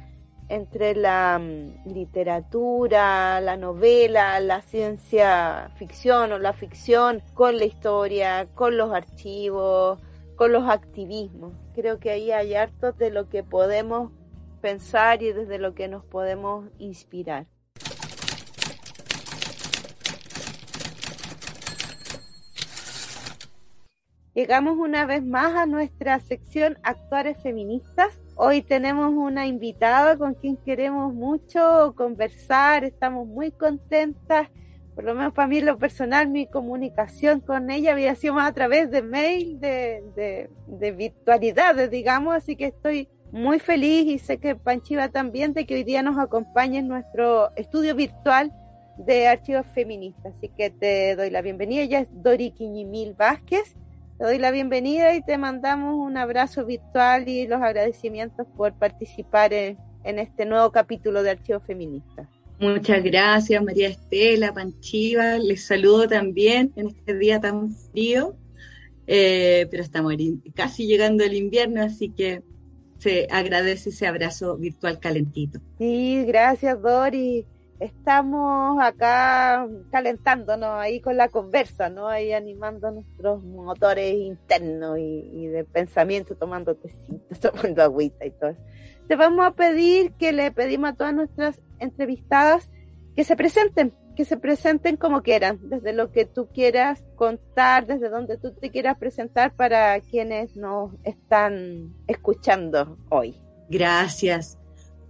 entre 0.48 0.94
la 0.94 1.38
mm, 1.38 1.92
literatura, 1.92 3.40
la 3.40 3.56
novela, 3.56 4.38
la 4.40 4.62
ciencia 4.62 5.70
ficción 5.76 6.32
o 6.32 6.38
la 6.38 6.52
ficción 6.52 7.22
con 7.34 7.58
la 7.58 7.64
historia, 7.64 8.48
con 8.54 8.76
los 8.76 8.92
archivos, 8.92 10.00
con 10.36 10.52
los 10.52 10.68
activismos. 10.68 11.52
Creo 11.74 11.98
que 11.98 12.10
ahí 12.10 12.30
hay 12.30 12.54
harto 12.54 12.92
de 12.92 13.10
lo 13.10 13.28
que 13.28 13.42
podemos 13.42 14.12
pensar 14.60 15.22
y 15.22 15.32
desde 15.32 15.58
lo 15.58 15.74
que 15.74 15.88
nos 15.88 16.04
podemos 16.04 16.66
inspirar. 16.78 17.46
Llegamos 24.34 24.76
una 24.76 25.06
vez 25.06 25.24
más 25.24 25.54
a 25.54 25.64
nuestra 25.64 26.20
sección 26.20 26.76
Actores 26.82 27.42
Feministas 27.42 28.20
Hoy 28.38 28.60
tenemos 28.60 29.14
una 29.14 29.46
invitada 29.46 30.18
con 30.18 30.34
quien 30.34 30.58
queremos 30.58 31.14
mucho 31.14 31.94
conversar, 31.96 32.84
estamos 32.84 33.26
muy 33.26 33.50
contentas, 33.50 34.50
por 34.94 35.04
lo 35.04 35.14
menos 35.14 35.32
para 35.32 35.48
mí 35.48 35.62
lo 35.62 35.78
personal, 35.78 36.28
mi 36.28 36.46
comunicación 36.46 37.40
con 37.40 37.70
ella 37.70 37.92
había 37.92 38.14
sido 38.14 38.34
más 38.34 38.50
a 38.50 38.52
través 38.52 38.90
de 38.90 39.00
mail, 39.00 39.58
de, 39.58 40.04
de, 40.14 40.50
de 40.66 40.92
virtualidades, 40.92 41.90
digamos, 41.90 42.34
así 42.34 42.56
que 42.56 42.66
estoy 42.66 43.08
muy 43.32 43.58
feliz 43.58 44.04
y 44.04 44.18
sé 44.18 44.36
que 44.36 44.54
Panchiva 44.54 45.08
también 45.08 45.54
de 45.54 45.64
que 45.64 45.76
hoy 45.76 45.84
día 45.84 46.02
nos 46.02 46.18
acompañe 46.18 46.80
en 46.80 46.88
nuestro 46.88 47.56
estudio 47.56 47.94
virtual 47.94 48.52
de 48.98 49.28
archivos 49.28 49.64
feministas. 49.68 50.34
Así 50.36 50.50
que 50.50 50.68
te 50.68 51.16
doy 51.16 51.30
la 51.30 51.40
bienvenida. 51.40 51.82
Ella 51.82 52.00
es 52.00 52.08
Dori 52.22 52.50
Quiñimil 52.50 53.14
Vázquez 53.14 53.76
te 54.18 54.24
doy 54.24 54.38
la 54.38 54.50
bienvenida 54.50 55.14
y 55.14 55.22
te 55.22 55.36
mandamos 55.36 55.94
un 55.94 56.16
abrazo 56.16 56.64
virtual 56.64 57.28
y 57.28 57.46
los 57.46 57.60
agradecimientos 57.60 58.46
por 58.56 58.72
participar 58.74 59.52
en, 59.52 59.76
este 60.04 60.46
nuevo 60.46 60.70
capítulo 60.70 61.22
de 61.22 61.30
Archivo 61.30 61.60
Feminista. 61.60 62.28
Muchas 62.60 63.02
gracias, 63.02 63.62
María 63.62 63.88
Estela, 63.88 64.54
Panchiva. 64.54 65.36
Les 65.38 65.66
saludo 65.66 66.08
también 66.08 66.72
en 66.76 66.88
este 66.88 67.18
día 67.18 67.40
tan 67.40 67.70
frío, 67.70 68.36
eh, 69.06 69.66
pero 69.70 69.82
estamos 69.82 70.14
casi 70.54 70.86
llegando 70.86 71.24
el 71.24 71.34
invierno, 71.34 71.82
así 71.82 72.08
que 72.10 72.42
se 72.98 73.26
agradece 73.30 73.90
ese 73.90 74.06
abrazo 74.06 74.56
virtual 74.56 75.00
calentito. 75.00 75.60
Sí, 75.76 76.24
gracias, 76.24 76.80
Dori 76.80 77.44
estamos 77.80 78.82
acá 78.82 79.66
calentándonos 79.90 80.70
ahí 80.78 81.00
con 81.00 81.16
la 81.16 81.28
conversa, 81.28 81.88
¿no? 81.88 82.08
Ahí 82.08 82.32
animando 82.32 82.90
nuestros 82.90 83.42
motores 83.44 84.14
internos 84.14 84.98
y, 84.98 85.46
de 85.46 85.64
pensamiento, 85.64 86.34
tomando 86.36 86.74
tecitos, 86.74 87.40
tomando 87.40 87.82
agüita 87.82 88.24
y 88.26 88.30
todo. 88.30 88.54
Te 89.08 89.16
vamos 89.16 89.46
a 89.46 89.52
pedir 89.52 90.12
que 90.12 90.32
le 90.32 90.50
pedimos 90.50 90.90
a 90.90 90.94
todas 90.94 91.14
nuestras 91.14 91.60
entrevistadas 91.78 92.70
que 93.14 93.24
se 93.24 93.36
presenten, 93.36 93.92
que 94.16 94.24
se 94.24 94.36
presenten 94.36 94.96
como 94.96 95.22
quieran, 95.22 95.58
desde 95.62 95.92
lo 95.92 96.10
que 96.10 96.24
tú 96.24 96.48
quieras 96.52 97.04
contar, 97.14 97.86
desde 97.86 98.08
donde 98.08 98.36
tú 98.36 98.52
te 98.52 98.70
quieras 98.70 98.98
presentar 98.98 99.54
para 99.54 100.00
quienes 100.00 100.56
nos 100.56 100.92
están 101.04 101.94
escuchando 102.06 102.98
hoy. 103.10 103.40
Gracias. 103.68 104.58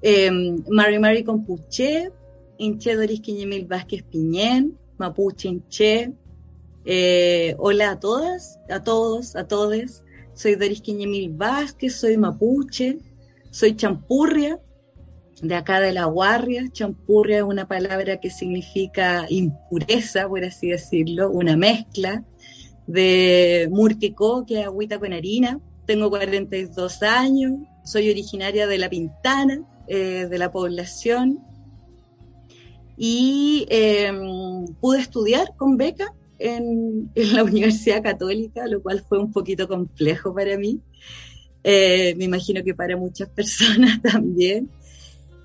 Eh, 0.03 0.31
Mari 0.69 0.99
Mari 0.99 1.25
Compuche, 1.25 2.11
Inche 2.59 2.95
Doris 2.95 3.21
Quiñemil 3.21 3.67
Vázquez 3.67 4.03
Piñén, 4.03 4.79
Mapuche 4.99 5.49
Inche. 5.49 6.13
Eh, 6.85 7.55
hola 7.59 7.93
a 7.93 8.01
todas, 8.01 8.59
a 8.71 8.83
todos, 8.83 9.37
a 9.37 9.47
todes. 9.47 10.05
Soy 10.35 10.55
Doris 10.55 10.81
Quiñemil 10.81 11.31
Vázquez, 11.31 11.97
soy 11.97 12.17
mapuche, 12.17 12.99
soy 13.51 13.75
champurria, 13.75 14.61
de 15.43 15.55
acá 15.55 15.81
de 15.81 15.93
la 15.93 16.05
Guarria. 16.05 16.69
Champurria 16.73 17.39
es 17.39 17.43
una 17.43 17.67
palabra 17.67 18.21
que 18.21 18.31
significa 18.31 19.27
impureza, 19.29 20.29
por 20.29 20.45
así 20.45 20.69
decirlo, 20.69 21.31
una 21.31 21.57
mezcla 21.57 22.25
de 22.87 23.69
murticó, 23.71 24.45
que 24.47 24.61
es 24.61 24.67
agüita 24.67 24.99
con 24.99 25.13
harina. 25.13 25.61
Tengo 25.87 26.11
42 26.11 27.03
años, 27.03 27.53
soy 27.85 28.11
originaria 28.11 28.67
de 28.67 28.79
La 28.79 28.91
Pintana, 28.91 29.63
eh, 29.89 30.27
de 30.29 30.39
la 30.39 30.51
población 30.51 31.45
y 32.97 33.67
em, 33.69 34.67
pude 34.81 35.01
estudiar 35.01 35.55
con 35.57 35.77
beca 35.77 36.15
en, 36.39 37.11
la 37.15 37.45
Universidad 37.45 38.03
Católica, 38.03 38.67
lo 38.67 38.83
cual 38.83 39.05
fue 39.09 39.19
un 39.19 39.33
poquito 39.33 39.69
complejo 39.69 40.35
para 40.35 40.57
mí. 40.57 40.81
Eh, 41.63 42.15
me 42.17 42.25
imagino 42.25 42.63
que 42.63 42.75
para 42.75 42.97
muchas 42.97 43.29
personas 43.37 44.01
también. 44.03 44.71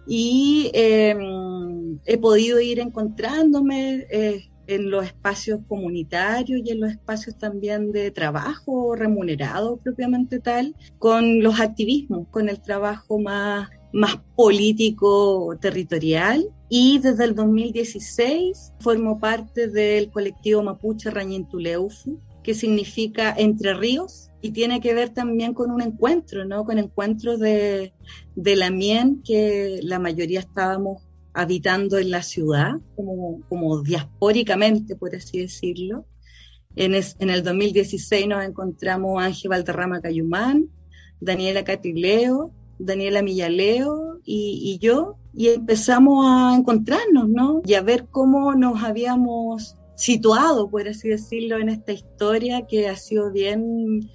Y 0.07 0.71
em, 0.73 1.99
he 2.05 2.17
podido 2.17 2.59
ir 2.59 2.79
encontrándome 2.79 4.07
eh, 4.09 4.49
en 4.67 4.89
los 4.89 5.05
espacios 5.05 5.59
comunitarios 5.67 6.61
y 6.63 6.71
en 6.71 6.79
los 6.79 6.91
espacios 6.91 7.37
también 7.37 7.91
de 7.91 8.11
trabajo 8.11 8.95
remunerado 8.95 9.77
propiamente 9.77 10.39
tal, 10.39 10.75
con 10.97 11.43
los 11.43 11.59
activismos, 11.59 12.27
con 12.29 12.49
el 12.49 12.61
trabajo 12.61 13.19
más 13.19 13.69
más 13.93 14.17
político 14.35 15.57
territorial 15.59 16.47
y 16.69 16.99
desde 16.99 17.25
el 17.25 17.35
2016 17.35 18.73
formo 18.79 19.19
parte 19.19 19.67
del 19.67 20.09
colectivo 20.09 20.63
mapuche 20.63 21.11
Rañintuleufu, 21.11 22.19
que 22.43 22.53
significa 22.53 23.33
Entre 23.37 23.73
Ríos 23.73 24.29
y 24.41 24.51
tiene 24.51 24.81
que 24.81 24.93
ver 24.93 25.09
también 25.09 25.53
con 25.53 25.69
un 25.69 25.81
encuentro, 25.81 26.45
¿no? 26.45 26.65
Con 26.65 26.79
encuentros 26.79 27.39
de, 27.39 27.93
de 28.35 28.55
la 28.55 28.71
mien 28.71 29.21
que 29.23 29.79
la 29.83 29.99
mayoría 29.99 30.39
estábamos 30.39 31.03
habitando 31.33 31.97
en 31.97 32.09
la 32.09 32.23
ciudad, 32.23 32.73
como, 32.95 33.41
como 33.47 33.81
diaspóricamente, 33.83 34.95
por 34.95 35.15
así 35.15 35.39
decirlo. 35.39 36.05
En, 36.75 36.95
en 36.95 37.29
el 37.29 37.43
2016 37.43 38.27
nos 38.27 38.43
encontramos 38.43 39.21
Ángel 39.21 39.49
Valderrama 39.49 40.01
Cayumán, 40.01 40.69
Daniela 41.19 41.63
Catileo, 41.63 42.51
Daniela 42.83 43.21
Millaleo 43.21 44.19
y, 44.23 44.77
yo, 44.81 45.17
y 45.33 45.49
empezamos 45.49 46.25
a 46.27 46.55
encontrarnos, 46.55 47.29
¿no? 47.29 47.61
Y 47.65 47.75
a 47.75 47.81
ver 47.81 48.07
cómo 48.09 48.53
nos 48.55 48.83
habíamos 48.83 49.77
situado, 49.95 50.69
por 50.69 50.87
así 50.87 51.09
decirlo, 51.09 51.57
en 51.57 51.69
esta 51.69 51.91
historia 51.91 52.65
que 52.67 52.87
ha 52.87 52.95
sido 52.95 53.31
bien 53.31 54.09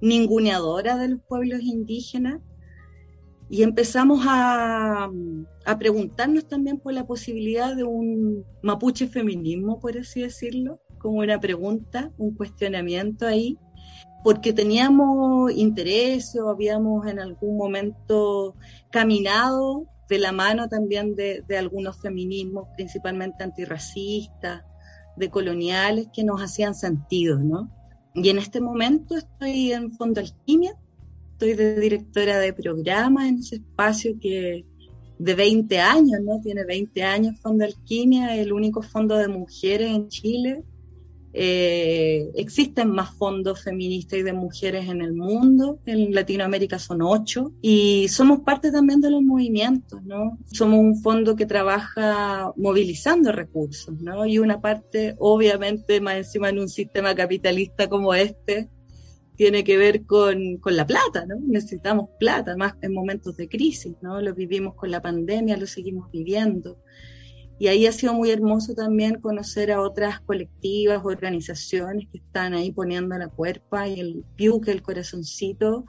ninguneadora 0.00 0.96
de 0.96 1.08
los 1.08 1.20
pueblos 1.28 1.60
indígenas. 1.62 2.40
Y 3.48 3.64
empezamos 3.64 4.20
a, 4.28 5.10
a 5.64 5.78
preguntarnos 5.78 6.46
también 6.46 6.78
por 6.78 6.92
la 6.92 7.06
posibilidad 7.06 7.74
de 7.74 7.82
un 7.82 8.44
mapuche 8.62 9.08
feminismo, 9.08 9.80
por 9.80 9.98
así 9.98 10.20
decirlo, 10.22 10.80
como 10.98 11.18
una 11.18 11.40
pregunta, 11.40 12.12
un 12.16 12.34
cuestionamiento 12.34 13.26
ahí. 13.26 13.58
Porque 14.22 14.52
teníamos 14.52 15.52
interés 15.52 16.36
o 16.36 16.50
habíamos 16.50 17.06
en 17.06 17.18
algún 17.18 17.56
momento 17.56 18.54
caminado 18.90 19.86
de 20.08 20.18
la 20.18 20.32
mano 20.32 20.68
también 20.68 21.14
de, 21.14 21.44
algunos 21.56 22.00
feminismos, 22.00 22.68
principalmente 22.76 23.44
antirracistas, 23.44 24.64
de 25.16 25.30
coloniales, 25.30 26.08
que 26.12 26.24
nos 26.24 26.42
hacían 26.42 26.74
sentido, 26.74 27.38
¿no? 27.38 27.70
Y 28.14 28.28
en 28.28 28.38
este 28.38 28.60
momento 28.60 29.16
estoy 29.16 29.72
en 29.72 29.92
Fondo 29.92 30.20
Alquimia, 30.20 30.76
estoy 31.32 31.54
de 31.54 31.78
directora 31.78 32.38
de 32.38 32.52
programa 32.52 33.28
en 33.28 33.38
ese 33.38 33.56
espacio 33.56 34.18
que 34.20 34.64
de 35.18 35.34
20 35.34 35.78
años, 35.78 36.20
¿no? 36.22 36.40
Tiene 36.40 36.64
20 36.64 37.02
años 37.04 37.40
Fondo 37.40 37.64
Alquimia, 37.64 38.34
el 38.36 38.52
único 38.52 38.82
fondo 38.82 39.16
de 39.16 39.28
mujeres 39.28 39.90
en 39.90 40.08
Chile 40.08 40.64
eh, 41.32 42.28
existen 42.34 42.90
más 42.90 43.14
fondos 43.14 43.62
feministas 43.62 44.18
y 44.18 44.22
de 44.22 44.32
mujeres 44.32 44.88
en 44.88 45.00
el 45.00 45.12
mundo, 45.12 45.78
en 45.86 46.12
Latinoamérica 46.12 46.78
son 46.78 47.02
ocho, 47.02 47.52
y 47.62 48.08
somos 48.08 48.40
parte 48.40 48.72
también 48.72 49.00
de 49.00 49.10
los 49.10 49.22
movimientos, 49.22 50.02
¿no? 50.02 50.38
Somos 50.46 50.80
un 50.80 51.00
fondo 51.00 51.36
que 51.36 51.46
trabaja 51.46 52.52
movilizando 52.56 53.30
recursos, 53.30 54.00
¿no? 54.00 54.26
Y 54.26 54.38
una 54.38 54.60
parte, 54.60 55.14
obviamente, 55.18 56.00
más 56.00 56.16
encima 56.16 56.48
en 56.48 56.58
un 56.58 56.68
sistema 56.68 57.14
capitalista 57.14 57.88
como 57.88 58.12
este, 58.14 58.68
tiene 59.36 59.62
que 59.62 59.78
ver 59.78 60.04
con, 60.04 60.58
con, 60.58 60.76
la 60.76 60.86
plata, 60.86 61.24
¿no? 61.26 61.36
Necesitamos 61.46 62.10
plata, 62.18 62.56
más 62.56 62.74
en 62.82 62.92
momentos 62.92 63.36
de 63.36 63.48
crisis, 63.48 63.94
¿no? 64.02 64.20
Lo 64.20 64.34
vivimos 64.34 64.74
con 64.74 64.90
la 64.90 65.00
pandemia, 65.00 65.56
lo 65.56 65.66
seguimos 65.66 66.10
viviendo. 66.10 66.78
Y 67.60 67.68
ahí 67.68 67.86
ha 67.86 67.92
sido 67.92 68.14
muy 68.14 68.30
hermoso 68.30 68.74
también 68.74 69.20
conocer 69.20 69.70
a 69.70 69.82
otras 69.82 70.18
colectivas, 70.20 71.02
organizaciones 71.04 72.08
que 72.10 72.16
están 72.16 72.54
ahí 72.54 72.72
poniendo 72.72 73.18
la 73.18 73.28
cuerpa 73.28 73.86
y 73.86 74.00
el 74.00 74.24
piuque, 74.34 74.70
el 74.70 74.80
corazoncito, 74.80 75.84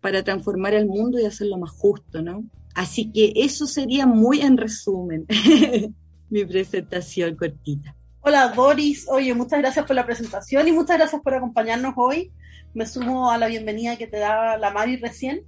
para 0.00 0.24
transformar 0.24 0.74
el 0.74 0.86
mundo 0.86 1.20
y 1.20 1.24
hacerlo 1.24 1.56
más 1.56 1.70
justo, 1.70 2.20
¿no? 2.20 2.44
Así 2.74 3.12
que 3.12 3.32
eso 3.36 3.68
sería 3.68 4.06
muy 4.06 4.40
en 4.40 4.56
resumen 4.56 5.24
mi 6.30 6.44
presentación 6.44 7.36
cortita. 7.36 7.94
Hola 8.20 8.48
Doris, 8.48 9.06
oye, 9.08 9.32
muchas 9.34 9.60
gracias 9.60 9.86
por 9.86 9.94
la 9.94 10.04
presentación 10.04 10.66
y 10.66 10.72
muchas 10.72 10.98
gracias 10.98 11.22
por 11.22 11.34
acompañarnos 11.34 11.94
hoy. 11.96 12.32
Me 12.74 12.86
sumo 12.86 13.30
a 13.30 13.38
la 13.38 13.46
bienvenida 13.46 13.96
que 13.96 14.08
te 14.08 14.18
da 14.18 14.58
la 14.58 14.72
Mari 14.72 14.96
recién. 14.96 15.44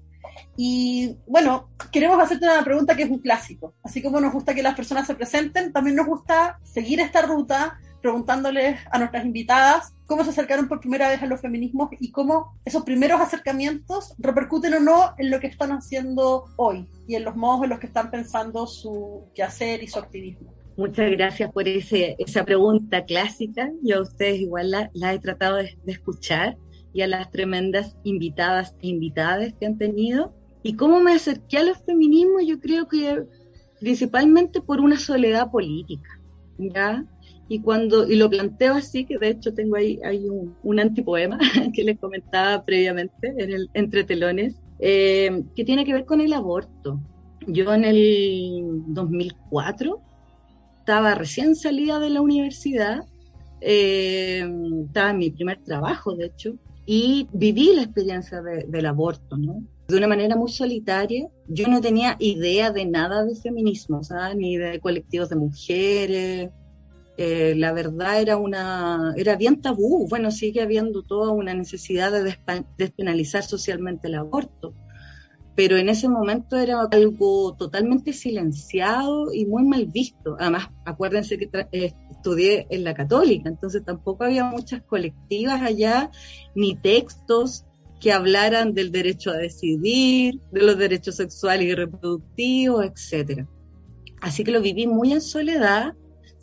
Y 0.56 1.16
bueno, 1.26 1.68
queremos 1.92 2.20
hacerte 2.20 2.46
una 2.46 2.64
pregunta 2.64 2.96
que 2.96 3.04
es 3.04 3.10
un 3.10 3.18
clásico. 3.18 3.74
Así 3.82 4.02
como 4.02 4.20
nos 4.20 4.32
gusta 4.32 4.54
que 4.54 4.62
las 4.62 4.74
personas 4.74 5.06
se 5.06 5.14
presenten, 5.14 5.72
también 5.72 5.96
nos 5.96 6.06
gusta 6.06 6.58
seguir 6.62 7.00
esta 7.00 7.22
ruta 7.22 7.78
preguntándoles 8.06 8.78
a 8.92 8.98
nuestras 8.98 9.24
invitadas 9.24 9.92
cómo 10.06 10.22
se 10.22 10.30
acercaron 10.30 10.68
por 10.68 10.80
primera 10.80 11.08
vez 11.08 11.20
a 11.22 11.26
los 11.26 11.40
feminismos 11.40 11.88
y 11.98 12.12
cómo 12.12 12.56
esos 12.64 12.84
primeros 12.84 13.20
acercamientos 13.20 14.14
repercuten 14.18 14.74
o 14.74 14.80
no 14.80 15.14
en 15.18 15.30
lo 15.30 15.40
que 15.40 15.48
están 15.48 15.72
haciendo 15.72 16.44
hoy 16.56 16.88
y 17.08 17.16
en 17.16 17.24
los 17.24 17.34
modos 17.34 17.64
en 17.64 17.70
los 17.70 17.80
que 17.80 17.88
están 17.88 18.10
pensando 18.12 18.66
su 18.68 19.24
quehacer 19.34 19.82
y 19.82 19.88
su 19.88 19.98
activismo. 19.98 20.54
Muchas 20.76 21.10
gracias 21.10 21.50
por 21.52 21.66
ese, 21.66 22.16
esa 22.18 22.44
pregunta 22.44 23.04
clásica. 23.04 23.70
Yo 23.82 23.98
a 23.98 24.02
ustedes 24.02 24.40
igual 24.40 24.70
la, 24.70 25.14
he 25.14 25.18
tratado 25.18 25.56
de 25.56 25.76
escuchar 25.86 26.56
y 26.96 27.02
a 27.02 27.06
las 27.06 27.30
tremendas 27.30 27.94
invitadas 28.04 28.74
e 28.80 28.88
invitadas 28.88 29.52
que 29.60 29.66
han 29.66 29.76
tenido. 29.76 30.32
Y 30.62 30.76
cómo 30.76 30.98
me 30.98 31.12
acerqué 31.12 31.58
a 31.58 31.64
los 31.64 31.76
feminismos, 31.84 32.46
yo 32.46 32.58
creo 32.58 32.88
que 32.88 33.22
principalmente 33.78 34.62
por 34.62 34.80
una 34.80 34.98
soledad 34.98 35.50
política, 35.50 36.08
¿ya? 36.56 37.04
Y 37.50 37.60
cuando, 37.60 38.08
y 38.10 38.16
lo 38.16 38.30
planteo 38.30 38.72
así, 38.72 39.04
que 39.04 39.18
de 39.18 39.28
hecho 39.28 39.52
tengo 39.52 39.76
ahí, 39.76 40.00
hay 40.02 40.26
un, 40.26 40.56
un 40.62 40.80
antipoema 40.80 41.38
que 41.74 41.84
les 41.84 41.98
comentaba 41.98 42.64
previamente 42.64 43.34
en 43.36 43.52
el 43.52 43.68
Entre 43.74 44.04
Telones, 44.04 44.54
eh, 44.78 45.42
que 45.54 45.66
tiene 45.66 45.84
que 45.84 45.92
ver 45.92 46.06
con 46.06 46.22
el 46.22 46.32
aborto. 46.32 46.98
Yo 47.46 47.74
en 47.74 47.84
el 47.84 48.64
2004 48.86 50.00
estaba 50.78 51.14
recién 51.14 51.56
salida 51.56 51.98
de 51.98 52.08
la 52.08 52.22
universidad, 52.22 53.04
eh, 53.60 54.48
estaba 54.86 55.10
en 55.10 55.18
mi 55.18 55.30
primer 55.30 55.62
trabajo, 55.62 56.16
de 56.16 56.26
hecho, 56.26 56.58
y 56.86 57.28
viví 57.32 57.74
la 57.74 57.82
experiencia 57.82 58.40
de, 58.40 58.64
del 58.68 58.86
aborto, 58.86 59.36
¿no? 59.36 59.62
De 59.88 59.96
una 59.96 60.06
manera 60.06 60.36
muy 60.36 60.50
solitaria. 60.50 61.28
Yo 61.48 61.68
no 61.68 61.80
tenía 61.80 62.16
idea 62.18 62.70
de 62.70 62.86
nada 62.86 63.24
de 63.24 63.34
feminismo. 63.34 64.00
Ni 64.36 64.56
de 64.56 64.80
colectivos 64.80 65.28
de 65.28 65.36
mujeres. 65.36 66.50
Eh, 67.18 67.54
la 67.56 67.72
verdad 67.72 68.20
era 68.20 68.36
una, 68.36 69.14
era 69.16 69.36
bien 69.36 69.60
tabú. 69.60 70.06
Bueno, 70.08 70.30
sigue 70.30 70.62
habiendo 70.62 71.02
toda 71.02 71.32
una 71.32 71.54
necesidad 71.54 72.12
de 72.12 72.36
despenalizar 72.76 73.42
socialmente 73.42 74.08
el 74.08 74.14
aborto. 74.16 74.74
Pero 75.56 75.78
en 75.78 75.88
ese 75.88 76.08
momento 76.08 76.56
era 76.58 76.82
algo 76.82 77.56
totalmente 77.56 78.12
silenciado 78.12 79.32
y 79.32 79.46
muy 79.46 79.64
mal 79.64 79.86
visto. 79.86 80.36
Además, 80.38 80.68
acuérdense 80.84 81.38
que 81.38 81.48
eh, 81.72 81.94
estudié 82.10 82.66
en 82.70 82.84
la 82.84 82.94
católica, 82.94 83.48
entonces 83.48 83.82
tampoco 83.84 84.24
había 84.24 84.44
muchas 84.44 84.82
colectivas 84.82 85.62
allá, 85.62 86.10
ni 86.54 86.76
textos 86.76 87.64
que 88.00 88.12
hablaran 88.12 88.74
del 88.74 88.92
derecho 88.92 89.30
a 89.30 89.38
decidir, 89.38 90.40
de 90.52 90.62
los 90.62 90.76
derechos 90.76 91.16
sexuales 91.16 91.66
y 91.66 91.74
reproductivos, 91.74 92.84
etcétera. 92.84 93.48
Así 94.20 94.44
que 94.44 94.50
lo 94.50 94.60
viví 94.60 94.86
muy 94.86 95.12
en 95.12 95.20
soledad, 95.20 95.94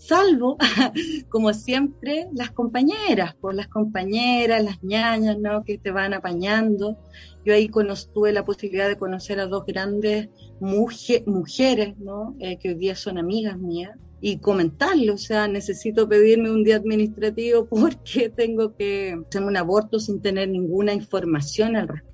salvo, 0.07 0.57
como 1.29 1.53
siempre, 1.53 2.27
las 2.33 2.51
compañeras, 2.51 3.35
pues 3.39 3.55
las 3.55 3.67
compañeras, 3.67 4.63
las 4.63 4.83
ñañas, 4.83 5.37
¿no? 5.39 5.63
Que 5.63 5.77
te 5.77 5.91
van 5.91 6.13
apañando. 6.13 6.97
Yo 7.45 7.53
ahí 7.53 7.69
tuve 8.13 8.31
la 8.31 8.45
posibilidad 8.45 8.87
de 8.87 8.97
conocer 8.97 9.39
a 9.39 9.47
dos 9.47 9.65
grandes 9.65 10.29
mujeres, 10.59 11.97
¿no? 11.97 12.35
Eh, 12.39 12.57
que 12.59 12.69
hoy 12.69 12.75
día 12.75 12.95
son 12.95 13.17
amigas 13.17 13.57
mías, 13.57 13.97
y 14.25 14.37
comentarlo, 14.37 15.15
o 15.15 15.17
sea, 15.17 15.49
necesito 15.49 16.07
pedirme 16.07 16.49
un 16.49 16.63
día 16.63 16.77
administrativo 16.77 17.65
porque 17.69 18.29
tengo 18.29 18.73
que 18.73 19.17
hacerme 19.27 19.47
un 19.49 19.57
aborto 19.57 19.99
sin 19.99 20.21
tener 20.21 20.47
ninguna 20.47 20.93
información 20.93 21.75
al 21.75 21.89
respecto. 21.89 22.12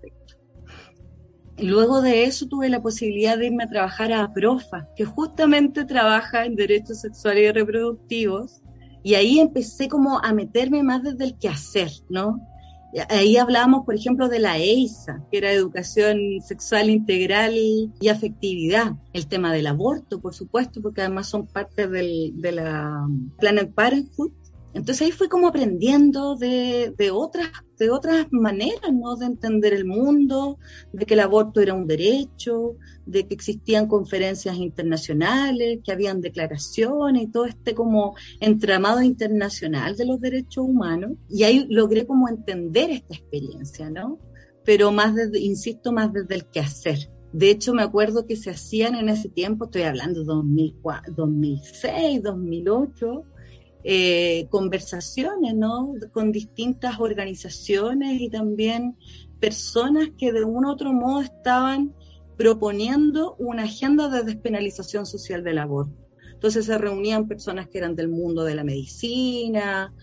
Luego 1.62 2.02
de 2.02 2.24
eso 2.24 2.48
tuve 2.48 2.69
la 2.69 2.82
posibilidad 2.82 3.38
de 3.38 3.48
irme 3.48 3.63
a 3.63 3.69
trabajar 3.69 4.12
a 4.12 4.24
APROFA, 4.24 4.88
que 4.95 5.06
justamente 5.06 5.86
trabaja 5.86 6.45
en 6.45 6.56
derechos 6.56 7.02
sexuales 7.02 7.50
y 7.50 7.52
reproductivos, 7.52 8.62
y 9.04 9.15
ahí 9.15 9.39
empecé 9.39 9.88
como 9.88 10.19
a 10.19 10.34
meterme 10.34 10.84
más 10.84 11.04
desde 11.04 11.26
el 11.26 11.38
quehacer, 11.38 11.91
¿no? 12.10 12.39
Ahí 13.10 13.38
hablábamos, 13.38 13.86
por 13.86 13.95
ejemplo, 13.95 14.30
de 14.30 14.39
la 14.39 14.58
EISA, 14.58 15.24
que 15.32 15.38
era 15.38 15.52
Educación 15.52 16.17
Sexual 16.41 16.89
Integral 16.89 17.54
y 17.56 18.08
Afectividad. 18.10 18.93
El 19.13 19.28
tema 19.28 19.54
del 19.54 19.67
aborto, 19.67 20.19
por 20.19 20.34
supuesto, 20.34 20.82
porque 20.82 21.02
además 21.02 21.28
son 21.28 21.45
parte 21.45 21.88
del, 21.88 22.34
de 22.41 22.52
la 22.52 23.08
Planet 23.38 23.72
Parenthood. 23.74 24.32
Entonces 24.73 25.01
ahí 25.01 25.12
fui 25.12 25.27
como 25.27 25.47
aprendiendo 25.47 26.36
de, 26.36 26.93
de, 26.95 27.10
otras, 27.10 27.49
de 27.77 27.89
otras 27.89 28.27
maneras, 28.32 28.93
¿no? 28.93 29.15
De 29.15 29.25
entender 29.25 29.73
el 29.73 29.86
mundo, 29.86 30.60
de 30.93 31.05
que 31.05 31.15
el 31.15 31.21
aborto 31.21 31.60
era 31.60 31.73
un 31.73 31.88
derecho, 31.88 32.75
de 33.05 33.27
que 33.27 33.34
existían 33.34 33.88
conferencias 33.88 34.58
internacionales, 34.58 35.79
que 35.84 35.91
habían 35.91 36.21
declaraciones 36.21 37.23
y 37.23 37.27
todo 37.27 37.45
este 37.45 37.73
como 37.73 38.15
entramado 38.39 39.01
internacional 39.01 39.95
de 39.95 40.05
los 40.05 40.21
derechos 40.21 40.65
humanos. 40.65 41.13
Y 41.29 41.43
ahí 41.43 41.65
logré 41.69 42.05
como 42.05 42.29
entender 42.29 42.91
esta 42.91 43.15
experiencia, 43.15 43.89
¿no? 43.89 44.19
Pero 44.65 44.91
más 44.91 45.15
desde, 45.15 45.39
insisto, 45.39 45.91
más 45.91 46.13
desde 46.13 46.36
el 46.36 46.45
quehacer. 46.45 47.10
De 47.34 47.49
hecho, 47.49 47.73
me 47.73 47.84
acuerdo 47.84 48.25
que 48.25 48.36
se 48.36 48.51
hacían 48.51 48.95
en 48.95 49.10
ese 49.10 49.29
tiempo, 49.29 49.65
estoy 49.65 49.84
hablando 49.84 50.19
de 50.19 50.25
2004, 50.25 51.13
2006, 51.15 52.23
2008, 52.23 53.23
eh, 53.84 54.48
conversaciones. 54.50 55.56
Con 56.12 56.32
distintas 56.32 57.00
organizaciones 57.00 58.22
y 58.22 58.30
también 58.30 58.98
personas 59.39 60.10
que 60.18 60.32
de 60.32 60.44
un 60.44 60.65
u 60.65 60.72
otro 60.72 60.94
modo 60.94 61.22
estaban 61.22 61.94
proponiendo 62.38 63.36
una 63.38 63.63
agenda 63.63 64.10
de 64.10 64.24
despenalización 64.24 65.06
social 65.06 65.44
del 65.44 65.58
aborto. 65.58 66.10
Entonces 66.39 66.68
se 66.68 66.78
reunían 66.78 67.28
personas 67.28 67.68
que 67.68 67.80
eran 67.80 67.98
del 67.98 68.08
mundo 68.08 68.46
de 68.46 68.56
la 68.56 68.63
medicina, 68.63 69.94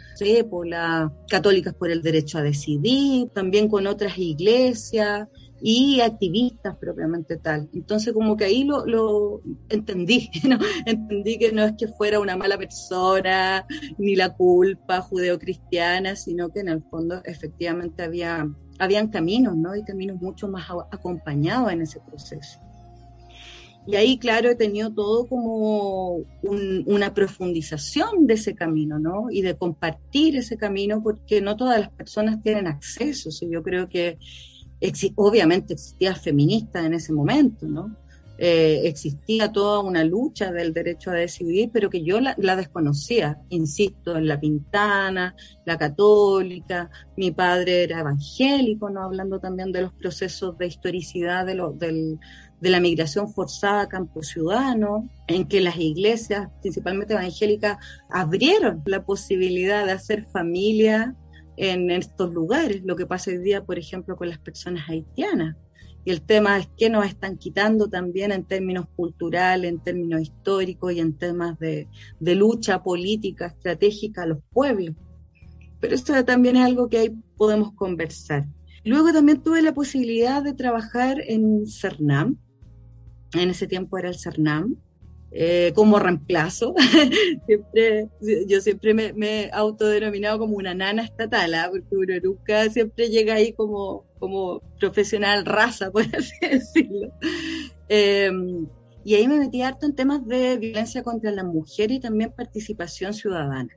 por 0.51 0.67
las 0.67 1.11
católicas 1.31 1.73
por 1.73 1.91
el 1.91 2.03
derecho 2.03 2.37
a 2.37 2.43
decidir, 2.43 3.31
también 3.31 3.69
con 3.69 3.87
otras 3.87 4.19
iglesias, 4.19 5.29
y 5.61 6.01
activistas 6.01 6.77
propiamente 6.77 7.37
tal. 7.37 7.69
Entonces 7.73 8.12
como 8.12 8.37
que 8.37 8.45
ahí 8.45 8.64
lo, 8.64 8.87
lo 8.87 9.40
entendí, 9.69 10.31
¿no? 10.49 10.59
entendí 10.85 11.38
que 11.38 11.53
no 11.53 11.64
es 11.64 11.73
que 11.79 11.88
fuera 11.88 12.21
una 12.21 12.37
mala 12.37 12.59
persona 12.59 13.66
ni 13.99 14.16
la 14.16 14.35
culpa 14.35 15.01
judeocristiana, 15.01 16.16
sino 16.16 16.51
que 16.51 16.61
en 16.61 16.69
el 16.69 16.83
fondo 16.83 17.21
efectivamente 17.25 18.03
había, 18.03 18.47
habían 18.79 19.09
caminos, 19.09 19.57
¿no? 19.57 19.75
Y 19.75 19.85
caminos 19.85 20.21
mucho 20.21 20.49
más 20.49 20.69
acompañados 20.90 21.73
en 21.73 21.83
ese 21.83 22.01
proceso. 22.01 22.61
Y 23.88 23.95
ahí, 23.95 24.19
claro, 24.19 24.51
he 24.51 24.57
tenido 24.57 24.92
todo 24.92 25.27
como 25.27 26.16
una 26.42 27.14
profundización 27.14 28.27
de 28.27 28.35
ese 28.35 28.57
camino, 28.57 28.99
¿no? 28.99 29.31
Y 29.31 29.42
de 29.42 29.57
compartir 29.57 30.37
ese 30.37 30.57
camino, 30.57 31.01
porque 31.05 31.40
no 31.40 31.57
todas 31.57 31.79
las 31.79 31.90
personas 31.90 32.42
tienen 32.42 32.66
acceso. 32.66 33.31
yo 33.49 33.62
creo 33.62 33.88
que 33.88 34.19
obviamente 35.17 35.75
existía 35.75 36.15
feminista 36.15 36.85
en 36.85 36.95
ese 36.95 37.12
momento, 37.12 37.67
¿no? 37.67 37.97
Eh, 38.39 38.83
existía 38.85 39.51
toda 39.51 39.81
una 39.81 40.05
lucha 40.05 40.53
del 40.53 40.75
derecho 40.75 41.11
a 41.11 41.15
decidir, 41.15 41.71
pero 41.73 41.89
que 41.89 42.03
yo 42.03 42.21
la, 42.21 42.57
desconocía, 42.57 43.41
insisto, 43.49 44.17
en 44.17 44.29
la 44.29 44.39
Pintana, 44.39 45.35
la 45.65 45.79
católica, 45.79 46.91
mi 47.17 47.31
padre 47.31 47.85
era 47.85 48.01
evangélico, 48.01 48.91
¿no? 48.91 49.03
hablando 49.03 49.41
también 49.41 49.73
de 49.73 49.83
los 49.83 49.93
procesos 49.95 50.59
de 50.59 50.67
historicidad 50.67 51.47
de, 51.47 51.55
lo, 51.55 51.73
del, 51.73 52.19
de 52.61 52.71
la 52.71 52.81
migración 52.81 53.33
forzada 53.33 53.83
a 53.83 53.89
campo 53.89 54.23
ciudadano, 54.23 55.09
en 55.29 55.49
que 55.49 55.62
las 55.62 55.79
iglesias, 55.79 56.51
principalmente 56.61 57.15
evangélicas, 57.15 57.79
abrieron 58.11 58.83
la 58.85 59.03
posibilidad 59.03 59.87
de 59.87 59.93
hacer 59.93 60.27
familia 60.27 61.17
en 61.57 61.90
estos 61.90 62.33
lugares, 62.33 62.83
lo 62.85 62.97
que 62.97 63.07
pasa 63.07 63.31
hoy 63.31 63.38
día, 63.38 63.64
por 63.64 63.79
ejemplo, 63.79 64.16
con 64.16 64.29
las 64.29 64.38
personas 64.38 64.88
haitianas 64.88 65.57
y 66.07 66.12
el 66.12 66.23
tema 66.23 66.57
es 66.57 66.69
que 66.79 66.88
nos 66.88 67.05
están 67.05 67.37
quitando 67.37 67.88
también 67.88 68.31
en 68.31 68.45
términos 68.45 68.87
culturales, 68.95 69.69
en 69.69 69.81
términos 69.81 70.21
históricos 70.21 70.92
y 70.92 71.01
en 71.01 71.14
temas 71.14 71.59
de, 71.59 71.88
lucha 72.21 72.81
política, 72.81 73.47
estratégica 73.47 74.23
a 74.23 74.27
los 74.27 74.38
pueblos. 74.53 74.95
Pero 75.81 75.97
esto 75.97 76.25
también 76.25 76.55
es 76.55 76.64
algo 76.64 76.88
que 76.88 76.99
ahí 76.99 77.11
podemos 77.37 77.73
conversar. 77.73 78.47
Luego 78.85 79.12
también 79.12 79.42
tuve 79.42 79.62
la 79.62 79.75
posibilidad 79.75 80.45
de 80.45 80.55
trabajar 80.55 81.21
en 81.27 81.66
CERNAM. 81.66 82.38
En 83.35 83.51
ese 83.51 83.66
tiempo 83.66 83.99
era 83.99 84.09
el 84.09 84.16
CERNAM, 84.16 84.77
eh, 85.33 85.73
como 85.75 85.99
reemplazo. 85.99 86.75
siempre, 87.47 88.09
yo 88.47 88.61
siempre 88.61 88.95
me, 88.95 89.12
he 89.45 89.51
autodenominado 89.53 90.39
como 90.39 90.57
una 90.57 90.75
nana 90.75 91.03
estatal, 91.03 91.55
¿ah? 91.55 91.69
porque 91.71 91.97
uno 91.97 92.71
siempre 92.71 93.09
llega 93.09 93.35
ahí 93.35 93.53
como, 93.53 94.05
como 94.19 94.61
profesional 94.79 95.45
raza, 95.45 95.91
por 95.93 96.05
así 96.17 96.35
decirlo. 96.41 97.12
Em, 97.89 98.67
y 99.05 99.15
ahí 99.15 99.29
me 99.29 99.39
metí 99.39 99.62
harto 99.62 99.87
en 99.87 99.95
temas 99.95 100.27
de 100.27 100.57
violencia 100.59 101.03
contra 101.03 101.31
la 101.31 101.45
mujer 101.45 101.91
y 101.91 102.01
también 102.01 102.33
participación 102.33 103.12
ciudadana. 103.12 103.75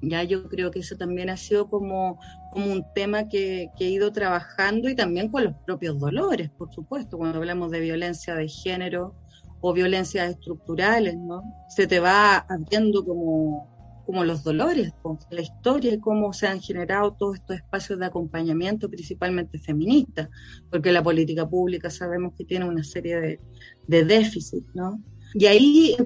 Ya 0.00 0.22
yo 0.22 0.48
creo 0.48 0.70
que 0.70 0.78
eso 0.80 0.96
también 0.96 1.28
ha 1.28 1.36
sido 1.36 1.68
como, 1.68 2.20
como 2.52 2.72
un 2.72 2.84
tema 2.94 3.28
que, 3.28 3.68
que, 3.76 3.86
he 3.86 3.90
ido 3.90 4.12
trabajando 4.12 4.88
y 4.88 4.94
también 4.94 5.28
con 5.28 5.44
los 5.44 5.54
propios 5.66 5.98
dolores, 5.98 6.50
por 6.50 6.72
supuesto, 6.72 7.18
cuando 7.18 7.38
hablamos 7.38 7.72
de 7.72 7.80
violencia 7.80 8.34
de 8.36 8.46
género, 8.46 9.16
o 9.60 9.72
violencias 9.72 10.30
estructurales, 10.30 11.16
¿no? 11.16 11.42
Se 11.68 11.86
te 11.86 12.00
va 12.00 12.38
abriendo 12.38 13.04
como, 13.04 14.02
como 14.06 14.24
los 14.24 14.42
dolores, 14.42 14.92
la 15.30 15.40
historia 15.40 15.92
y 15.92 15.98
cómo 15.98 16.32
se 16.32 16.46
han 16.46 16.60
generado 16.60 17.12
todos 17.12 17.36
estos 17.36 17.56
espacios 17.56 17.98
de 17.98 18.06
acompañamiento, 18.06 18.88
principalmente 18.88 19.58
feministas, 19.58 20.28
porque 20.70 20.92
la 20.92 21.02
política 21.02 21.48
pública 21.48 21.90
sabemos 21.90 22.32
que 22.36 22.44
tiene 22.44 22.66
una 22.66 22.84
serie 22.84 23.20
de, 23.20 23.40
de 23.86 24.04
déficits, 24.04 24.74
¿no? 24.74 25.02
Y 25.34 25.44
ahí 25.44 25.96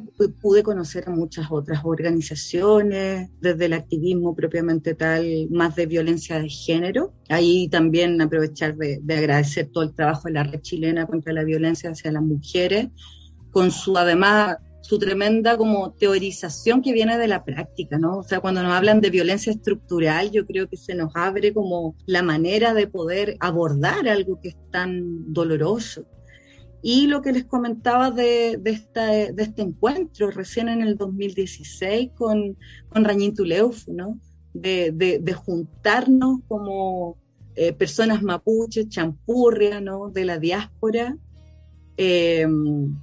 pude 0.40 0.64
conocer 0.64 1.04
a 1.06 1.12
muchas 1.12 1.46
otras 1.48 1.82
organizaciones, 1.84 3.30
desde 3.40 3.66
el 3.66 3.72
activismo 3.74 4.34
propiamente 4.34 4.94
tal, 4.94 5.48
más 5.50 5.76
de 5.76 5.86
violencia 5.86 6.40
de 6.40 6.48
género. 6.48 7.12
Ahí 7.28 7.68
también 7.68 8.20
aprovechar 8.20 8.76
de, 8.76 8.98
de 9.00 9.14
agradecer 9.14 9.68
todo 9.72 9.84
el 9.84 9.94
trabajo 9.94 10.22
de 10.26 10.34
la 10.34 10.42
red 10.42 10.60
chilena 10.60 11.06
contra 11.06 11.32
la 11.32 11.44
violencia 11.44 11.90
hacia 11.90 12.10
las 12.10 12.22
mujeres, 12.22 12.88
con 13.52 13.70
su 13.70 13.96
además 13.96 14.56
su 14.82 14.98
tremenda 14.98 15.56
como 15.56 15.92
teorización 15.92 16.82
que 16.82 16.92
viene 16.92 17.16
de 17.16 17.28
la 17.28 17.44
práctica, 17.44 17.98
¿no? 17.98 18.18
O 18.18 18.22
sea, 18.24 18.40
cuando 18.40 18.62
nos 18.62 18.72
hablan 18.72 19.00
de 19.00 19.10
violencia 19.10 19.52
estructural, 19.52 20.32
yo 20.32 20.44
creo 20.44 20.68
que 20.68 20.76
se 20.76 20.94
nos 20.94 21.12
abre 21.14 21.54
como 21.54 21.94
la 22.04 22.22
manera 22.22 22.74
de 22.74 22.88
poder 22.88 23.36
abordar 23.38 24.08
algo 24.08 24.40
que 24.40 24.48
es 24.48 24.56
tan 24.70 25.32
doloroso. 25.32 26.04
Y 26.82 27.06
lo 27.06 27.22
que 27.22 27.30
les 27.30 27.44
comentaba 27.44 28.10
de, 28.10 28.58
de, 28.60 28.70
esta, 28.72 29.06
de 29.06 29.42
este 29.42 29.62
encuentro 29.62 30.32
recién 30.32 30.68
en 30.68 30.82
el 30.82 30.96
2016 30.96 32.10
con, 32.16 32.56
con 32.88 33.04
Rañín 33.04 33.36
Tuleufu, 33.36 33.92
¿no? 33.92 34.18
De, 34.52 34.90
de, 34.90 35.20
de 35.20 35.32
juntarnos 35.32 36.40
como 36.48 37.16
eh, 37.54 37.72
personas 37.72 38.20
mapuches, 38.22 38.88
champurria, 38.88 39.80
¿no? 39.80 40.10
De 40.10 40.24
la 40.24 40.38
diáspora, 40.38 41.16
eh, 41.96 42.46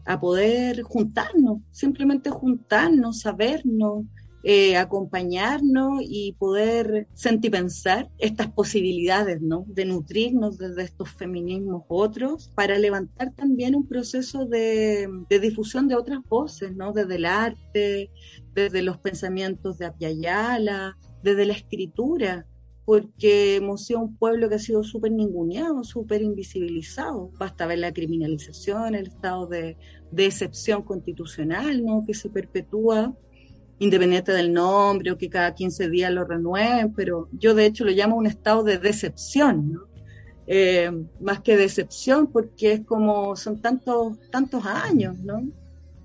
a 0.06 0.19
poder 0.19 0.82
juntarnos, 0.82 1.60
simplemente 1.71 2.30
juntarnos, 2.30 3.21
sabernos, 3.21 4.06
eh, 4.41 4.78
acompañarnos 4.78 6.02
y 6.02 6.34
poder 6.39 7.08
sentir 7.13 7.52
pensar 7.52 8.10
estas 8.19 8.47
posibilidades, 8.47 9.41
¿no? 9.41 9.65
De 9.67 9.84
nutrirnos 9.84 10.58
desde 10.58 10.84
estos 10.84 11.10
feminismos 11.10 11.84
otros 11.89 12.49
para 12.56 12.80
levantar 12.80 13.34
también 13.36 13.75
un 13.75 13.86
proceso 13.86 14.45
de, 14.45 15.10
de 15.30 15.39
difusión 15.39 15.89
de 15.89 15.95
otras 15.95 16.21
voces, 16.30 16.73
¿no? 16.73 16.93
Desde 16.93 17.15
el 17.15 17.25
arte, 17.25 18.12
desde 18.56 18.82
los 18.82 18.97
pensamientos 18.97 19.78
de 19.78 19.88
Apiayala, 19.88 20.97
desde 21.21 21.45
la 21.45 21.54
escritura, 21.54 22.45
porque 22.89 23.58
hemos 23.58 23.86
sido 23.86 23.99
un 23.99 24.15
pueblo 24.15 24.49
que 24.49 24.56
ha 24.56 24.60
sido 24.60 24.84
súper 24.84 25.12
ninguneado, 25.12 25.84
súper 25.84 26.23
invisibilizado. 26.23 27.30
Basta 27.38 27.67
ver 27.67 27.78
la 27.78 27.93
criminalización, 27.93 28.95
el 28.95 29.06
estado 29.06 29.45
de, 29.45 29.78
excepción 30.17 30.82
constitucional 30.82 31.86
¿no? 31.86 32.04
que 32.04 32.15
se 32.15 32.32
perpetúa 32.32 33.15
independiente 33.78 34.32
del 34.32 34.52
nombre 34.52 35.12
o 35.12 35.19
que 35.19 35.30
cada 35.30 35.54
15 35.54 35.88
días 35.88 36.12
lo 36.12 36.25
renueven, 36.25 36.91
pero 36.95 37.30
yo 37.32 37.54
de 37.54 37.67
hecho 37.67 37.86
lo 37.86 37.91
llamo 37.91 38.15
un 38.15 38.25
estado 38.25 38.63
de 38.63 38.80
decepción, 38.80 39.73
¿no? 39.73 39.82
Eh, 40.47 40.89
más 41.19 41.41
que 41.41 41.58
decepción, 41.58 42.25
porque 42.32 42.73
es 42.73 42.82
como 42.88 43.36
son 43.36 43.62
tantos, 43.62 44.17
tantos 44.32 44.65
años, 44.65 45.15
¿no? 45.19 45.47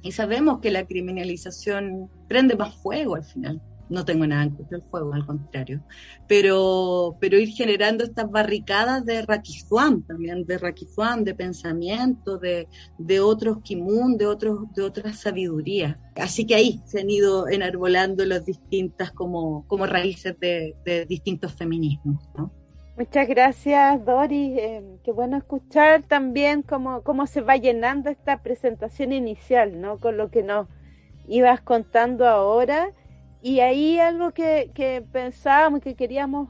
Y 0.02 0.12
sabemos 0.12 0.60
que 0.60 0.70
la 0.70 0.86
criminalización 0.86 2.10
prende 2.28 2.56
más 2.56 2.74
fuego 2.74 3.14
al 3.14 3.24
final 3.24 3.62
no 3.88 4.04
tengo 4.04 4.26
nada 4.26 4.44
en 4.44 4.50
contra 4.50 4.78
del 4.78 4.88
fuego, 4.88 5.12
al 5.14 5.26
contrario, 5.26 5.82
pero, 6.26 7.16
pero 7.20 7.38
ir 7.38 7.48
generando 7.48 8.04
estas 8.04 8.30
barricadas 8.30 9.04
de 9.04 9.22
Raquizuán 9.22 10.02
también, 10.02 10.44
de 10.46 10.58
Raquizuán, 10.58 11.24
de 11.24 11.34
pensamiento, 11.34 12.38
de, 12.38 12.68
de 12.98 13.20
otros 13.20 13.58
kimun, 13.62 14.16
de, 14.16 14.26
otros, 14.26 14.72
de 14.74 14.82
otras 14.82 15.20
sabidurías. 15.20 15.96
Así 16.16 16.46
que 16.46 16.54
ahí 16.54 16.80
se 16.84 17.00
han 17.00 17.10
ido 17.10 17.48
enarbolando 17.48 18.24
las 18.24 18.44
distintas 18.44 19.10
como, 19.10 19.66
como 19.66 19.86
raíces 19.86 20.38
de, 20.40 21.06
distintos 21.08 21.54
feminismos. 21.54 22.22
Muchas 22.96 23.26
gracias, 23.26 24.04
Doris. 24.04 24.56
Eh, 24.56 24.98
qué 25.02 25.10
bueno 25.10 25.36
escuchar 25.36 26.04
también 26.04 26.62
cómo, 26.62 27.02
cómo 27.02 27.26
se 27.26 27.40
va 27.40 27.56
llenando 27.56 28.08
esta 28.08 28.42
presentación 28.42 29.12
inicial, 29.12 29.80
¿no? 29.80 29.98
Con 29.98 30.16
lo 30.16 30.30
que 30.30 30.44
nos 30.44 30.68
ibas 31.26 31.60
contando 31.60 32.28
ahora 32.28 32.92
y 33.44 33.60
ahí 33.60 33.98
algo 33.98 34.30
que, 34.30 35.04
pensábamos 35.12 35.82
que 35.82 35.94
queríamos 35.94 36.48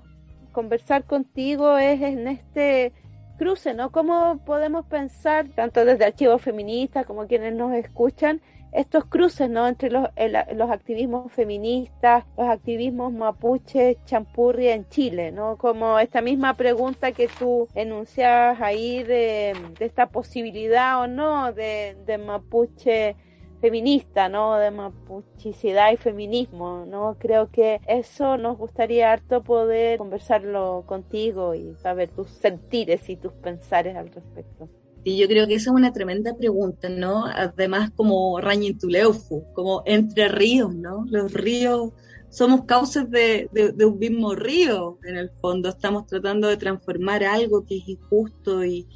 conversar 0.53 1.03
contigo 1.03 1.77
es 1.77 2.01
en 2.01 2.29
este 2.29 2.93
cruce, 3.37 3.75
¿no? 3.75 3.91
¿Cómo 3.91 4.39
podemos 4.47 4.87
pensar, 4.87 5.49
tanto 5.57 5.85
desde 5.85 6.05
archivos 6.05 6.41
feministas 6.41 7.05
como 7.05 7.27
quienes 7.27 7.53
nos 7.53 7.75
escuchan, 7.75 8.41
estos 8.71 9.07
cruces, 9.07 9.51
¿no? 9.51 9.67
Entre 9.67 9.91
los, 9.91 10.09
los 10.55 10.71
activismos 10.71 11.33
feministas, 11.33 12.27
los 12.39 12.47
activismos 12.47 13.13
mapuche, 13.13 13.99
champurri 14.05 14.69
en 14.69 14.89
Chile, 14.89 15.33
¿no? 15.33 15.57
Como 15.57 15.99
esta 15.99 16.21
misma 16.21 16.55
pregunta 16.57 17.11
que 17.11 17.27
tú 17.27 17.67
enunciabas 17.75 18.61
ahí 18.61 19.03
de, 19.03 19.53
esta 19.81 20.11
posibilidad 20.11 21.01
o 21.01 21.09
no 21.09 21.53
de 21.53 22.23
mapuche 22.25 23.17
feminista, 23.65 24.29
¿no? 24.29 24.59
De 24.59 24.71
mapuchicidad 24.71 25.91
y 25.91 25.97
feminismo, 25.97 26.85
¿no? 26.87 27.17
Creo 27.19 27.49
que 27.51 27.81
eso 27.87 28.37
nos 28.37 28.59
gustaría 28.59 29.11
harto 29.11 29.43
poder 29.43 29.97
conversarlo 29.97 30.85
contigo 30.87 31.55
y 31.55 31.75
saber 31.77 32.11
tus 32.11 32.29
sentires 32.29 33.09
y 33.09 33.17
tus 33.17 33.33
pensares 33.33 33.97
al 33.97 34.11
respecto. 34.11 34.69
Y 35.03 35.17
yo 35.17 35.27
creo 35.29 35.47
que 35.47 35.55
esa 35.55 35.71
es 35.71 35.77
una 35.77 35.95
tremenda 35.95 36.37
pregunta, 36.37 36.91
¿no? 36.91 37.25
Además, 37.25 37.91
como 37.97 38.39
Rañintuleufu, 38.39 39.45
como 39.55 39.83
entre 39.87 40.29
ríos, 40.29 40.75
¿no? 40.75 41.07
Los 41.09 41.33
ríos 41.33 41.95
somos 42.29 42.67
causas 42.67 43.11
de, 43.11 43.49
un 43.83 43.99
mismo 43.99 44.35
río, 44.35 44.99
en 45.05 45.17
el 45.17 45.31
fondo. 45.41 45.71
Estamos 45.71 46.05
tratando 46.07 46.49
de 46.49 46.59
transformar 46.59 47.25
algo 47.25 47.65
que 47.65 47.79
es 47.79 47.89
injusto 47.89 48.63
y 48.63 48.87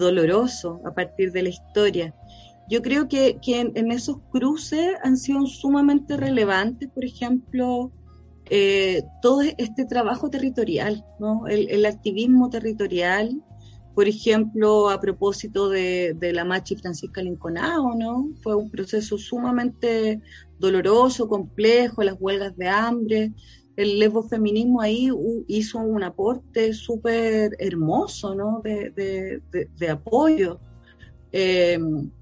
doloroso 0.00 0.80
a 0.84 0.94
partir 0.94 1.30
de 1.30 1.44
la 1.44 1.50
historia. 1.50 2.12
Yo 2.70 2.82
creo 2.82 3.08
que, 3.08 3.40
en, 3.44 3.90
esos 3.90 4.18
cruces 4.30 4.94
han 5.02 5.16
sido 5.16 5.44
sumamente 5.46 6.16
relevantes, 6.16 6.88
por 6.88 7.04
ejemplo, 7.04 7.90
eh, 8.48 9.02
todo 9.20 9.42
este 9.42 9.86
trabajo 9.86 10.30
territorial, 10.30 11.04
¿no? 11.18 11.48
el, 11.48 11.84
activismo 11.84 12.48
territorial, 12.48 13.42
por 13.92 14.06
ejemplo, 14.06 14.88
a 14.88 15.00
propósito 15.00 15.68
de, 15.68 16.16
la 16.32 16.44
Machi 16.44 16.76
Francisca 16.76 17.20
Linconao, 17.20 17.96
¿no? 17.96 18.30
Fue 18.40 18.54
un 18.54 18.70
proceso 18.70 19.18
sumamente 19.18 20.20
doloroso, 20.60 21.28
complejo, 21.28 22.04
las 22.04 22.16
huelgas 22.20 22.56
de 22.56 22.68
hambre. 22.68 23.32
El 23.74 23.98
lesbofeminismo 23.98 24.80
ahí 24.80 25.10
hizo 25.48 25.80
un 25.80 26.04
aporte 26.04 26.72
súper 26.72 27.56
hermoso, 27.58 28.36
¿no? 28.36 28.62
De, 28.62 29.42
apoyo. 29.90 30.60
Eh, 31.32 31.76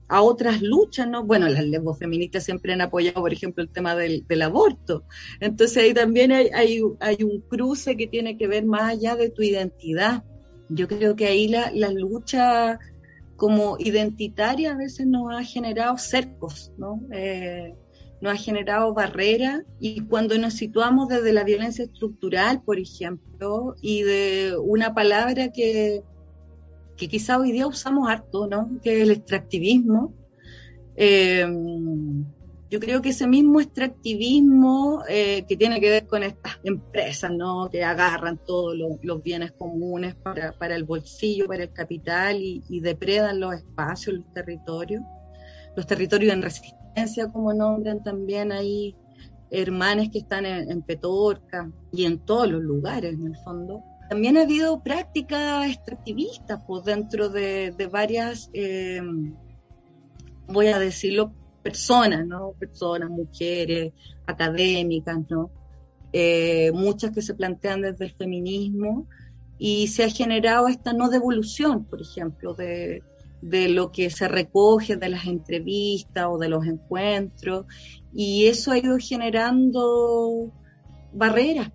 a 0.08 0.22
otras 0.22 0.62
luchas, 0.62 1.06
¿no? 1.06 1.24
Bueno, 1.24 1.48
las 1.48 1.64
lesbofeministas 1.64 2.44
siempre 2.44 2.72
han 2.72 2.80
apoyado, 2.80 3.20
por 3.20 3.32
ejemplo, 3.32 3.62
el 3.62 3.70
tema 3.70 3.94
del, 3.94 4.24
aborto. 4.42 5.04
Entonces 5.40 5.76
ahí 5.76 5.94
también 5.94 6.32
hay, 6.32 6.48
hay, 6.52 7.22
un 7.22 7.40
cruce 7.42 7.96
que 7.96 8.06
tiene 8.06 8.38
que 8.38 8.46
ver 8.46 8.64
más 8.64 8.92
allá 8.92 9.16
de 9.16 9.30
tu 9.30 9.42
identidad. 9.42 10.24
Yo 10.70 10.88
creo 10.88 11.14
que 11.14 11.26
ahí 11.26 11.48
la, 11.48 11.70
la 11.74 11.90
lucha 11.90 12.78
como 13.36 13.76
identitaria 13.78 14.72
a 14.72 14.76
veces 14.76 15.06
nos 15.06 15.32
ha 15.32 15.44
generado 15.44 15.96
cercos, 15.98 16.72
¿no? 16.76 17.00
Eh, 17.12 17.74
nos 18.20 18.32
ha 18.32 18.36
generado 18.36 18.94
barreras 18.94 19.62
y 19.78 20.00
cuando 20.00 20.36
nos 20.38 20.54
situamos 20.54 21.08
desde 21.08 21.32
la 21.32 21.44
violencia 21.44 21.84
estructural, 21.84 22.62
por 22.62 22.80
ejemplo, 22.80 23.76
y 23.80 24.02
de 24.02 24.56
una 24.60 24.92
palabra 24.92 25.52
que 25.52 26.02
que 26.98 27.08
quizá 27.08 27.38
hoy 27.38 27.52
día 27.52 27.66
usamos 27.66 28.08
harto, 28.08 28.46
¿no? 28.46 28.78
Que 28.82 28.96
es 28.96 29.02
el 29.04 29.12
extractivismo. 29.12 30.12
Eh, 30.96 31.46
yo 32.70 32.80
creo 32.80 33.00
que 33.00 33.10
ese 33.10 33.26
mismo 33.26 33.60
extractivismo 33.60 35.02
eh, 35.08 35.44
que 35.48 35.56
tiene 35.56 35.80
que 35.80 35.88
ver 35.88 36.06
con 36.06 36.22
estas 36.22 36.58
empresas, 36.64 37.30
¿no? 37.30 37.70
Que 37.70 37.82
agarran 37.82 38.38
todos 38.44 38.76
los 39.02 39.22
bienes 39.22 39.52
comunes 39.52 40.14
para, 40.16 40.76
el 40.76 40.84
bolsillo, 40.84 41.46
para 41.46 41.62
el 41.62 41.72
capital 41.72 42.36
y, 42.40 42.80
depredan 42.80 43.40
los 43.40 43.54
espacios, 43.54 44.16
los 44.16 44.34
territorios. 44.34 45.02
Los 45.76 45.86
territorios 45.86 46.34
en 46.34 46.42
resistencia, 46.42 47.30
como 47.32 47.54
nombran 47.54 48.02
también 48.02 48.52
ahí 48.52 48.94
hermanes 49.50 50.10
que 50.10 50.18
están 50.18 50.44
en, 50.44 50.70
en 50.70 50.82
Petorca 50.82 51.70
y 51.92 52.04
en 52.04 52.18
todos 52.18 52.50
los 52.50 52.60
lugares, 52.60 53.14
en 53.14 53.28
el 53.28 53.36
fondo. 53.36 53.82
También 54.08 54.38
ha 54.38 54.42
habido 54.42 54.82
prácticas 54.82 55.66
extractivistas 55.66 56.62
pues, 56.66 56.84
dentro 56.84 57.28
de, 57.28 57.88
varias, 57.92 58.50
eh, 58.54 59.02
voy 60.46 60.68
a 60.68 60.78
decirlo, 60.78 61.32
personas, 61.62 62.26
¿no? 62.26 62.52
Personas, 62.58 63.10
mujeres, 63.10 63.92
académicas, 64.26 65.18
¿no? 65.28 65.50
Eh, 66.12 66.72
muchas 66.72 67.10
que 67.10 67.20
se 67.20 67.34
plantean 67.34 67.82
desde 67.82 68.06
el 68.06 68.14
feminismo 68.14 69.06
y 69.58 69.88
se 69.88 70.04
ha 70.04 70.08
generado 70.08 70.68
esta 70.68 70.94
no 70.94 71.10
devolución, 71.10 71.84
por 71.84 72.00
ejemplo, 72.00 72.54
de, 72.54 73.02
de 73.42 73.68
lo 73.68 73.92
que 73.92 74.10
se 74.10 74.26
recoge 74.26 74.96
de 74.96 75.08
las 75.10 75.26
entrevistas 75.26 76.26
o 76.30 76.38
de 76.38 76.48
los 76.48 76.66
encuentros 76.66 77.66
y 78.14 78.46
eso 78.46 78.72
ha 78.72 78.78
ido 78.78 78.96
generando 78.98 80.50
barreras 81.12 81.70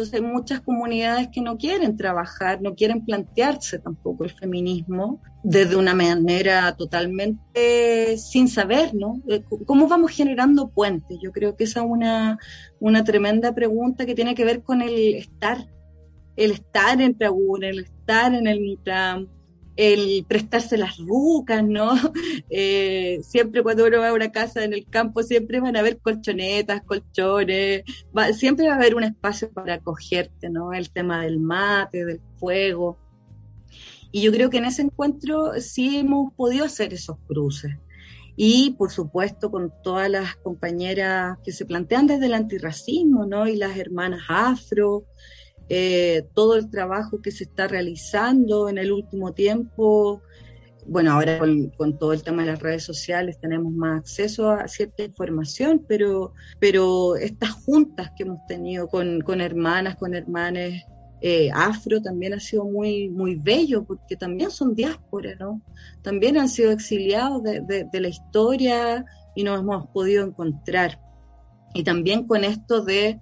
entonces 0.00 0.14
hay 0.14 0.26
muchas 0.26 0.60
comunidades 0.60 1.28
que 1.28 1.42
no 1.42 1.58
quieren 1.58 1.94
trabajar, 1.94 2.62
no 2.62 2.74
quieren 2.74 3.04
plantearse 3.04 3.78
tampoco 3.78 4.24
el 4.24 4.30
feminismo 4.30 5.20
desde 5.42 5.76
una 5.76 5.94
manera 5.94 6.74
totalmente 6.74 8.16
sin 8.16 8.48
saber, 8.48 8.94
¿no? 8.94 9.20
Eh, 9.28 9.42
¿Cómo 9.66 9.88
vamos 9.88 10.12
generando 10.12 10.68
puentes? 10.68 11.18
Yo 11.22 11.32
creo 11.32 11.54
que 11.54 11.64
esa 11.64 11.80
es 11.80 11.86
una, 11.86 12.38
una 12.78 13.04
tremenda 13.04 13.54
pregunta 13.54 14.06
que 14.06 14.14
tiene 14.14 14.34
que 14.34 14.46
ver 14.46 14.62
con 14.62 14.80
el 14.80 15.16
estar, 15.16 15.66
el 16.36 16.52
estar 16.52 16.98
en 16.98 17.14
Tragún, 17.18 17.62
el 17.62 17.80
estar 17.80 18.34
en 18.34 18.46
el 18.46 18.60
MITRAM, 18.60 19.28
el 19.80 20.26
prestarse 20.28 20.76
las 20.76 20.98
rucas, 20.98 21.64
¿no? 21.64 21.92
Eh, 22.52 23.20
siempre 23.22 23.62
cuando 23.62 23.86
uno 23.86 24.00
va 24.00 24.08
a 24.08 24.12
una 24.12 24.32
casa 24.32 24.64
en 24.64 24.72
el 24.72 24.86
campo, 24.86 25.22
siempre 25.22 25.60
van 25.60 25.76
a 25.76 25.80
haber 25.80 25.98
colchonetas, 25.98 26.82
colchones, 26.82 27.84
siempre 28.34 28.66
va 28.66 28.74
a 28.74 28.76
haber 28.76 28.94
un 28.94 29.04
espacio 29.04 29.50
para 29.52 29.74
acogerte, 29.74 30.50
¿no? 30.50 30.72
El 30.72 30.90
tema 30.90 31.22
del 31.22 31.38
mate, 31.38 32.04
del 32.04 32.20
fuego. 32.36 32.98
Y 34.10 34.22
yo 34.22 34.32
creo 34.32 34.50
que 34.50 34.58
en 34.58 34.64
ese 34.64 34.82
encuentro 34.82 35.52
sí 35.60 35.98
hemos 35.98 36.34
podido 36.34 36.64
hacer 36.64 36.92
esos 36.92 37.16
cruces. 37.26 37.72
Y 38.36 38.72
por 38.72 38.90
supuesto 38.90 39.50
con 39.50 39.72
todas 39.82 40.10
las 40.10 40.36
compañeras 40.36 41.38
que 41.44 41.52
se 41.52 41.64
plantean 41.64 42.06
desde 42.06 42.26
el 42.26 42.34
antirracismo, 42.34 43.26
¿no? 43.26 43.46
Y 43.46 43.56
las 43.56 43.76
hermanas 43.76 44.22
afro, 44.28 45.04
eh, 45.72 46.26
todo 46.34 46.56
el 46.56 46.68
trabajo 46.68 47.22
que 47.22 47.30
se 47.30 47.44
está 47.44 47.68
realizando 47.68 48.68
en 48.68 48.76
el 48.76 48.90
último 48.90 49.32
tiempo. 49.32 50.20
Bueno, 50.84 51.12
ahora 51.12 51.38
con, 51.76 51.96
todo 51.96 52.12
el 52.12 52.24
tema 52.24 52.42
de 52.42 52.48
las 52.50 52.60
redes 52.60 52.82
sociales 52.82 53.38
tenemos 53.38 53.72
más 53.72 54.00
acceso 54.00 54.50
a 54.50 54.66
cierta 54.66 55.04
información, 55.04 55.84
pero, 55.86 56.32
pero 56.58 57.14
estas 57.14 57.52
juntas 57.52 58.10
que 58.16 58.24
hemos 58.24 58.44
tenido 58.48 58.88
con, 58.88 59.20
con 59.20 59.40
hermanas, 59.40 59.94
con 59.94 60.12
hermanes 60.12 60.82
eh, 61.20 61.50
afro 61.54 62.02
también 62.02 62.34
ha 62.34 62.40
sido 62.40 62.64
muy, 62.64 63.08
muy 63.08 63.36
bello, 63.36 63.84
porque 63.84 64.16
también 64.16 64.50
son 64.50 64.74
diásporas, 64.74 65.38
¿no? 65.38 65.62
También 66.02 66.36
han 66.36 66.48
sido 66.48 66.72
exiliados 66.72 67.44
de, 67.44 67.86
de 67.92 68.00
la 68.00 68.08
historia 68.08 69.04
y 69.36 69.44
nos 69.44 69.60
hemos 69.60 69.86
podido 69.90 70.26
encontrar. 70.26 71.00
Y 71.74 71.84
también 71.84 72.26
con 72.26 72.42
esto 72.42 72.82
de 72.82 73.20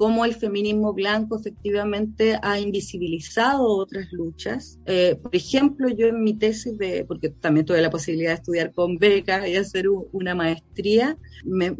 cómo 0.00 0.24
el 0.24 0.34
feminismo 0.34 0.94
blanco 0.94 1.38
efectivamente 1.38 2.38
ha 2.40 2.58
invisibilizado 2.58 3.66
otras 3.66 4.10
luchas. 4.12 4.80
Eh, 4.86 5.18
por 5.22 5.36
ejemplo, 5.36 5.90
yo 5.90 6.06
en 6.06 6.22
mi 6.22 6.32
tesis, 6.32 6.78
de, 6.78 7.04
porque 7.04 7.28
también 7.28 7.66
tuve 7.66 7.82
la 7.82 7.90
posibilidad 7.90 8.30
de 8.30 8.36
estudiar 8.36 8.72
con 8.72 8.96
beca 8.96 9.46
y 9.46 9.56
hacer 9.56 9.90
una 9.90 10.34
maestría, 10.34 11.18
me, 11.44 11.72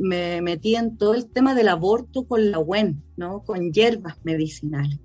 metí 0.42 0.76
en 0.76 0.98
todo 0.98 1.14
el 1.14 1.30
tema 1.30 1.54
del 1.54 1.68
aborto 1.68 2.24
con 2.24 2.50
la 2.50 2.58
UEN, 2.58 3.02
¿no? 3.16 3.42
con 3.42 3.72
hierbas 3.72 4.18
medicinales. 4.22 4.98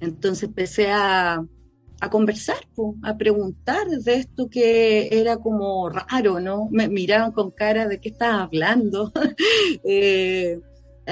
Entonces 0.00 0.44
empecé 0.44 0.90
a, 0.90 1.44
conversar, 2.10 2.66
a 3.02 3.18
preguntar 3.18 3.86
de 3.88 4.14
esto 4.14 4.48
que 4.48 5.08
era 5.20 5.36
como 5.36 5.90
raro, 5.90 6.40
¿no? 6.40 6.66
Me 6.70 6.88
miraban 6.88 7.32
con 7.32 7.50
cara 7.50 7.86
de 7.88 8.00
qué 8.00 8.08
estaba 8.08 8.44
hablando. 8.44 9.12
eh, 9.84 10.62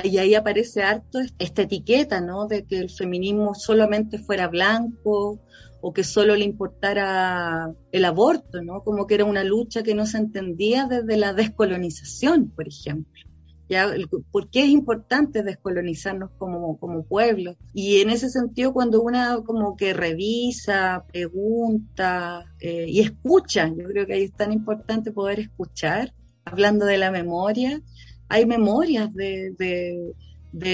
y 0.04 0.18
ahí 0.18 0.34
aparece 0.34 0.82
harto 0.82 1.20
esta 1.38 1.62
etiqueta, 1.62 2.20
¿no? 2.20 2.46
De 2.46 2.64
que 2.64 2.78
el 2.78 2.90
feminismo 2.90 3.54
solamente 3.54 4.18
fuera 4.18 4.48
blanco 4.48 5.40
o 5.80 5.92
que 5.92 6.04
solo 6.04 6.34
le 6.34 6.44
importara 6.44 7.72
el 7.92 8.04
aborto, 8.04 8.62
¿no? 8.62 8.82
Como 8.82 9.06
que 9.06 9.14
era 9.14 9.24
una 9.24 9.44
lucha 9.44 9.82
que 9.82 9.94
no 9.94 10.06
se 10.06 10.18
entendía 10.18 10.86
desde 10.86 11.16
la 11.16 11.32
descolonización, 11.32 12.50
por 12.50 12.68
ejemplo. 12.68 13.22
¿Ya? 13.70 13.92
¿Por 14.32 14.48
qué 14.48 14.62
es 14.62 14.70
importante 14.70 15.42
descolonizarnos 15.42 16.30
como, 16.38 16.78
como 16.78 17.04
pueblo? 17.04 17.54
Y 17.74 18.00
en 18.00 18.08
ese 18.08 18.30
sentido, 18.30 18.72
cuando 18.72 19.02
una 19.02 19.42
como 19.42 19.76
que 19.76 19.92
revisa, 19.92 21.04
pregunta 21.12 22.46
eh, 22.60 22.86
y 22.88 23.00
escucha, 23.00 23.68
yo 23.68 23.84
creo 23.84 24.06
que 24.06 24.14
ahí 24.14 24.22
es 24.22 24.32
tan 24.32 24.54
importante 24.54 25.12
poder 25.12 25.40
escuchar, 25.40 26.14
hablando 26.46 26.86
de 26.86 26.96
la 26.96 27.10
memoria, 27.10 27.82
hay 28.28 28.46
memorias 28.46 29.12
de, 29.14 30.14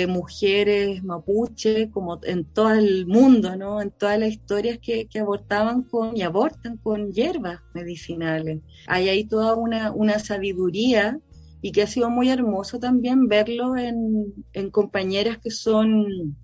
mujeres 0.08 1.02
mapuche, 1.02 1.90
como 1.90 2.20
en 2.24 2.44
todo 2.44 2.72
el 2.72 3.06
mundo, 3.06 3.56
¿no? 3.56 3.80
En 3.82 3.90
todas 3.90 4.18
las 4.18 4.30
historias 4.30 4.78
que, 4.78 5.08
abortaban 5.20 5.82
con 5.82 6.16
y 6.16 6.22
abortan 6.22 6.76
con 6.78 7.12
hierbas 7.12 7.60
medicinales. 7.74 8.60
Hay 8.86 9.08
ahí 9.08 9.24
toda 9.24 9.54
una, 9.54 9.92
una 9.92 10.18
sabiduría 10.18 11.18
y 11.62 11.72
que 11.72 11.82
ha 11.82 11.86
sido 11.86 12.10
muy 12.10 12.28
hermoso 12.28 12.78
también 12.78 13.26
verlo 13.26 13.76
en, 13.76 14.70
compañeras 14.70 15.38
que 15.38 15.50
son 15.50 16.36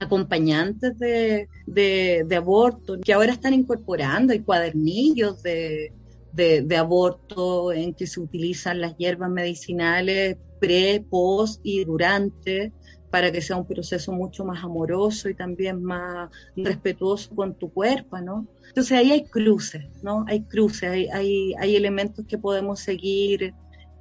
acompañantes 0.00 0.96
de, 0.98 1.48
de, 1.66 2.36
aborto, 2.36 3.00
que 3.00 3.12
ahora 3.12 3.32
están 3.32 3.54
incorporando, 3.54 4.32
hay 4.32 4.40
cuadernillos 4.40 5.42
de, 5.42 5.92
de, 6.38 6.76
aborto 6.76 7.72
en 7.72 7.94
que 7.94 8.06
se 8.06 8.20
utilizan 8.20 8.80
las 8.80 8.96
hierbas 8.96 9.30
medicinales 9.30 10.36
pre, 10.60 11.04
post 11.08 11.60
y 11.64 11.84
durante 11.84 12.72
para 13.10 13.32
que 13.32 13.40
sea 13.40 13.56
un 13.56 13.66
proceso 13.66 14.12
mucho 14.12 14.44
más 14.44 14.62
amoroso 14.62 15.28
y 15.28 15.34
también 15.34 15.82
más 15.82 16.30
respetuoso 16.54 17.34
con 17.34 17.54
tu 17.54 17.72
cuerpo, 17.72 18.18
¿no? 18.20 18.46
Entonces 18.68 18.98
ahí 18.98 19.12
hay 19.12 19.24
cruces, 19.24 19.86
¿no? 20.02 20.26
Hay 20.28 20.42
cruces, 20.42 20.90
hay, 20.90 21.08
hay, 21.08 21.54
hay 21.58 21.74
elementos 21.74 22.26
que 22.26 22.36
podemos 22.36 22.80
seguir 22.80 23.54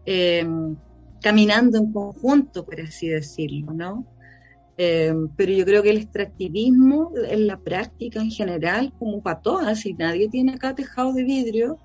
em, 0.05 0.75
caminando 1.21 1.77
en 1.77 1.93
conjunto, 1.93 2.65
por 2.65 2.81
así 2.81 3.07
decirlo, 3.07 3.71
¿no? 3.73 4.05
Em, 4.75 5.29
pero 5.37 5.53
yo 5.53 5.65
creo 5.65 5.81
que 5.81 5.89
el 5.89 5.97
extractivismo 5.97 7.11
en 7.29 7.47
la 7.47 7.57
práctica 7.57 8.21
en 8.21 8.29
general, 8.29 8.93
como 8.99 9.23
para 9.23 9.39
todas, 9.39 9.79
si 9.79 9.93
nadie 9.93 10.27
tiene 10.29 10.53
acá 10.53 10.75
tejado 10.75 11.13
de 11.13 11.23
vidrio, 11.23 11.79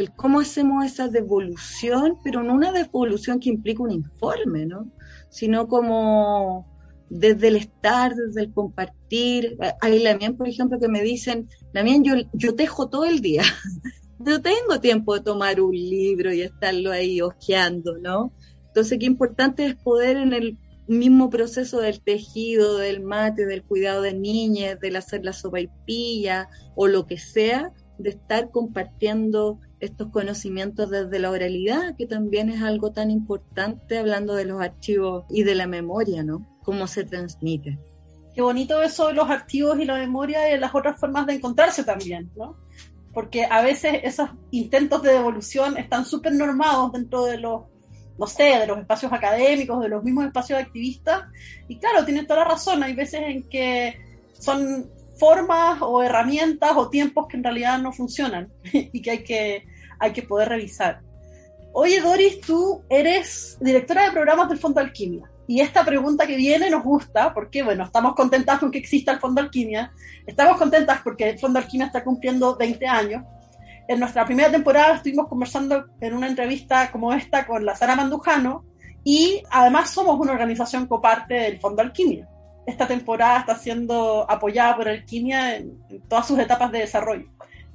el 0.00 0.12
cómo 0.12 0.40
hacemos 0.40 0.84
esa 0.84 1.08
devolución, 1.08 2.18
pero 2.24 2.42
no 2.42 2.54
una 2.54 2.72
devolución 2.72 3.40
que 3.40 3.50
implica 3.50 3.82
un 3.82 3.92
informe, 3.92 4.66
¿no? 4.66 4.90
Sino 5.28 5.68
como, 5.68 6.66
desde 7.10 7.48
el 7.48 7.56
estar, 7.56 8.14
desde 8.14 8.42
el 8.42 8.52
compartir. 8.52 9.58
Hay 9.80 10.02
también, 10.02 10.36
por 10.36 10.48
ejemplo, 10.48 10.78
que 10.78 10.88
me 10.88 11.02
dicen, 11.02 11.48
también 11.72 12.04
yo, 12.04 12.14
yo 12.32 12.54
tejo 12.54 12.88
todo 12.88 13.04
el 13.04 13.20
día. 13.20 13.42
no 14.18 14.40
tengo 14.40 14.80
tiempo 14.80 15.14
de 15.14 15.22
tomar 15.22 15.60
un 15.60 15.74
libro 15.74 16.32
y 16.32 16.42
estarlo 16.42 16.92
ahí 16.92 17.20
hojeando, 17.20 17.98
¿no? 17.98 18.32
Entonces, 18.68 18.98
qué 18.98 19.06
importante 19.06 19.66
es 19.66 19.74
poder 19.76 20.16
en 20.16 20.32
el 20.32 20.58
mismo 20.86 21.30
proceso 21.30 21.80
del 21.80 22.00
tejido, 22.00 22.78
del 22.78 23.00
mate, 23.00 23.46
del 23.46 23.62
cuidado 23.62 24.02
de 24.02 24.14
niñas, 24.14 24.78
del 24.80 24.96
hacer 24.96 25.24
la 25.24 25.32
sopa 25.32 25.60
y 25.60 25.68
pilla 25.86 26.48
o 26.76 26.86
lo 26.86 27.06
que 27.06 27.18
sea, 27.18 27.72
de 27.98 28.10
estar 28.10 28.50
compartiendo 28.50 29.60
estos 29.80 30.10
conocimientos 30.10 30.90
desde 30.90 31.18
la 31.18 31.30
oralidad, 31.30 31.96
que 31.96 32.06
también 32.06 32.50
es 32.50 32.62
algo 32.62 32.92
tan 32.92 33.10
importante 33.10 33.98
hablando 33.98 34.34
de 34.34 34.44
los 34.44 34.60
archivos 34.60 35.24
y 35.30 35.42
de 35.42 35.54
la 35.54 35.66
memoria, 35.66 36.22
¿no? 36.22 36.46
Cómo 36.62 36.86
se 36.86 37.04
transmite. 37.04 37.78
Qué 38.34 38.42
bonito 38.42 38.80
eso 38.82 39.08
de 39.08 39.14
los 39.14 39.28
archivos 39.28 39.78
y 39.80 39.84
la 39.84 39.96
memoria 39.96 40.54
y 40.54 40.58
las 40.58 40.74
otras 40.74 41.00
formas 41.00 41.26
de 41.26 41.34
encontrarse 41.34 41.82
también, 41.82 42.30
¿no? 42.36 42.56
Porque 43.12 43.44
a 43.44 43.62
veces 43.62 44.00
esos 44.04 44.30
intentos 44.50 45.02
de 45.02 45.12
devolución 45.12 45.76
están 45.78 46.04
súper 46.04 46.34
normados 46.34 46.92
dentro 46.92 47.24
de 47.24 47.38
los, 47.38 47.62
no 48.18 48.26
sé, 48.26 48.58
de 48.58 48.66
los 48.66 48.78
espacios 48.78 49.12
académicos, 49.12 49.82
de 49.82 49.88
los 49.88 50.04
mismos 50.04 50.26
espacios 50.26 50.60
activistas. 50.60 51.22
Y 51.68 51.78
claro, 51.78 52.04
tienen 52.04 52.26
toda 52.26 52.40
la 52.40 52.50
razón, 52.50 52.82
hay 52.82 52.94
veces 52.94 53.22
en 53.24 53.48
que 53.48 53.98
son 54.32 54.88
formas 55.20 55.78
o 55.82 56.02
herramientas 56.02 56.72
o 56.74 56.88
tiempos 56.88 57.26
que 57.28 57.36
en 57.36 57.44
realidad 57.44 57.78
no 57.78 57.92
funcionan 57.92 58.50
y 58.72 59.02
que 59.02 59.10
hay 59.10 59.22
que, 59.22 59.66
hay 59.98 60.12
que 60.12 60.22
poder 60.22 60.48
revisar. 60.48 61.02
Oye, 61.72 62.00
Doris, 62.00 62.40
tú 62.40 62.82
eres 62.88 63.56
directora 63.60 64.06
de 64.06 64.12
programas 64.12 64.48
del 64.48 64.58
Fondo 64.58 64.80
Alquimia. 64.80 65.30
Y 65.46 65.60
esta 65.60 65.84
pregunta 65.84 66.26
que 66.26 66.36
viene 66.36 66.70
nos 66.70 66.82
gusta 66.82 67.32
porque, 67.34 67.62
bueno, 67.62 67.84
estamos 67.84 68.14
contentas 68.14 68.58
con 68.58 68.70
que 68.70 68.78
exista 68.78 69.12
el 69.12 69.20
Fondo 69.20 69.40
Alquimia. 69.40 69.92
Estamos 70.26 70.56
contentas 70.56 71.00
porque 71.04 71.30
el 71.30 71.38
Fondo 71.38 71.58
Alquimia 71.58 71.86
está 71.86 72.02
cumpliendo 72.02 72.56
20 72.56 72.86
años. 72.86 73.22
En 73.86 74.00
nuestra 74.00 74.24
primera 74.24 74.50
temporada 74.50 74.94
estuvimos 74.94 75.28
conversando 75.28 75.86
en 76.00 76.14
una 76.14 76.28
entrevista 76.28 76.90
como 76.90 77.12
esta 77.12 77.46
con 77.46 77.64
la 77.64 77.76
Sara 77.76 77.94
Mandujano 77.94 78.64
y 79.04 79.42
además 79.50 79.90
somos 79.90 80.18
una 80.18 80.32
organización 80.32 80.86
coparte 80.86 81.34
del 81.34 81.58
Fondo 81.58 81.82
Alquimia 81.82 82.28
esta 82.66 82.86
temporada 82.86 83.40
está 83.40 83.56
siendo 83.56 84.30
apoyada 84.30 84.76
por 84.76 84.88
Alquimia 84.88 85.56
en, 85.56 85.78
todas 86.08 86.26
sus 86.26 86.38
etapas 86.38 86.70
de 86.72 86.80
desarrollo. 86.80 87.28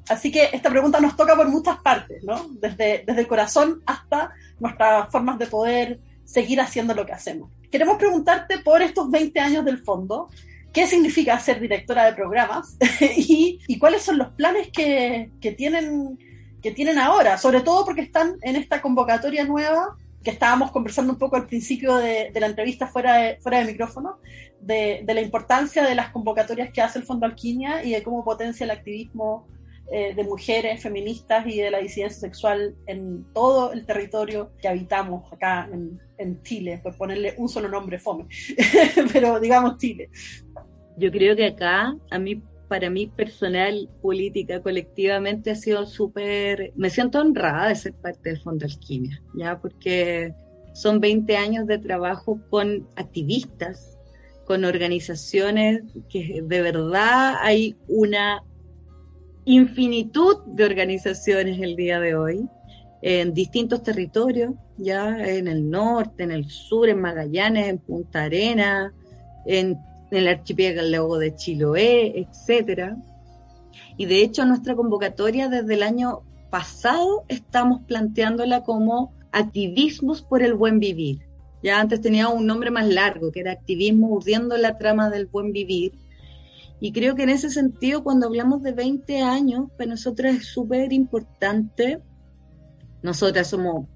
Así 0.08 0.32
que 0.32 0.50
esta 0.54 0.70
pregunta 0.70 1.00
nos 1.00 1.16
toca 1.16 1.36
por 1.36 1.50
muchas 1.50 1.78
partes, 1.80 2.24
¿no? 2.24 2.48
Desde, 2.62 3.04
desde 3.06 3.22
el 3.22 3.28
corazón 3.28 3.82
hasta 3.86 4.32
nuestras 4.60 5.12
formas 5.12 5.40
de 5.40 5.48
poder 5.48 6.00
seguir 6.24 6.62
haciendo 6.62 6.94
lo 6.94 7.06
que 7.06 7.14
hacemos. 7.14 7.50
Queremos 7.72 7.98
preguntarte 7.98 8.60
por 8.60 8.82
estos 8.82 9.10
20 9.10 9.40
años 9.40 9.66
del 9.66 9.80
fondo, 9.80 10.30
qué 10.72 10.88
significa 10.88 11.40
ser 11.40 11.60
directora 11.60 12.06
de 12.06 12.14
programas 12.14 12.78
y, 13.00 13.60
y, 13.68 13.80
cuáles 13.80 14.04
son 14.04 14.18
los 14.18 14.30
planes 14.30 14.70
que, 14.72 15.32
que, 15.42 15.52
tienen, 15.54 16.20
que 16.62 16.72
tienen 16.72 17.00
ahora, 17.00 17.38
sobre 17.38 17.62
todo 17.62 17.86
porque 17.86 18.02
están 18.02 18.36
en 18.42 18.56
esta 18.56 18.82
convocatoria 18.82 19.46
nueva 19.46 19.96
que 20.26 20.32
estábamos 20.32 20.72
conversando 20.72 21.14
un 21.14 21.20
poco 21.20 21.36
al 21.36 21.46
principio 21.46 21.96
de, 21.98 22.32
la 22.34 22.48
entrevista 22.48 22.88
fuera 22.88 23.16
de, 23.18 23.38
fuera 23.38 23.60
de 23.60 23.66
micrófono, 23.66 24.20
de, 24.60 25.06
la 25.08 25.22
importancia 25.22 25.84
de 25.84 25.94
las 25.94 26.10
convocatorias 26.10 26.72
que 26.72 26.82
hace 26.82 26.98
el 26.98 27.06
Fondo 27.06 27.28
Alquimia 27.28 27.84
y 27.84 27.92
de 27.92 28.02
cómo 28.02 28.26
potencia 28.26 28.64
el 28.64 28.72
activismo 28.72 29.48
eh, 29.92 30.16
de 30.16 30.24
mujeres 30.24 30.82
feministas 30.82 31.46
y 31.46 31.62
de 31.62 31.70
la 31.70 31.78
disidencia 31.78 32.20
sexual 32.20 32.76
en 32.88 33.32
todo 33.34 33.72
el 33.72 33.86
territorio 33.86 34.52
que 34.60 34.68
habitamos 34.68 35.32
acá 35.32 35.70
en, 35.72 36.02
en 36.18 36.42
Chile, 36.42 36.80
por 36.82 36.98
ponerle 36.98 37.36
un 37.38 37.48
solo 37.48 37.70
nombre, 37.70 38.00
FOME, 38.00 38.26
pero 39.14 39.40
digamos 39.40 39.78
Chile. 39.78 40.10
Yo 40.98 41.12
creo 41.12 41.36
que 41.36 41.46
acá, 41.46 41.96
a 42.10 42.18
mí 42.18 42.42
para 42.68 42.89
mí 42.89 43.07
personal, 43.07 43.89
política, 44.01 44.61
colectivamente 44.61 45.51
ha 45.51 45.55
sido 45.55 45.86
súper, 45.86 46.74
me 46.76 46.89
siento 46.89 47.20
honrada 47.20 47.70
de 47.70 47.76
ser 47.76 47.93
parte 47.93 48.30
del 48.30 48.41
Fondo 48.41 48.66
Alquimia, 48.66 49.22
ya 49.34 49.59
porque 49.59 50.34
son 50.74 50.99
20 50.99 51.38
años 51.38 51.68
de 51.68 51.78
trabajo 51.78 52.39
con 52.49 52.88
activistas, 52.95 53.97
con 54.45 54.66
organizaciones 54.66 55.84
que 56.09 56.43
de 56.43 56.61
verdad 56.61 57.36
hay 57.41 57.76
una 57.88 58.43
infinitud 59.45 60.38
de 60.47 60.66
organizaciones 60.66 61.59
el 61.61 61.76
día 61.76 61.99
de 61.99 62.16
hoy 62.16 62.49
en 63.01 63.34
distintos 63.34 63.84
territorios, 63.84 64.53
ya 64.78 65.18
en 65.20 65.47
el 65.47 65.70
norte, 65.70 66.24
en 66.24 66.32
el 66.32 66.49
sur, 66.49 66.89
en 66.89 66.99
Magallanes, 66.99 67.68
en 67.68 67.78
Punta 67.78 68.24
Arena, 68.24 68.93
en 69.45 69.78
en 70.16 70.22
el 70.22 70.28
archipiélago 70.30 71.18
de 71.18 71.36
Chiloé, 71.36 72.20
etcétera. 72.20 72.97
Y 73.97 74.05
de 74.05 74.22
hecho 74.22 74.45
nuestra 74.45 74.76
convocatoria 74.76 75.49
desde 75.49 75.74
el 75.74 75.84
año 75.84 76.22
pasado 76.49 77.26
estamos 77.28 77.82
planteándola 77.86 78.63
como 78.63 79.13
activismos 79.32 80.22
por 80.22 80.41
el 80.41 80.53
buen 80.53 80.80
vivir. 80.80 81.20
Ya 81.61 81.82
antes 81.82 81.99
tenía 81.99 82.30
un 82.30 82.45
nombre 82.45 82.72
más 82.72 82.88
largo, 82.88 83.32
que 83.32 83.41
era 83.41 83.51
activismo 83.51 84.07
urdiendo 84.07 84.55
la 84.55 84.78
trama 84.78 85.09
del 85.09 85.26
buen 85.26 85.51
vivir. 85.51 85.93
Y 86.80 86.91
creo 86.91 87.16
que 87.16 87.24
en 87.24 87.30
ese 87.30 87.49
sentido, 87.49 88.03
cuando 88.03 88.28
hablamos 88.28 88.61
de 88.61 88.72
20 88.72 89.22
años, 89.22 89.70
para 89.78 89.89
nosotras 89.91 90.36
es 90.36 90.45
súper 90.45 90.93
importante. 90.93 91.99
Nosotras 93.01 93.47
somos 93.49 93.88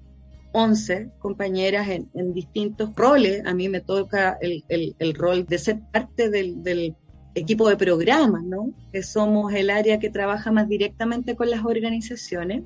11 0.52 1.10
compañeras 1.18 1.88
en, 1.88 2.32
distintos 2.32 2.94
roles. 2.94 3.42
A 3.46 3.54
mí 3.54 3.68
me 3.68 3.80
toca 3.80 4.38
el, 4.40 5.14
rol 5.14 5.46
de 5.46 5.58
ser 5.58 5.80
parte 5.92 6.30
del, 6.30 6.96
equipo 7.34 7.68
de 7.68 7.76
programas, 7.76 8.42
¿no? 8.42 8.72
Que 8.92 9.04
somos 9.04 9.54
el 9.54 9.70
área 9.70 10.00
que 10.00 10.10
trabaja 10.10 10.50
más 10.50 10.68
directamente 10.68 11.36
con 11.36 11.48
las 11.48 11.64
organizaciones. 11.64 12.64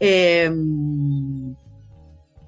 Em, 0.00 1.54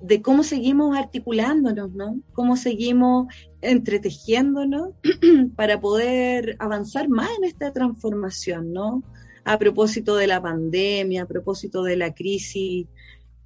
de 0.00 0.22
cómo 0.22 0.42
seguimos 0.42 0.96
articulándonos, 0.96 1.92
¿no? 1.92 2.20
Cómo 2.32 2.56
seguimos 2.56 3.32
entretejiéndonos 3.60 4.90
para 5.56 5.80
poder 5.80 6.56
avanzar 6.58 7.08
más 7.08 7.28
en 7.38 7.44
esta 7.44 7.72
transformación, 7.72 8.72
¿no? 8.72 9.04
A 9.44 9.58
propósito 9.58 10.16
de 10.16 10.26
la 10.26 10.42
pandemia, 10.42 11.22
a 11.22 11.26
propósito 11.26 11.82
de 11.82 11.96
la 11.96 12.12
crisis 12.12 12.86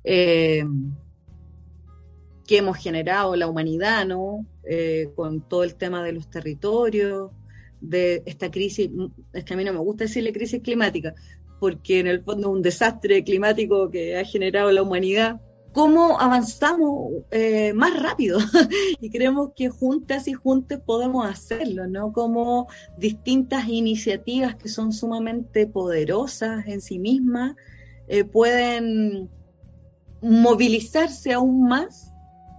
eh, 0.04 0.64
que 2.46 2.58
hemos 2.58 2.76
generado 2.76 3.34
la 3.36 3.48
humanidad, 3.48 4.06
¿no? 4.06 4.46
Eh, 4.64 5.08
con 5.16 5.40
todo 5.48 5.64
el 5.64 5.76
tema 5.76 6.04
de 6.04 6.12
los 6.12 6.28
territorios, 6.28 7.30
de 7.80 8.22
esta 8.26 8.50
crisis, 8.50 8.90
es 9.32 9.44
que 9.44 9.54
a 9.54 9.56
mí 9.56 9.64
no 9.64 9.72
me 9.72 9.78
gusta 9.78 10.04
decirle 10.04 10.32
crisis 10.32 10.62
climática, 10.62 11.14
porque 11.58 12.00
en 12.00 12.06
el 12.06 12.22
fondo 12.22 12.48
es 12.48 12.54
un 12.54 12.62
desastre 12.62 13.24
climático 13.24 13.90
que 13.90 14.18
ha 14.18 14.24
generado 14.24 14.70
la 14.72 14.82
humanidad. 14.82 15.40
¿Cómo 15.72 16.20
avanzamos 16.20 17.24
eh, 17.30 17.72
más 17.72 18.00
rápido? 18.00 18.38
y 19.00 19.10
creemos 19.10 19.52
que 19.56 19.70
juntas 19.70 20.28
y 20.28 20.34
juntos 20.34 20.80
podemos 20.84 21.26
hacerlo, 21.26 21.86
¿no? 21.86 22.12
Como 22.12 22.68
distintas 22.98 23.68
iniciativas 23.68 24.54
que 24.54 24.68
son 24.68 24.92
sumamente 24.92 25.66
poderosas 25.66 26.66
en 26.68 26.82
sí 26.82 26.98
mismas 26.98 27.56
pueden 28.32 29.30
movilizarse 30.24 31.32
aún 31.34 31.68
más 31.68 32.12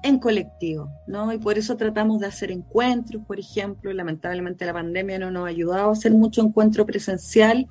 en 0.03 0.19
colectivo, 0.19 0.91
¿no? 1.07 1.33
Y 1.33 1.39
por 1.39 1.57
eso 1.57 1.75
tratamos 1.77 2.19
de 2.19 2.27
hacer 2.27 2.51
encuentros, 2.51 3.23
por 3.25 3.39
ejemplo, 3.39 3.91
lamentablemente 3.91 4.65
la 4.65 4.73
pandemia 4.73 5.17
no 5.17 5.31
nos 5.31 5.45
ha 5.45 5.49
ayudado 5.49 5.89
a 5.89 5.93
hacer 5.93 6.11
mucho 6.11 6.43
encuentro 6.43 6.85
presencial, 6.85 7.67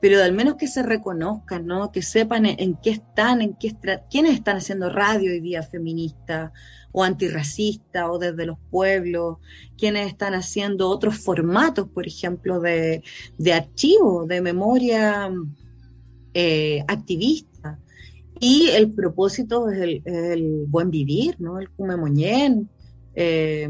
pero 0.00 0.22
al 0.22 0.32
menos 0.32 0.54
que 0.56 0.68
se 0.68 0.82
reconozcan, 0.82 1.66
¿no? 1.66 1.92
Que 1.92 2.00
sepan 2.00 2.46
en, 2.46 2.76
qué 2.76 2.90
están, 2.90 3.42
en 3.42 3.54
qué 3.54 3.76
quiénes 4.10 4.32
están 4.32 4.56
haciendo 4.56 4.88
radio 4.88 5.30
hoy 5.30 5.40
día 5.40 5.62
feminista 5.62 6.50
o 6.92 7.04
antirracista 7.04 8.10
o 8.10 8.18
desde 8.18 8.46
los 8.46 8.58
pueblos, 8.70 9.36
quiénes 9.76 10.06
están 10.08 10.32
haciendo 10.32 10.88
otros 10.88 11.18
formatos, 11.18 11.88
por 11.88 12.06
ejemplo, 12.06 12.58
de, 12.58 13.02
de 13.36 13.52
archivo, 13.52 14.24
de 14.24 14.40
memoria 14.40 15.30
eh, 16.32 16.82
activista 16.88 17.55
y 18.40 18.68
el 18.70 18.92
propósito 18.92 19.70
es 19.70 20.02
el, 20.04 20.64
buen 20.68 20.90
vivir, 20.90 21.36
¿no? 21.38 21.58
El 21.58 21.70
cumemoñén, 21.70 22.68
eh, 23.14 23.68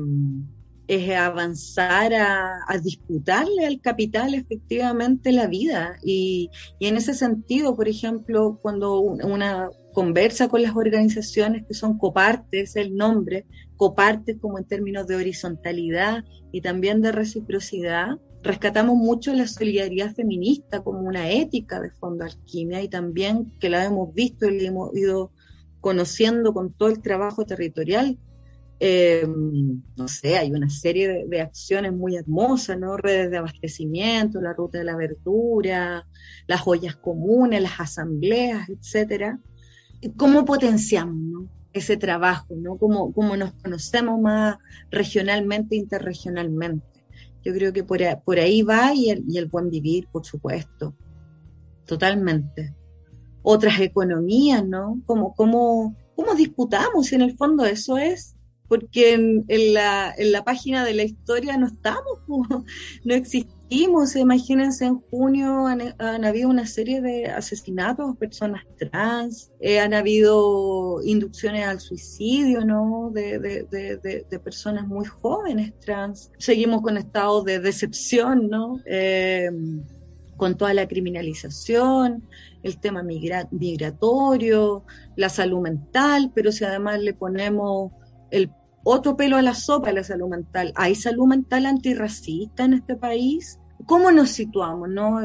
es 0.89 1.11
avanzar 1.17 2.15
a, 2.15 2.79
disputarle 2.83 3.67
al 3.67 3.81
capital 3.81 4.35
efectivamente 4.35 5.33
la 5.33 5.47
vida. 5.47 5.97
Y, 6.05 6.51
en 6.81 6.97
ese 6.97 7.15
sentido, 7.15 7.77
por 7.77 7.89
ejemplo, 7.89 8.59
cuando 8.63 9.01
una 9.01 9.71
conversa 9.93 10.49
con 10.49 10.63
las 10.63 10.77
organizaciones 10.77 11.65
que 11.67 11.75
son 11.75 11.99
copartes, 11.99 12.77
el 12.77 12.95
nombre, 12.95 13.47
copartes 13.77 14.37
como 14.41 14.59
en 14.59 14.65
términos 14.65 15.07
de 15.07 15.17
horizontalidad 15.17 16.25
y 16.53 16.61
también 16.61 17.01
de 17.01 17.13
reciprocidad, 17.13 18.19
rescatamos 18.47 18.97
mucho 18.97 19.33
la 19.35 19.47
solidaridad 19.47 20.15
feminista 20.15 20.83
como 20.83 21.01
una 21.01 21.31
ética 21.31 21.81
de 21.81 21.91
Fondo 21.91 22.25
Alquimia 22.25 22.83
y 22.83 22.89
también 22.89 23.53
que 23.61 23.69
la 23.69 23.85
hemos 23.85 24.15
visto 24.15 24.47
y 24.49 24.61
la 24.61 24.69
hemos 24.69 24.97
ido 24.97 25.33
conociendo 25.81 26.53
con 26.53 26.73
todo 26.73 26.89
el 26.89 27.01
trabajo 27.03 27.45
territorial 27.45 28.19
Eh, 28.79 29.27
no 29.97 30.07
sé, 30.09 30.37
hay 30.37 30.53
una 30.53 30.69
serie 30.69 31.25
de, 31.27 31.41
acciones 31.41 31.93
muy 31.93 32.17
hermosas, 32.17 32.79
¿no? 32.79 32.97
Redes 32.99 33.31
de 33.31 33.39
abastecimiento, 33.39 34.41
la 34.41 34.53
ruta 34.53 34.79
de 34.79 34.85
la 34.85 34.97
verdura, 34.97 36.07
las 36.47 36.67
ollas 36.67 36.97
comunes, 36.97 37.63
las 37.63 37.81
asambleas, 37.81 38.69
etcétera. 38.69 39.41
¿Cómo 40.17 40.45
potenciamos 40.45 41.49
ese 41.73 41.97
trabajo, 41.97 42.55
¿no? 42.55 42.77
¿Cómo, 42.77 43.13
¿Cómo, 43.15 43.37
nos 43.37 43.53
conocemos 43.55 44.21
más 44.21 44.59
regionalmente, 44.91 45.77
interregionalmente? 45.77 46.96
Yo 47.47 47.55
creo 47.55 47.73
que 47.73 47.85
por, 47.85 48.41
ahí 48.41 48.63
va 48.63 48.93
y 48.93 49.09
el, 49.09 49.47
buen 49.47 49.71
vivir, 49.71 50.09
por 50.11 50.27
supuesto, 50.27 50.97
totalmente. 51.87 52.75
Otras 53.41 53.79
economías, 53.79 54.67
¿no? 54.67 55.01
¿Cómo, 55.07 55.33
cómo, 55.33 55.95
cómo 56.17 56.35
disputamos? 56.35 57.13
En 57.13 57.23
el 57.23 57.37
fondo 57.37 57.65
eso 57.65 57.99
es 57.99 58.35
porque 58.67 59.15
en, 59.15 59.45
la, 59.73 60.13
en, 60.19 60.33
la, 60.33 60.43
página 60.43 60.85
de 60.85 60.95
la 60.95 61.05
historia 61.05 61.57
no 61.57 61.69
estamos, 61.69 62.19
no 63.05 63.15
existimos. 63.69 64.17
Imagínense, 64.17 64.87
en 64.87 65.01
junio 65.11 65.67
han, 65.67 66.25
habido 66.25 66.49
una 66.49 66.67
serie 66.67 67.01
de 67.01 67.27
asesinatos, 67.27 68.17
personas 68.17 68.65
trans, 68.79 69.51
eh, 69.61 69.81
han 69.81 69.95
habido 69.95 71.01
inducciones 71.05 71.67
al 71.67 71.81
suicidio, 71.81 72.65
¿no? 72.65 73.11
De, 73.13 73.39
de, 73.39 74.25
de, 74.29 74.39
personas 74.39 74.87
muy 74.87 75.07
jóvenes 75.07 75.73
trans. 75.81 76.31
Seguimos 76.39 76.83
con 76.83 76.97
estados 76.97 77.45
de 77.45 77.59
decepción, 77.59 78.49
¿no? 78.49 78.81
Eh, 78.87 79.51
con 80.37 80.57
toda 80.57 80.75
la 80.75 80.87
criminalización, 80.87 82.29
el 82.63 82.79
tema 82.79 83.03
migratorio, 83.03 84.85
la 85.17 85.31
salud 85.31 85.61
mental, 85.61 86.31
pero 86.35 86.53
si 86.53 86.65
además 86.65 87.01
le 87.01 87.15
ponemos 87.15 87.93
el 88.31 88.51
otro 88.89 89.17
pelo 89.17 89.37
a 89.37 89.43
la 89.43 89.55
sopa 89.55 89.89
de 89.89 89.95
la 89.95 90.05
salud 90.05 90.29
mental. 90.29 90.73
¿Hay 90.77 90.95
salud 90.95 91.27
mental 91.27 91.67
antirracista 91.67 92.65
en 92.65 92.75
este 92.75 92.95
país? 92.95 93.59
¿Cómo 93.85 94.13
nos 94.13 94.31
situamos? 94.31 94.89
No? 94.89 95.21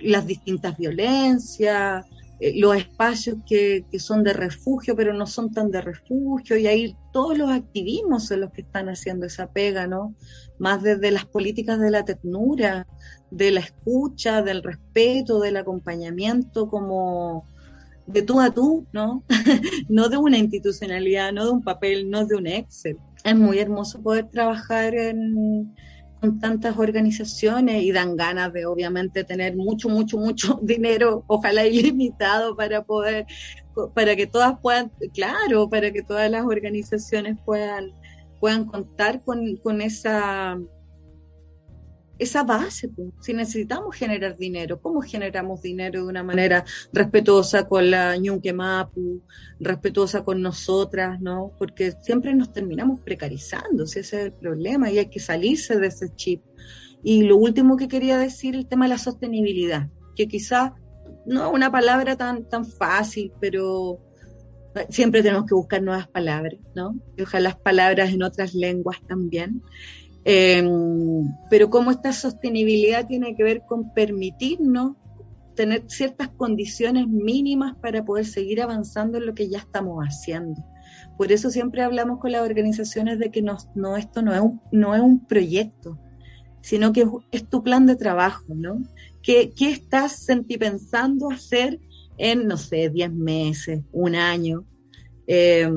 Las 0.00 0.26
distintas 0.26 0.76
violencias, 0.76 2.04
eh, 2.40 2.58
los 2.58 2.76
espacios 2.76 3.36
que, 3.46 3.84
que, 3.88 4.00
son 4.00 4.24
de 4.24 4.32
refugio, 4.32 4.96
pero 4.96 5.14
no 5.14 5.28
son 5.28 5.52
tan 5.52 5.70
de 5.70 5.80
refugio, 5.80 6.56
y 6.56 6.66
ahí 6.66 6.96
todos 7.12 7.38
los 7.38 7.50
activismos 7.50 8.26
son 8.26 8.40
los 8.40 8.50
que 8.50 8.62
están 8.62 8.88
haciendo 8.88 9.26
esa 9.26 9.46
pega, 9.46 9.86
¿no? 9.86 10.16
Más 10.58 10.82
desde 10.82 11.12
las 11.12 11.24
políticas 11.24 11.78
de 11.78 11.92
la 11.92 12.04
ternura, 12.04 12.88
de 13.30 13.52
la 13.52 13.60
escucha, 13.60 14.42
del 14.42 14.64
respeto, 14.64 15.38
del 15.38 15.56
acompañamiento 15.56 16.68
como 16.68 17.44
de 18.06 18.22
tú 18.22 18.40
a 18.40 18.50
tú, 18.50 18.86
¿no? 18.92 19.24
no 19.88 20.08
de 20.08 20.16
una 20.16 20.38
institucionalidad, 20.38 21.32
no 21.32 21.46
de 21.46 21.50
un 21.52 21.62
papel, 21.62 22.10
no 22.10 22.26
de 22.26 22.36
un 22.36 22.46
Excel. 22.46 22.98
Es 23.24 23.36
muy 23.36 23.58
hermoso 23.58 24.02
poder 24.02 24.28
trabajar 24.28 24.94
en, 24.94 25.74
con 26.20 26.38
tantas 26.38 26.78
organizaciones 26.78 27.82
y 27.82 27.92
dan 27.92 28.16
ganas 28.16 28.52
de 28.52 28.66
obviamente 28.66 29.24
tener 29.24 29.56
mucho, 29.56 29.88
mucho, 29.88 30.18
mucho 30.18 30.58
dinero, 30.62 31.24
ojalá 31.26 31.66
ilimitado 31.66 32.56
para 32.56 32.82
poder, 32.82 33.26
para 33.94 34.16
que 34.16 34.26
todas 34.26 34.58
puedan, 34.60 34.90
claro, 35.12 35.68
para 35.68 35.90
que 35.90 36.02
todas 36.02 36.30
las 36.30 36.44
organizaciones 36.44 37.36
puedan, 37.44 37.92
puedan 38.40 38.66
contar 38.66 39.22
con, 39.22 39.56
con 39.56 39.80
esa 39.80 40.58
esa 42.24 42.42
base. 42.42 42.90
Si 43.20 43.32
necesitamos 43.32 43.94
generar 43.94 44.36
dinero, 44.36 44.80
¿cómo 44.80 45.00
generamos 45.00 45.62
dinero 45.62 46.02
de 46.02 46.08
una 46.08 46.22
manera 46.22 46.64
respetuosa 46.92 47.66
con 47.66 47.90
la 47.90 48.16
Ñuque 48.16 48.52
Mapu, 48.52 49.22
respetuosa 49.60 50.24
con 50.24 50.42
nosotras, 50.42 51.20
¿no? 51.20 51.52
Porque 51.58 51.92
siempre 52.02 52.34
nos 52.34 52.52
terminamos 52.52 53.00
precarizando, 53.00 53.86
si 53.86 54.00
ese 54.00 54.20
es 54.20 54.24
el 54.26 54.32
problema, 54.32 54.90
y 54.90 54.98
hay 54.98 55.06
que 55.06 55.20
salirse 55.20 55.78
de 55.78 55.86
ese 55.86 56.14
chip. 56.14 56.42
Y 57.02 57.22
lo 57.22 57.36
último 57.36 57.76
que 57.76 57.88
quería 57.88 58.18
decir, 58.18 58.54
el 58.54 58.66
tema 58.66 58.86
de 58.86 58.90
la 58.90 58.98
sostenibilidad, 58.98 59.88
que 60.16 60.26
quizás 60.26 60.72
no 61.26 61.46
es 61.46 61.52
una 61.54 61.70
palabra 61.70 62.16
tan, 62.16 62.48
tan 62.48 62.64
fácil, 62.64 63.32
pero 63.40 64.00
siempre 64.88 65.22
tenemos 65.22 65.46
que 65.46 65.54
buscar 65.54 65.82
nuevas 65.82 66.08
palabras, 66.08 66.58
¿no? 66.74 66.98
Y 67.16 67.22
ojalá 67.22 67.50
las 67.50 67.56
palabras 67.56 68.12
en 68.12 68.22
otras 68.22 68.54
lenguas 68.54 69.00
también. 69.06 69.62
Em, 70.24 71.34
pero 71.50 71.68
cómo 71.68 71.90
esta 71.90 72.12
sostenibilidad 72.12 73.06
tiene 73.06 73.34
que 73.34 73.44
ver 73.44 73.62
con 73.66 73.92
permitirnos 73.92 74.96
tener 75.54 75.84
ciertas 75.86 76.28
condiciones 76.30 77.06
mínimas 77.06 77.76
para 77.76 78.04
poder 78.04 78.26
seguir 78.26 78.62
avanzando 78.62 79.18
en 79.18 79.26
lo 79.26 79.34
que 79.34 79.48
ya 79.48 79.58
estamos 79.58 80.02
haciendo. 80.04 80.64
Por 81.16 81.30
eso 81.30 81.50
siempre 81.50 81.82
hablamos 81.82 82.18
con 82.18 82.32
las 82.32 82.42
organizaciones 82.42 83.18
de 83.18 83.30
que 83.30 83.42
no, 83.42 83.56
esto 83.96 84.22
no 84.22 84.34
es, 84.34 84.40
un, 84.40 84.60
no 84.72 84.94
es 84.94 85.00
un 85.00 85.24
proyecto, 85.24 85.98
sino 86.60 86.92
que 86.92 87.06
es, 87.30 87.48
tu 87.48 87.62
plan 87.62 87.86
de 87.86 87.94
trabajo, 87.94 88.44
¿no? 88.48 88.82
¿Qué, 89.22 89.52
qué 89.56 89.70
estás 89.70 90.26
pensando 90.58 91.30
hacer 91.30 91.78
en, 92.16 92.46
no 92.46 92.56
sé, 92.56 92.90
10 92.90 93.12
meses, 93.12 93.80
un 93.92 94.16
año? 94.16 94.64
Eh, 95.26 95.70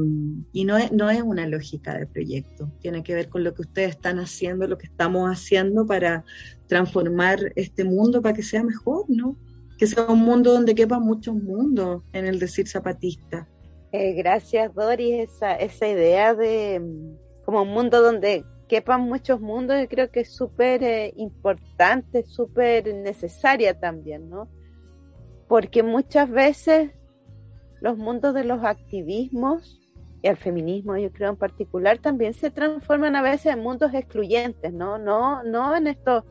y 0.52 0.66
no 0.66 0.78
es, 0.78 0.92
no 0.92 1.10
es 1.10 1.22
una 1.22 1.48
lógica 1.48 1.98
de 1.98 2.06
proyecto, 2.06 2.70
tiene 2.80 3.02
que 3.02 3.16
ver 3.16 3.30
con 3.30 3.44
lo 3.44 3.54
que 3.54 3.62
ustedes 3.62 3.92
están 3.92 4.20
haciendo, 4.20 4.68
lo 4.68 4.78
que 4.78 4.88
estamos 4.88 5.30
haciendo 5.30 5.86
para 5.86 6.26
transformar 6.68 7.54
este 7.56 7.86
mundo 7.86 8.22
para 8.22 8.36
que 8.36 8.44
sea 8.44 8.64
mejor, 8.64 9.06
¿no? 9.08 9.38
Que 9.78 9.88
sea 9.88 10.06
un 10.08 10.20
mundo 10.20 10.52
donde 10.52 10.76
quepan 10.76 11.02
muchos 11.02 11.36
mundos, 11.36 12.04
en 12.12 12.26
el 12.26 12.40
decir 12.40 12.68
zapatista. 12.68 13.48
Eh, 13.94 14.14
gracias, 14.14 14.74
Doris, 14.74 15.30
esa, 15.30 15.56
esa 15.56 15.88
idea 15.88 16.34
de 16.34 16.82
como 17.46 17.62
un 17.62 17.70
mundo 17.70 18.02
donde 18.02 18.44
quepan 18.68 19.02
muchos 19.04 19.40
mundos, 19.40 19.80
yo 19.80 19.88
creo 19.88 20.12
que 20.12 20.22
es 20.22 20.36
súper 20.36 20.84
eh, 20.84 21.14
importante, 21.16 22.24
súper 22.24 22.94
necesaria 22.94 23.80
también, 23.80 24.30
¿no? 24.30 24.50
Porque 25.48 25.84
muchas 25.84 26.30
veces 26.30 26.92
los 27.82 27.98
mundos 27.98 28.34
de 28.34 28.44
los 28.44 28.64
activismos 28.64 29.80
y 30.22 30.28
el 30.28 30.38
feminismo, 30.38 30.98
yo 30.98 31.12
creo 31.12 31.30
en 31.30 31.36
particular, 31.36 32.00
también 32.00 32.34
se 32.34 32.50
transforman 32.50 33.16
a 33.16 33.22
veces 33.22 33.54
en 33.54 33.60
mundos 33.60 33.94
excluyentes, 33.94 34.74
¿no? 34.74 34.98
No, 34.98 35.44
no 35.44 35.76
en 35.76 35.88
estos 35.88 36.24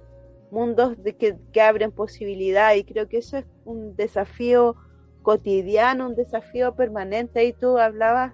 mundos 0.50 1.02
de 1.02 1.16
que, 1.16 1.36
que 1.52 1.60
abren 1.60 1.92
posibilidad 1.92 2.74
y 2.74 2.84
creo 2.84 3.08
que 3.08 3.18
eso 3.18 3.38
es 3.38 3.44
un 3.64 3.94
desafío 3.96 4.76
cotidiano, 5.22 6.06
un 6.06 6.14
desafío 6.14 6.74
permanente. 6.74 7.44
Y 7.44 7.52
tú 7.52 7.78
hablabas 7.78 8.32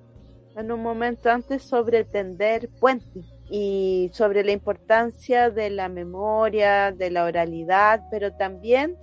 en 0.56 0.70
un 0.72 0.82
momento 0.82 1.30
antes 1.30 1.62
sobre 1.62 2.04
tender 2.04 2.68
puentes 2.80 3.24
y 3.50 4.10
sobre 4.12 4.44
la 4.44 4.52
importancia 4.52 5.50
de 5.50 5.70
la 5.70 5.88
memoria, 5.88 6.92
de 6.92 7.10
la 7.10 7.24
oralidad, 7.24 8.02
pero 8.10 8.32
también 8.32 8.96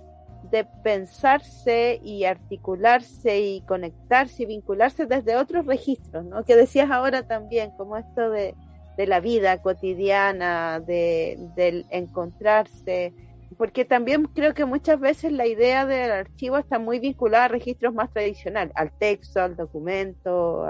de 0.50 0.64
pensarse 0.82 2.00
y 2.02 2.24
articularse 2.24 3.40
y 3.40 3.60
conectarse 3.62 4.42
y 4.42 4.46
vincularse 4.46 5.06
desde 5.06 5.36
otros 5.36 5.66
registros, 5.66 6.24
¿no? 6.24 6.44
Que 6.44 6.56
decías 6.56 6.90
ahora 6.90 7.26
también, 7.26 7.70
como 7.76 7.96
esto 7.96 8.30
de, 8.30 8.54
de 8.96 9.06
la 9.06 9.20
vida 9.20 9.62
cotidiana, 9.62 10.80
de, 10.80 11.38
del 11.56 11.86
encontrarse, 11.90 13.14
porque 13.56 13.84
también 13.84 14.24
creo 14.24 14.54
que 14.54 14.64
muchas 14.64 14.98
veces 15.00 15.32
la 15.32 15.46
idea 15.46 15.86
del 15.86 16.10
archivo 16.10 16.58
está 16.58 16.78
muy 16.78 16.98
vinculada 16.98 17.46
a 17.46 17.48
registros 17.48 17.94
más 17.94 18.12
tradicionales, 18.12 18.72
al 18.76 18.90
texto, 18.98 19.40
al 19.40 19.56
documento, 19.56 20.66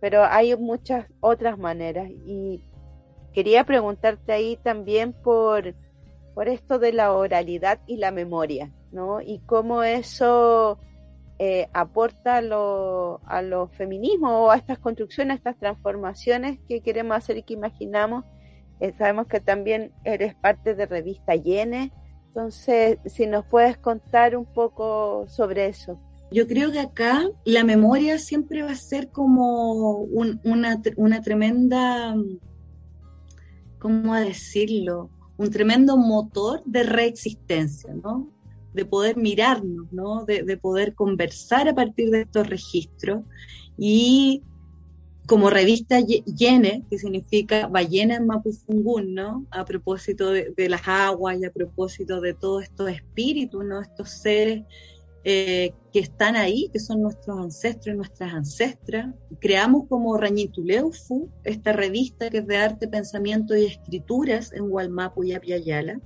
pero 0.00 0.24
hay 0.24 0.56
muchas 0.56 1.06
otras 1.20 1.58
maneras. 1.58 2.10
Y 2.26 2.64
quería 3.32 3.64
preguntarte 3.64 4.32
ahí 4.32 4.58
también 4.62 5.12
por 5.12 5.74
por 6.34 6.48
esto 6.48 6.78
de 6.78 6.92
la 6.92 7.12
oralidad 7.12 7.80
y 7.86 7.96
la 7.96 8.10
memoria, 8.10 8.70
¿no? 8.92 9.20
Y 9.20 9.38
cómo 9.46 9.82
eso 9.82 10.78
eh, 11.38 11.68
aporta 11.72 12.36
a 12.36 12.42
los 12.42 13.20
lo 13.44 13.68
feminismos 13.68 14.30
o 14.32 14.50
a 14.50 14.56
estas 14.56 14.78
construcciones, 14.78 15.34
a 15.34 15.38
estas 15.38 15.58
transformaciones 15.58 16.58
que 16.68 16.80
queremos 16.80 17.16
hacer 17.16 17.38
y 17.38 17.42
que 17.42 17.54
imaginamos. 17.54 18.24
Eh, 18.80 18.92
sabemos 18.92 19.28
que 19.28 19.40
también 19.40 19.92
eres 20.04 20.34
parte 20.34 20.74
de 20.74 20.86
Revista 20.86 21.34
Yene, 21.36 21.92
entonces 22.28 22.98
si 23.06 23.26
nos 23.26 23.44
puedes 23.46 23.78
contar 23.78 24.36
un 24.36 24.44
poco 24.44 25.26
sobre 25.28 25.66
eso. 25.66 26.00
Yo 26.32 26.48
creo 26.48 26.72
que 26.72 26.80
acá 26.80 27.28
la 27.44 27.62
memoria 27.62 28.18
siempre 28.18 28.62
va 28.62 28.72
a 28.72 28.76
ser 28.76 29.10
como 29.10 29.98
una, 29.98 30.82
una 30.96 31.22
tremenda, 31.22 32.16
¿cómo 33.78 34.14
decirlo? 34.16 35.10
Un 35.36 35.50
tremendo 35.50 35.96
motor 35.96 36.62
de 36.64 36.82
reexistencia, 36.84 37.94
¿no? 37.94 38.30
De 38.72 38.84
poder 38.84 39.16
mirarnos, 39.16 39.92
¿no? 39.92 40.24
De, 40.24 40.56
poder 40.56 40.94
conversar 40.94 41.68
a 41.68 41.74
partir 41.74 42.10
de 42.10 42.22
estos 42.22 42.48
registros 42.48 43.24
y 43.78 44.42
como 45.26 45.48
revista 45.48 46.00
Yene, 46.00 46.84
que 46.90 46.98
significa 46.98 47.66
ballena 47.66 48.16
en 48.16 48.26
Mapufungún, 48.26 49.14
¿no? 49.14 49.46
A 49.50 49.64
propósito 49.64 50.30
de, 50.30 50.68
las 50.68 50.86
aguas 50.86 51.38
y 51.40 51.46
a 51.46 51.52
propósito 51.52 52.20
de 52.20 52.34
todos 52.34 52.64
estos 52.64 52.90
espíritus. 52.90 53.64
Estos 53.82 54.10
seres 54.10 54.64
eh, 55.26 55.72
que 55.90 56.00
están 56.00 56.36
ahí, 56.36 56.68
que 56.70 56.78
son 56.78 57.00
nuestros 57.00 57.38
ancestros 57.38 57.94
y 57.94 57.96
nuestras 57.96 58.34
ancestras. 58.34 59.14
Creamos 59.40 59.88
como 59.88 60.18
Rañituleufu, 60.18 61.30
esta 61.44 61.72
revista 61.72 62.28
que 62.28 62.38
es 62.38 62.46
de 62.46 62.58
arte, 62.58 62.88
pensamiento 62.88 63.56
y 63.56 63.64
escrituras 63.64 64.52
en 64.52 64.70
Hualmapu 64.70 65.24
y 65.24 65.32
Apiayala. 65.32 65.98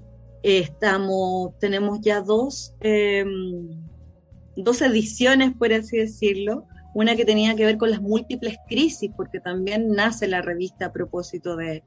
Eh, 0.44 0.58
estamos, 0.58 1.58
tenemos 1.58 2.00
ya 2.00 2.20
dos, 2.20 2.74
em, 2.80 3.68
dos 4.56 4.82
ediciones, 4.82 5.52
por 5.58 5.72
así 5.72 5.96
decirlo. 5.96 6.66
Una 6.94 7.16
que 7.16 7.24
tenía 7.24 7.56
que 7.56 7.64
ver 7.64 7.76
con 7.76 7.90
las 7.90 8.00
múltiples 8.00 8.56
crisis, 8.68 9.10
porque 9.16 9.40
también 9.40 9.90
nace 9.90 10.28
la 10.28 10.42
revista 10.42 10.86
a 10.86 10.92
propósito 10.92 11.56
de, 11.56 11.82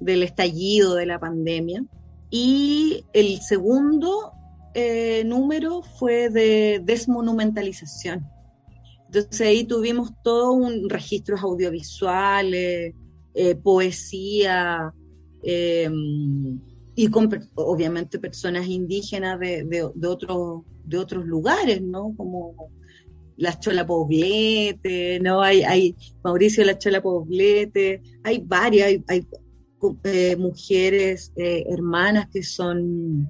del 0.00 0.24
estallido 0.24 0.96
de 0.96 1.06
la 1.06 1.20
pandemia. 1.20 1.84
Y 2.30 3.04
el 3.12 3.40
segundo 3.42 4.32
eh, 4.74 5.22
número 5.24 5.82
fue 5.82 6.30
de 6.30 6.80
desmonumentalización. 6.84 8.26
Entonces 9.06 9.46
ahí 9.46 9.64
tuvimos 9.64 10.10
todo 10.24 10.52
un 10.52 10.90
registros 10.90 11.40
audiovisuales, 11.42 12.92
eh, 13.34 13.54
poesía, 13.54 14.92
em, 15.44 16.58
y 16.96 17.08
obviamente 17.54 18.18
personas 18.18 18.66
indígenas 18.66 19.38
de, 19.38 19.64
de, 19.64 19.90
de, 19.94 20.08
de 20.84 20.98
otros 20.98 21.24
lugares, 21.24 21.80
¿no? 21.80 22.12
Como 22.16 22.70
la 23.36 23.58
Chola 23.58 23.86
Poblete, 23.86 25.20
¿no? 25.20 25.40
Hay, 25.40 25.62
hay 25.62 25.96
Mauricio 26.22 26.64
la 26.64 26.78
Chola 26.78 27.00
Poblete, 27.00 28.02
hay 28.24 28.42
varias, 28.44 28.96
hay, 29.06 29.26
eh, 30.04 30.36
mujeres, 30.36 31.32
hermanas 31.36 32.28
que 32.32 32.42
son 32.42 33.28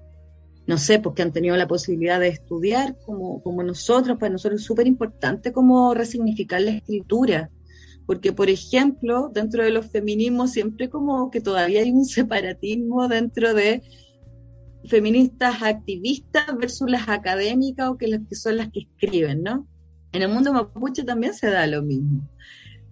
no 0.67 0.79
sé, 0.79 0.99
porque 0.99 1.23
han 1.23 1.33
tenido 1.33 1.57
la 1.57 1.69
posibilidad 1.69 2.19
de 2.19 2.29
estudiar 2.29 2.97
como, 3.05 3.43
como 3.43 3.63
nosotros, 3.63 4.19
para 4.19 4.33
nosotros 4.33 4.61
es 4.61 4.67
súper 4.67 4.87
importante 4.87 5.53
como 5.53 5.93
resignificar 5.93 6.61
la 6.63 6.71
escritura, 6.71 7.51
porque 8.07 8.33
por 8.33 8.49
ejemplo, 8.49 9.31
dentro 9.33 9.63
de 9.63 9.71
los 9.71 9.91
feminismos 9.91 10.53
siempre 10.53 10.89
como 10.89 11.31
que 11.31 11.41
todavía 11.41 11.81
hay 11.81 11.91
un 11.91 12.05
separatismo 12.05 13.09
dentro 13.09 13.55
de 13.55 13.83
feministas 14.87 15.63
activistas 15.63 16.47
versus 16.59 16.91
las 16.91 17.09
académicas 17.09 17.89
o 17.89 17.97
que 17.97 18.09
las 18.09 18.21
que 18.29 18.35
son 18.35 18.57
las 18.57 18.71
que 18.71 18.81
escriben, 18.81 19.43
¿no? 19.43 19.67
En 20.13 20.23
el 20.23 20.29
mundo 20.29 20.53
mapuche 20.53 21.03
también 21.03 21.35
se 21.35 21.51
da 21.51 21.67
lo 21.67 21.83
mismo. 21.83 22.29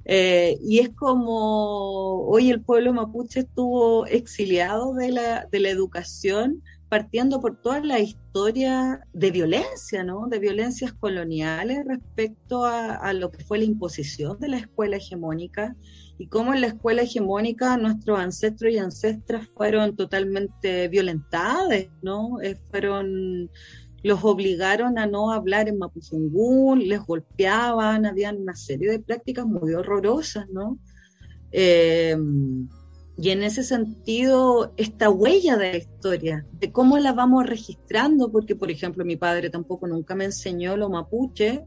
Eh, 0.05 0.59
y 0.62 0.81
es 0.81 0.91
como 0.91 2.27
hoy 2.27 2.51
el 2.51 2.61
pueblo 2.61 2.93
mapuche 2.93 3.41
estuvo 3.41 4.07
exiliado 4.07 4.95
de 4.95 5.12
la, 5.12 5.47
de 5.51 5.61
la 5.61 5.68
educación 5.68 6.62
partiendo 6.93 7.40
por 7.40 7.57
toda 7.57 7.80
la 7.80 8.01
historia 8.01 9.01
de 9.14 9.30
violencia, 9.30 10.05
¿no? 10.05 10.26
De 10.28 10.38
violencias 10.38 10.93
coloniales 10.93 11.86
respecto 11.86 12.66
a, 12.66 13.11
lo 13.14 13.30
que 13.30 13.43
fue 13.43 13.57
la 13.57 13.64
imposición 13.64 14.38
de 14.38 14.49
la 14.49 14.59
escuela 14.59 14.99
hegemónica 14.99 15.74
y 16.18 16.26
cómo 16.26 16.53
en 16.53 16.61
la 16.61 16.66
escuela 16.66 17.01
hegemónica 17.01 17.78
nuestros 17.78 18.18
ancestros 18.18 18.74
y 18.74 18.76
ancestras 18.76 19.49
fueron 19.57 19.97
totalmente 19.97 20.88
violentados, 20.88 21.86
¿no? 22.03 22.43
Eh, 22.43 22.59
fueron 22.70 23.49
los 24.03 24.22
obligaron 24.22 24.99
a 24.99 25.07
no 25.07 25.32
hablar 25.32 25.70
en 25.70 25.78
mapuzungún, 25.78 26.86
les 26.86 27.01
golpeaban, 27.01 28.05
habían 28.05 28.36
una 28.36 28.55
serie 28.55 28.90
de 28.90 28.99
prácticas 28.99 29.47
muy 29.47 29.72
horrorosas, 29.72 30.47
¿no? 30.51 30.78
Eh, 31.53 32.18
y 33.23 33.31
en 33.31 33.45
ese 33.45 33.62
sentido, 33.62 34.75
esta 34.77 35.09
huella 35.09 35.57
de 35.57 35.70
la 35.70 35.77
historia, 35.77 36.47
de 36.59 36.73
cómo 36.73 36.99
la 36.99 37.12
vamos 37.12 37.47
registrando, 37.47 38.33
porque 38.33 38.57
por 38.57 38.68
ejemplo 38.68 39.05
mi 39.05 39.14
padre 39.14 39.49
tampoco 39.49 39.87
nunca 39.87 40.16
me 40.16 40.25
enseñó 40.25 40.77
lo 40.77 40.91
mapuche, 40.91 41.64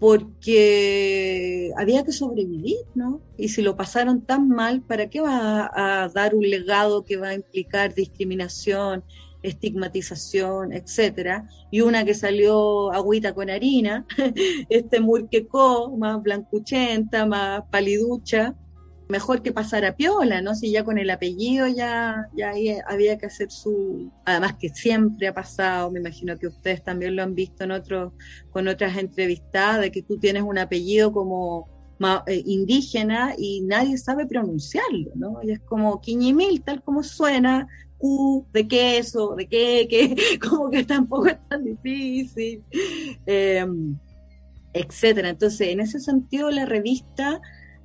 porque 0.00 1.70
había 1.76 2.02
que 2.02 2.12
sobrevivir, 2.12 2.78
¿no? 2.94 3.20
Y 3.36 3.50
si 3.50 3.60
lo 3.60 3.76
pasaron 3.76 4.22
tan 4.22 4.48
mal, 4.48 4.80
¿para 4.80 5.10
qué 5.10 5.20
va 5.20 5.70
a, 5.70 6.08
dar 6.08 6.34
un 6.34 6.48
legado 6.48 7.04
que 7.04 7.18
va 7.18 7.28
a 7.28 7.34
implicar 7.34 7.92
discriminación, 7.92 9.04
estigmatización, 9.42 10.72
etcétera? 10.72 11.46
Y 11.70 11.82
una 11.82 12.06
que 12.06 12.14
salió 12.14 12.90
agüita 12.90 13.34
con 13.34 13.50
harina, 13.50 14.06
este 14.70 14.98
murquecó, 15.00 15.94
más 15.94 16.22
blancuchenta, 16.22 17.26
más 17.26 17.64
paliducha, 17.70 18.56
mejor 19.08 19.42
que 19.42 19.52
pasar 19.52 19.84
a 19.84 19.96
piola, 19.96 20.42
¿no? 20.42 20.54
Si 20.54 20.70
ya 20.70 20.84
con 20.84 20.98
el 20.98 21.10
apellido 21.10 21.66
ya, 21.66 22.28
ya 22.36 22.52
había 22.86 23.18
que 23.18 23.26
hacer 23.26 23.50
su... 23.50 24.10
Además 24.24 24.54
que 24.58 24.68
siempre 24.68 25.28
ha 25.28 25.34
pasado, 25.34 25.90
me 25.90 26.00
imagino 26.00 26.38
que 26.38 26.46
ustedes 26.46 26.84
también 26.84 27.16
lo 27.16 27.22
han 27.22 27.34
visto 27.34 27.64
en 27.64 27.72
otros, 27.72 28.12
con 28.50 28.68
otras 28.68 28.96
entrevistadas, 28.96 29.80
de 29.80 29.90
que 29.90 30.02
tú 30.02 30.18
tienes 30.18 30.42
un 30.42 30.58
apellido 30.58 31.12
como 31.12 31.68
eh, 32.26 32.42
indígena 32.46 33.34
y 33.36 33.62
nadie 33.62 33.98
sabe 33.98 34.26
pronunciarlo, 34.26 35.10
¿no? 35.14 35.40
Y 35.42 35.52
es 35.52 35.60
como 35.60 36.00
quiñimil, 36.00 36.62
tal 36.62 36.82
como 36.82 37.02
suena, 37.02 37.66
Q 37.96 38.46
de 38.52 38.68
queso, 38.68 39.34
de 39.34 39.48
qué, 39.48 39.88
que 39.88 40.38
como 40.48 40.70
que 40.70 40.84
tampoco 40.84 41.26
es 41.26 41.48
tan 41.48 41.64
difícil, 41.64 42.62
eh, 43.26 43.66
etcétera. 44.72 45.30
Entonces, 45.30 45.68
en 45.68 45.80
ese 45.80 45.98
sentido, 45.98 46.50
la 46.50 46.66
revista 46.66 47.40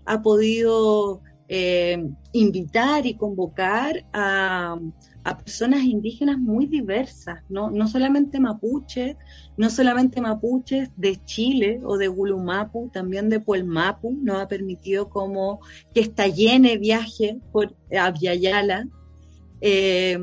ha 0.06 0.22
podido 0.22 1.22
eh, 1.48 2.10
invitar 2.32 3.06
y 3.06 3.16
convocar 3.16 4.06
a, 4.14 4.80
personas 5.46 5.84
indígenas 5.84 6.38
muy 6.38 6.66
diversas, 6.66 7.44
¿no? 7.48 7.70
no 7.70 7.88
solamente 7.88 8.42
mapuches, 8.42 9.16
no 9.56 9.70
solamente 9.70 10.20
mapuches 10.20 10.90
de 10.98 11.24
Chile 11.24 11.80
o 11.86 11.98
de 11.98 12.10
Gulumapu, 12.10 12.90
también 12.92 13.30
de 13.30 13.40
Puelmapu, 13.40 14.18
nos 14.22 14.42
ha 14.42 14.48
permitido 14.50 15.10
como 15.10 15.62
que 15.94 16.02
estallene 16.02 16.78
viaje 16.78 17.40
por 17.54 17.74
Aviala 17.98 18.86
eh, 19.62 20.20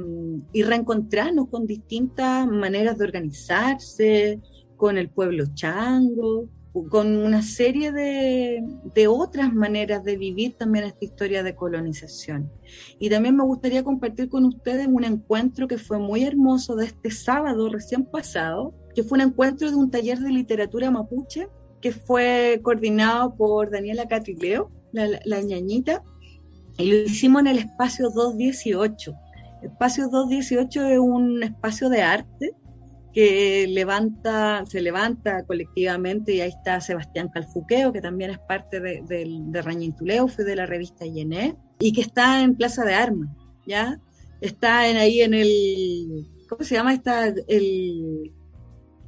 y 0.53 0.62
reencontrarnos 0.62 1.49
con 1.49 1.66
distintas 1.66 2.47
maneras 2.47 2.99
de 2.99 3.05
organizarse, 3.05 4.41
con 4.76 4.99
el 4.99 5.09
pueblo 5.09 5.45
chango, 5.55 6.47
con 6.73 7.16
una 7.16 7.43
serie 7.43 7.91
de, 7.91 8.62
de, 8.95 9.09
otras 9.09 9.53
maneras 9.53 10.05
de 10.05 10.16
vivir 10.16 10.57
también 10.57 10.85
esta 10.85 11.05
historia 11.05 11.43
de 11.43 11.57
colonización. 11.57 12.51
Y 12.99 13.11
también 13.11 13.37
me 13.37 13.45
gustaría 13.45 13.83
compartir 13.83 14.29
con 14.29 14.45
ustedes 14.45 14.87
un 14.87 15.03
encuentro 15.05 15.66
que 15.66 15.79
fue 15.79 15.99
muy 15.99 16.23
hermoso 16.23 16.77
de 16.77 16.87
este 16.87 17.11
sábado 17.11 17.68
recién 17.68 18.05
pasado, 18.05 18.73
que 18.95 19.03
fue 19.03 19.18
un 19.18 19.29
encuentro 19.29 19.68
de 19.68 19.77
un 19.77 19.91
taller 19.91 20.18
de 20.18 20.31
literatura 20.31 20.91
mapuche 20.91 21.49
que 21.81 21.93
fue 21.93 22.61
coordinado 22.62 23.35
por 23.35 23.71
Daniela 23.71 24.07
Catrileo, 24.07 24.71
la, 24.93 25.09
la 25.25 25.41
ñañita, 25.41 26.05
y 26.79 26.91
lo 26.91 26.97
hicimos 26.99 27.41
en 27.41 27.49
el 27.49 27.59
espacio 27.59 28.11
218. 28.11 29.12
El 29.62 29.71
espacio 29.71 30.09
218 30.09 30.87
es 30.87 30.99
un 30.99 31.43
espacio 31.43 31.89
de 31.89 32.03
arte 32.03 32.55
que 33.12 33.66
levanta, 33.68 34.64
se 34.66 34.80
levanta 34.80 35.44
colectivamente, 35.44 36.34
y 36.34 36.40
ahí 36.40 36.50
está 36.50 36.80
Sebastián 36.80 37.28
Calfuqueo, 37.28 37.92
que 37.92 38.00
también 38.00 38.30
es 38.30 38.38
parte 38.38 38.80
de, 38.80 39.02
de, 39.02 39.26
de 39.28 39.62
Rañintuleo, 39.62 40.28
fue 40.28 40.44
de 40.44 40.56
la 40.56 40.66
revista 40.66 41.04
Yené, 41.04 41.56
y 41.78 41.92
que 41.92 42.02
está 42.02 42.42
en 42.42 42.54
Plaza 42.54 42.84
de 42.84 42.94
Armas, 42.94 43.30
¿ya? 43.66 43.98
Está 44.40 44.88
en, 44.88 44.96
ahí 44.96 45.20
en 45.22 45.34
el, 45.34 46.26
¿cómo 46.48 46.64
se 46.64 46.74
llama? 46.76 46.94
Está 46.94 47.26
el, 47.26 48.32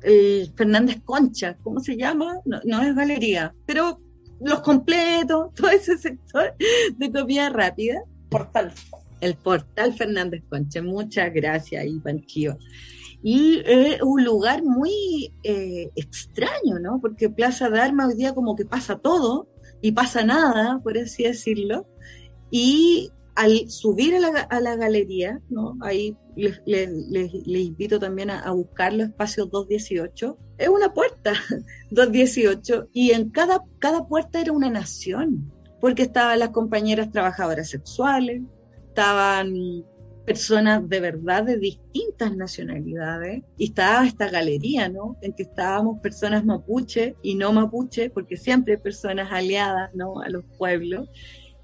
el 0.03 0.53
Fernández 0.57 1.01
Concha, 1.05 1.57
¿cómo 1.63 1.81
se 1.81 1.97
llama? 1.97 2.39
No, 2.45 2.61
no 2.65 2.83
es 2.83 2.95
galería, 2.95 3.55
pero 3.67 4.01
los 4.41 4.61
completos, 4.61 5.53
todo 5.55 5.71
ese 5.71 5.97
sector 5.97 6.55
de 6.97 7.13
comida 7.13 7.51
rápida. 7.51 8.03
Portal. 8.29 8.73
El 9.21 9.37
portal 9.37 9.95
Fernández 9.95 10.43
Concha, 10.49 10.83
muchas 10.83 11.33
gracias, 11.33 11.87
Iván 11.87 12.25
Chío. 12.27 12.59
Y 13.23 13.63
es 13.65 14.03
un 14.03 14.25
lugar 14.25 14.63
muy 14.65 15.33
eh, 15.45 15.91
extraño, 15.95 16.79
¿no? 16.81 17.01
Porque 17.01 17.31
Plaza 17.31 17.71
de 17.71 17.81
Armas 17.81 18.09
hoy 18.09 18.17
día 18.17 18.35
como 18.35 18.57
que 18.57 18.65
pasa 18.65 18.99
todo 18.99 19.49
y 19.81 19.93
pasa 19.93 20.25
nada, 20.25 20.81
por 20.83 20.99
así 20.99 21.23
decirlo. 21.23 21.87
Y 22.51 23.11
al 23.35 23.71
subir 23.71 24.15
a 24.17 24.21
la, 24.21 24.41
a 24.41 24.61
la 24.61 24.77
galería, 24.77 25.41
¿no? 25.49 25.77
Ahí 25.81 26.17
les, 26.37 26.61
invito 27.47 27.99
también 27.99 28.31
a, 28.31 28.41
a, 28.41 28.53
buscar 28.53 28.93
los 28.93 29.09
espacios 29.09 29.51
218. 29.51 30.39
Es 30.59 30.69
una 30.69 30.93
puerta, 30.93 31.33
218, 31.91 32.89
y 32.93 33.13
en 33.13 33.31
cada, 33.31 33.63
cada 33.79 34.07
puerta 34.07 34.41
era 34.41 34.53
una 34.53 34.71
nación, 34.71 35.51
porque 35.81 36.03
estaban 36.03 36.39
las 36.39 36.51
compañeras 36.51 37.11
trabajadoras 37.11 37.71
sexuales, 37.71 38.43
estaban 38.89 39.85
personas 40.25 40.89
de 40.89 41.01
verdad 41.01 41.45
de 41.45 41.59
distintas 41.59 42.37
nacionalidades 42.37 43.43
y 43.57 43.65
estaba 43.65 44.07
esta 44.07 44.29
galería, 44.29 44.89
¿no? 44.89 45.17
En 45.21 45.33
que 45.33 45.43
estábamos 45.43 46.01
personas 46.01 46.45
mapuche 46.45 47.17
y 47.23 47.35
no 47.35 47.53
mapuche, 47.53 48.11
porque 48.11 48.37
siempre 48.37 48.75
hay 48.75 48.81
personas 48.81 49.33
aliadas, 49.33 49.95
¿no? 49.95 50.21
A 50.21 50.29
los 50.29 50.45
pueblos, 50.59 51.09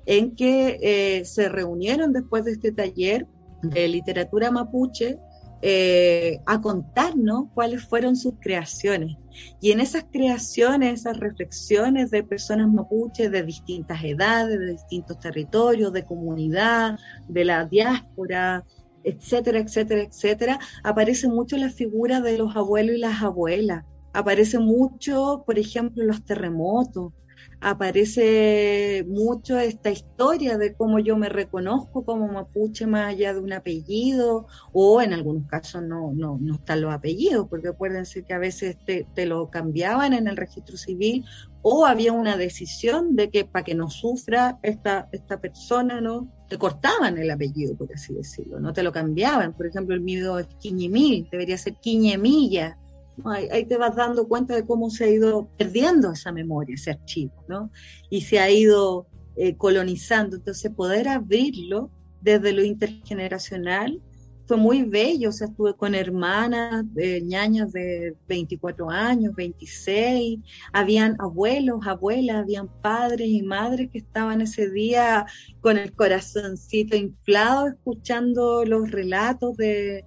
en 0.06 0.34
que 0.34 0.78
eh, 0.82 1.24
se 1.24 1.48
reunieron 1.48 2.12
después 2.12 2.44
de 2.44 2.52
este 2.52 2.72
taller 2.72 3.26
de 3.62 3.88
literatura 3.88 4.50
mapuche 4.50 5.18
eh, 5.60 6.40
a 6.46 6.60
contarnos 6.60 7.46
cuáles 7.54 7.84
fueron 7.84 8.16
sus 8.16 8.34
creaciones. 8.40 9.16
Y 9.60 9.72
en 9.72 9.80
esas 9.80 10.04
creaciones, 10.10 11.00
esas 11.00 11.16
reflexiones 11.18 12.10
de 12.10 12.22
personas 12.22 12.68
mapuches 12.68 13.30
de 13.30 13.42
distintas 13.42 14.02
edades, 14.04 14.58
de 14.58 14.72
distintos 14.72 15.18
territorios, 15.18 15.92
de 15.92 16.04
comunidad, 16.04 16.98
de 17.28 17.44
la 17.44 17.64
diáspora, 17.64 18.64
etcétera, 19.04 19.58
etcétera, 19.60 20.02
etcétera, 20.02 20.58
aparece 20.84 21.28
mucho 21.28 21.56
la 21.56 21.70
figura 21.70 22.20
de 22.20 22.38
los 22.38 22.54
abuelos 22.56 22.96
y 22.96 23.00
las 23.00 23.22
abuelas. 23.22 23.84
Aparece 24.12 24.58
mucho, 24.58 25.44
por 25.46 25.58
ejemplo, 25.58 26.04
los 26.04 26.24
terremotos, 26.24 27.12
aparece 27.60 29.04
mucho 29.08 29.58
esta 29.58 29.90
historia 29.90 30.58
de 30.58 30.74
cómo 30.74 30.98
yo 31.00 31.16
me 31.16 31.28
reconozco 31.28 32.04
como 32.04 32.28
mapuche 32.28 32.86
más 32.86 33.08
allá 33.08 33.34
de 33.34 33.40
un 33.40 33.52
apellido, 33.52 34.46
o 34.72 35.02
en 35.02 35.12
algunos 35.12 35.46
casos 35.48 35.82
no, 35.82 36.12
no, 36.14 36.38
no 36.40 36.54
están 36.54 36.80
los 36.80 36.92
apellidos, 36.92 37.48
porque 37.48 37.68
acuérdense 37.68 38.22
que 38.22 38.34
a 38.34 38.38
veces 38.38 38.76
te, 38.84 39.06
te, 39.14 39.26
lo 39.26 39.50
cambiaban 39.50 40.12
en 40.12 40.28
el 40.28 40.36
registro 40.36 40.76
civil, 40.76 41.24
o 41.62 41.84
había 41.84 42.12
una 42.12 42.36
decisión 42.36 43.16
de 43.16 43.30
que 43.30 43.44
para 43.44 43.64
que 43.64 43.74
no 43.74 43.90
sufra 43.90 44.58
esta, 44.62 45.08
esta 45.12 45.40
persona, 45.40 46.00
¿no? 46.00 46.28
Te 46.48 46.56
cortaban 46.56 47.18
el 47.18 47.30
apellido, 47.30 47.76
por 47.76 47.92
así 47.92 48.14
decirlo, 48.14 48.60
no 48.60 48.72
te 48.72 48.82
lo 48.82 48.92
cambiaban. 48.92 49.52
Por 49.52 49.66
ejemplo, 49.66 49.94
el 49.94 50.00
mío 50.00 50.38
es 50.38 50.46
Quiñemil, 50.60 51.28
debería 51.30 51.58
ser 51.58 51.74
Quiñemilla 51.74 52.78
Ahí, 53.24 53.64
te 53.64 53.76
vas 53.76 53.96
dando 53.96 54.28
cuenta 54.28 54.54
de 54.54 54.64
cómo 54.64 54.90
se 54.90 55.04
ha 55.04 55.08
ido 55.08 55.48
perdiendo 55.56 56.12
esa 56.12 56.32
memoria, 56.32 56.74
ese 56.74 56.92
archivo, 56.92 57.44
¿no? 57.48 57.70
Y 58.10 58.22
se 58.22 58.38
ha 58.38 58.50
ido 58.50 59.06
eh, 59.36 59.56
colonizando. 59.56 60.36
Entonces, 60.36 60.72
poder 60.72 61.08
abrirlo 61.08 61.90
desde 62.20 62.52
lo 62.52 62.62
intergeneracional 62.62 64.00
fue 64.46 64.56
muy 64.56 64.82
bello. 64.82 65.28
O 65.28 65.32
sea, 65.32 65.48
estuve 65.48 65.74
con 65.74 65.94
hermanas, 65.94 66.84
de 66.94 67.20
ñañas 67.20 67.72
de 67.72 68.16
24 68.28 68.90
años, 68.90 69.34
26. 69.34 70.40
Habían 70.72 71.16
abuelos, 71.20 71.86
abuelas, 71.86 72.36
habían 72.36 72.68
padres 72.80 73.28
y 73.28 73.42
madres 73.42 73.90
que 73.90 73.98
estaban 73.98 74.40
ese 74.40 74.70
día 74.70 75.26
con 75.60 75.76
el 75.76 75.92
corazoncito 75.92 76.96
inflado 76.96 77.68
escuchando 77.68 78.64
los 78.64 78.90
relatos 78.90 79.56
de, 79.56 80.04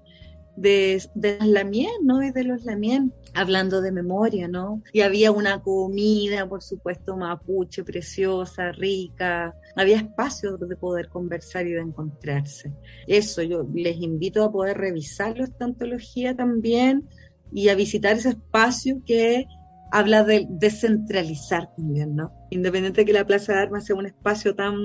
de, 0.55 1.01
de 1.15 1.37
Lamien, 1.41 1.91
¿no? 2.03 2.21
Y 2.23 2.31
de 2.31 2.43
los 2.43 2.63
Lamien, 2.63 3.13
hablando 3.33 3.81
de 3.81 3.91
memoria, 3.91 4.47
¿no? 4.47 4.81
Y 4.93 5.01
había 5.01 5.31
una 5.31 5.61
comida, 5.61 6.47
por 6.47 6.61
supuesto, 6.61 7.15
mapuche, 7.15 7.83
preciosa, 7.83 8.71
rica. 8.71 9.55
Había 9.75 9.97
espacios 9.97 10.59
de 10.59 10.75
poder 10.75 11.09
conversar 11.09 11.67
y 11.67 11.71
de 11.71 11.81
encontrarse. 11.81 12.71
Eso, 13.07 13.41
yo 13.41 13.67
les 13.73 13.97
invito 13.97 14.43
a 14.43 14.51
poder 14.51 14.77
revisarlo 14.77 15.43
esta 15.43 15.65
antología 15.65 16.35
también 16.35 17.07
y 17.51 17.69
a 17.69 17.75
visitar 17.75 18.15
ese 18.15 18.29
espacio 18.29 19.01
que 19.05 19.45
habla 19.91 20.23
de 20.23 20.47
descentralizar 20.49 21.73
también, 21.75 22.15
¿no? 22.15 22.31
Independiente 22.49 23.01
de 23.01 23.05
que 23.05 23.13
la 23.13 23.25
Plaza 23.25 23.53
de 23.53 23.59
Armas 23.59 23.85
sea 23.85 23.95
un 23.95 24.05
espacio 24.05 24.55
tan 24.55 24.75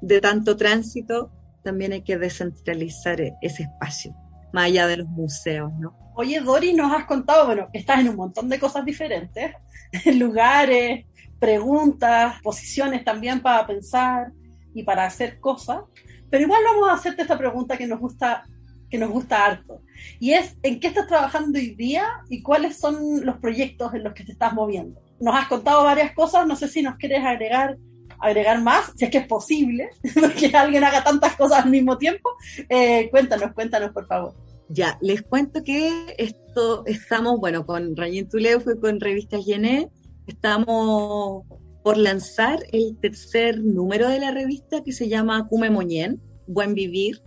de 0.00 0.20
tanto 0.20 0.56
tránsito, 0.56 1.30
también 1.62 1.92
hay 1.92 2.02
que 2.02 2.16
descentralizar 2.16 3.20
ese 3.42 3.64
espacio 3.64 4.14
más 4.52 4.72
de 4.72 4.96
los 4.96 5.08
museos, 5.08 5.72
¿no? 5.78 5.96
Oye, 6.14 6.40
Dori, 6.40 6.72
nos 6.72 6.92
has 6.92 7.06
contado, 7.06 7.46
bueno, 7.46 7.68
que 7.72 7.78
estás 7.78 8.00
en 8.00 8.10
un 8.10 8.16
montón 8.16 8.48
de 8.48 8.58
cosas 8.58 8.84
diferentes, 8.84 9.54
lugares, 10.14 11.06
preguntas, 11.38 12.40
posiciones 12.42 13.04
también 13.04 13.40
para 13.40 13.66
pensar 13.66 14.32
y 14.74 14.82
para 14.82 15.06
hacer 15.06 15.40
cosas, 15.40 15.80
pero 16.28 16.44
igual 16.44 16.62
vamos 16.64 16.88
a 16.88 16.94
hacerte 16.94 17.22
esta 17.22 17.38
pregunta 17.38 17.76
que 17.76 17.86
nos 17.86 17.98
gusta 17.98 18.44
que 18.90 18.98
nos 18.98 19.10
gusta 19.10 19.46
harto. 19.46 19.82
Y 20.18 20.32
es, 20.32 20.56
¿en 20.62 20.80
qué 20.80 20.88
estás 20.88 21.06
trabajando 21.06 21.58
hoy 21.58 21.76
día 21.76 22.06
y 22.28 22.42
cuáles 22.42 22.78
son 22.78 23.24
los 23.24 23.38
proyectos 23.38 23.94
en 23.94 24.02
los 24.02 24.12
que 24.14 24.24
te 24.24 24.32
estás 24.32 24.52
moviendo? 24.52 25.00
Nos 25.20 25.34
has 25.36 25.46
contado 25.46 25.84
varias 25.84 26.12
cosas, 26.12 26.46
no 26.46 26.56
sé 26.56 26.66
si 26.66 26.82
nos 26.82 26.96
quieres 26.96 27.24
agregar 27.24 27.76
agregar 28.20 28.62
más, 28.62 28.92
si 28.96 29.04
es 29.04 29.10
que 29.10 29.18
es 29.18 29.26
posible, 29.26 29.90
que 30.38 30.56
alguien 30.56 30.84
haga 30.84 31.02
tantas 31.02 31.36
cosas 31.36 31.64
al 31.64 31.70
mismo 31.70 31.98
tiempo. 31.98 32.30
Eh, 32.68 33.08
cuéntanos, 33.10 33.52
cuéntanos, 33.52 33.92
por 33.92 34.06
favor. 34.06 34.34
Ya, 34.68 34.98
les 35.00 35.22
cuento 35.22 35.64
que 35.64 36.14
esto 36.16 36.84
estamos, 36.86 37.40
bueno, 37.40 37.66
con 37.66 37.96
Rayen 37.96 38.28
Tuleo 38.28 38.60
fue 38.60 38.78
con 38.78 39.00
Revista 39.00 39.38
Gené, 39.42 39.88
estamos 40.26 41.44
por 41.82 41.96
lanzar 41.96 42.60
el 42.72 42.96
tercer 43.00 43.60
número 43.60 44.08
de 44.08 44.20
la 44.20 44.30
revista 44.30 44.82
que 44.84 44.92
se 44.92 45.08
llama 45.08 45.48
Cume 45.48 45.70
Moñén, 45.70 46.20
Buen 46.46 46.74
Vivir. 46.74 47.22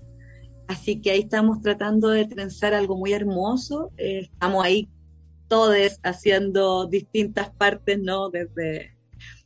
Así 0.68 1.02
que 1.02 1.12
ahí 1.12 1.20
estamos 1.22 1.62
tratando 1.62 2.10
de 2.10 2.26
trenzar 2.26 2.74
algo 2.74 2.98
muy 2.98 3.14
hermoso. 3.14 3.92
Eh, 3.98 4.30
estamos 4.32 4.64
ahí 4.64 4.90
todos 5.48 6.00
haciendo 6.04 6.88
distintas 6.88 7.52
partes, 7.52 8.00
¿no? 8.00 8.30
Desde 8.30 8.96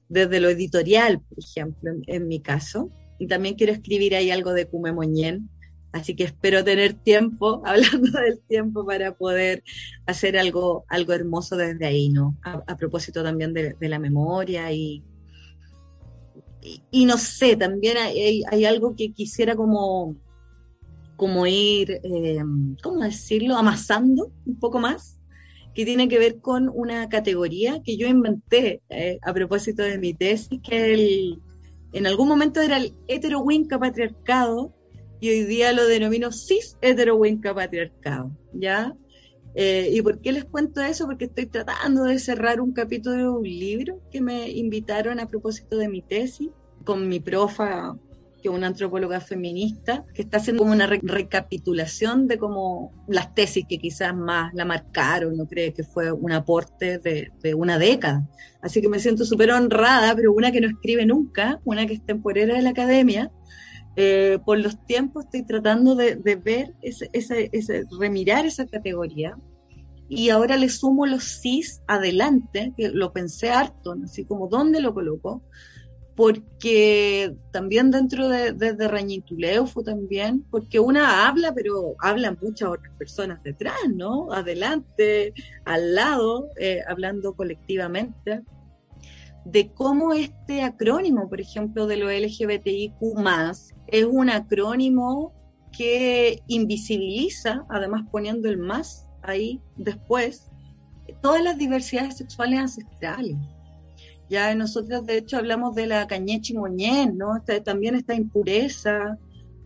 desde 0.09 0.39
lo 0.39 0.49
editorial, 0.49 1.19
por 1.19 1.39
ejemplo, 1.39 1.91
en, 2.07 2.27
mi 2.27 2.39
caso. 2.39 2.89
Y 3.19 3.27
también 3.27 3.55
quiero 3.55 3.73
escribir 3.73 4.15
ahí 4.15 4.31
algo 4.31 4.53
de 4.53 4.67
Cume 4.67 4.93
Moñén, 4.93 5.49
así 5.91 6.15
que 6.15 6.23
espero 6.23 6.63
tener 6.63 6.93
tiempo, 6.93 7.61
hablando 7.65 8.19
del 8.19 8.39
tiempo, 8.47 8.85
para 8.85 9.15
poder 9.15 9.63
hacer 10.05 10.37
algo, 10.37 10.85
algo 10.87 11.13
hermoso 11.13 11.57
desde 11.57 11.85
ahí, 11.85 12.09
¿no? 12.09 12.37
A, 12.43 12.77
propósito 12.77 13.23
también 13.23 13.53
de, 13.53 13.75
la 13.81 13.99
memoria 13.99 14.71
y, 14.71 15.03
y, 16.91 17.05
no 17.05 17.17
sé, 17.17 17.55
también 17.55 17.97
hay, 17.97 18.43
hay, 18.49 18.65
algo 18.65 18.95
que 18.95 19.13
quisiera 19.13 19.55
como, 19.55 20.15
como 21.15 21.47
ir, 21.47 21.99
eh, 22.03 22.43
¿cómo 22.83 23.03
decirlo?, 23.03 23.55
amasando 23.55 24.31
un 24.45 24.59
poco 24.59 24.79
más 24.79 25.16
que 25.77 25.85
tiene 25.85 26.07
que 26.07 26.17
ver 26.17 26.39
con 26.39 26.71
una 26.73 27.07
categoría 27.07 27.83
que 27.83 27.97
yo 27.97 28.07
inventé 28.07 28.81
eh, 28.89 29.19
a 29.21 29.31
propósito 29.31 29.83
de 29.83 29.99
mi 29.99 30.15
tesis, 30.15 30.59
que 30.67 30.95
el, 30.95 31.39
en 31.93 32.07
algún 32.07 32.27
momento 32.27 32.61
era 32.61 32.77
el 32.77 32.95
hetero-winca 33.07 33.77
patriarcado 33.77 34.73
y 35.19 35.29
hoy 35.29 35.43
día 35.43 35.73
lo 35.73 35.85
denomino 35.85 36.31
cis 36.31 36.79
hetero-winca 36.81 37.53
patriarcado, 37.53 38.31
¿ya? 38.53 38.95
Eh, 39.53 39.91
¿Y 39.93 40.01
por 40.01 40.19
qué 40.19 40.31
les 40.31 40.45
cuento 40.45 40.81
eso? 40.81 41.05
Porque 41.05 41.25
estoy 41.25 41.45
tratando 41.45 42.05
de 42.05 42.17
cerrar 42.17 42.59
un 42.59 42.73
capítulo 42.73 43.15
de 43.15 43.29
un 43.29 43.43
libro 43.43 44.01
que 44.11 44.19
me 44.19 44.49
invitaron 44.49 45.19
a 45.19 45.27
propósito 45.27 45.77
de 45.77 45.89
mi 45.89 46.01
tesis 46.01 46.49
con 46.85 47.07
mi 47.07 47.19
profa 47.19 47.95
que 48.47 48.55
una 48.55 48.67
antropóloga 48.67 49.19
feminista, 49.19 50.05
que 50.13 50.21
está 50.21 50.37
haciendo 50.37 50.63
como 50.63 50.73
una 50.73 50.87
recapitulación 50.87 52.27
de 52.27 52.37
como 52.37 52.93
las 53.07 53.35
tesis 53.35 53.65
que 53.67 53.77
quizás 53.77 54.15
más 54.15 54.53
la 54.53 54.63
marcaron, 54.63 55.35
no 55.35 55.47
cree 55.47 55.73
que 55.73 55.83
fue 55.83 56.13
un 56.13 56.31
aporte 56.31 56.97
de, 56.97 57.31
de 57.41 57.53
una 57.53 57.77
década. 57.77 58.25
Así 58.61 58.81
que 58.81 58.87
me 58.87 58.99
siento 58.99 59.25
súper 59.25 59.51
honrada, 59.51 60.15
pero 60.15 60.31
una 60.31 60.53
que 60.53 60.61
no 60.61 60.69
escribe 60.69 61.05
nunca, 61.05 61.59
una 61.65 61.85
que 61.85 61.95
es 61.95 62.05
temporera 62.05 62.55
de 62.55 62.61
la 62.61 62.69
academia, 62.69 63.31
eh, 63.97 64.39
por 64.45 64.59
los 64.59 64.85
tiempos 64.85 65.25
estoy 65.25 65.43
tratando 65.43 65.95
de, 65.95 66.15
de 66.15 66.35
ver, 66.37 66.73
ese, 66.81 67.09
ese, 67.11 67.49
ese, 67.51 67.83
remirar 67.99 68.45
esa 68.45 68.65
categoría. 68.65 69.37
Y 70.07 70.29
ahora 70.29 70.55
le 70.55 70.69
sumo 70.69 71.05
los 71.05 71.41
cis 71.41 71.81
adelante, 71.85 72.71
que 72.77 72.87
lo 72.87 73.11
pensé 73.11 73.49
harto, 73.49 73.93
así 74.05 74.23
como 74.23 74.47
dónde 74.47 74.79
lo 74.79 74.93
coloco, 74.93 75.43
porque 76.17 77.37
también 77.51 77.91
dentro 77.91 78.27
de, 78.27 78.51
de, 78.51 79.67
fue 79.67 79.83
también, 79.83 80.43
porque 80.49 80.79
una 80.79 81.27
habla, 81.27 81.53
pero 81.53 81.93
hablan 81.99 82.39
muchas 82.41 82.69
otras 82.69 82.91
personas 82.97 83.43
detrás, 83.43 83.77
¿no? 83.93 84.33
Adelante, 84.33 85.35
al 85.63 85.93
lado, 85.93 86.49
eh, 86.59 86.79
hablando 86.89 87.35
colectivamente, 87.35 88.41
de 89.45 89.71
cómo 89.75 90.11
este 90.11 90.63
acrónimo, 90.63 91.29
por 91.29 91.39
ejemplo, 91.39 91.85
de 91.85 91.97
lo 91.97 92.09
LGBTIQ, 92.09 92.95
es 93.85 94.05
un 94.05 94.31
acrónimo 94.31 95.35
que 95.71 96.41
invisibiliza, 96.47 97.63
además 97.69 98.07
poniendo 98.11 98.49
el 98.49 98.57
más 98.57 99.07
ahí 99.21 99.61
después, 99.75 100.49
todas 101.21 101.43
las 101.43 101.59
diversidades 101.59 102.17
sexuales 102.17 102.57
ancestrales 102.57 103.37
ya 104.29 104.53
nosotros, 104.55 105.05
de 105.05 105.17
hecho, 105.17 105.37
hablamos 105.37 105.75
de 105.75 105.87
la 105.87 106.07
cañechi 106.07 106.53
moñén, 106.53 107.17
¿no? 107.17 107.41
también 107.63 107.95
esta 107.95 108.13
impureza. 108.15 109.17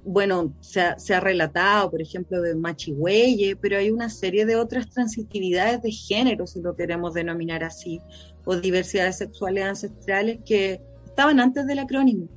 Bueno, 0.04 0.54
se 0.62 0.82
ha, 0.82 1.00
se 1.00 1.14
ha, 1.14 1.20
relatado, 1.20 1.92
por 1.92 2.02
ejemplo, 2.02 2.42
de 2.42 2.56
Machihueye, 2.56 3.56
pero 3.56 3.78
hay 3.78 3.92
una 3.92 4.10
serie 4.10 4.46
de 4.46 4.56
otras 4.56 4.90
transitividades 4.90 5.82
de 5.82 5.92
género, 5.92 6.48
si 6.48 6.60
lo 6.60 6.76
queremos 6.76 7.14
denominar 7.14 7.64
así, 7.64 8.02
o 8.46 8.56
diversidades 8.56 9.18
sexuales 9.18 9.64
ancestrales 9.64 10.40
que 10.44 10.82
estaban 11.06 11.40
antes 11.40 11.68
del 11.68 11.80
acrónimo 11.80 12.28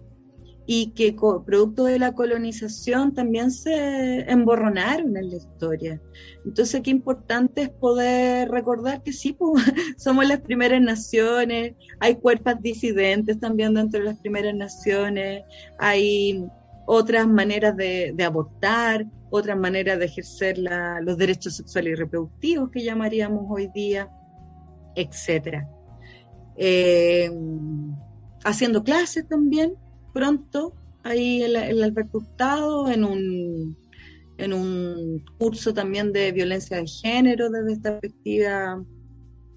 y 0.66 0.92
que 0.92 1.14
producto 1.44 1.84
de 1.84 1.98
la 1.98 2.12
colonización 2.12 3.12
también 3.12 3.50
se 3.50 4.20
emborronaron 4.30 5.16
en 5.16 5.30
la 5.30 5.36
historia. 5.36 6.00
Entonces, 6.44 6.80
qué 6.82 6.90
importante 6.90 7.62
es 7.62 7.68
poder 7.68 8.50
recordar 8.50 9.02
que 9.02 9.12
sí, 9.12 9.34
pues, 9.34 9.62
somos 9.98 10.26
las 10.26 10.40
primeras 10.40 10.80
naciones, 10.80 11.74
hay 12.00 12.16
cuerpos 12.16 12.54
disidentes 12.60 13.38
también 13.38 13.74
dentro 13.74 14.00
de 14.00 14.06
las 14.06 14.18
primeras 14.18 14.54
naciones, 14.54 15.42
hay 15.78 16.44
otras 16.86 17.26
maneras 17.26 17.76
de, 17.76 18.14
abortar, 18.24 19.06
otras 19.30 19.58
maneras 19.58 19.98
de 19.98 20.06
ejercer 20.06 20.58
los 21.02 21.18
derechos 21.18 21.56
sexuales 21.56 21.92
y 21.92 21.96
reproductivos 21.96 22.70
que 22.70 22.82
llamaríamos 22.82 23.44
hoy 23.48 23.68
día, 23.74 24.08
etcétera. 24.94 25.68
Eh, 26.56 27.30
haciendo 28.44 28.84
clases 28.84 29.26
también 29.26 29.74
pronto 30.14 30.72
ahí 31.02 31.42
el, 31.42 31.56
el 31.56 31.82
Alberto 31.82 32.18
Hurtado 32.18 32.90
en 32.90 33.04
un 33.04 33.76
en 34.38 34.52
un 34.52 35.24
curso 35.38 35.72
también 35.72 36.12
de 36.12 36.32
violencia 36.32 36.78
de 36.78 36.86
género 36.86 37.50
desde 37.50 37.72
esta 37.72 38.00
perspectiva 38.00 38.82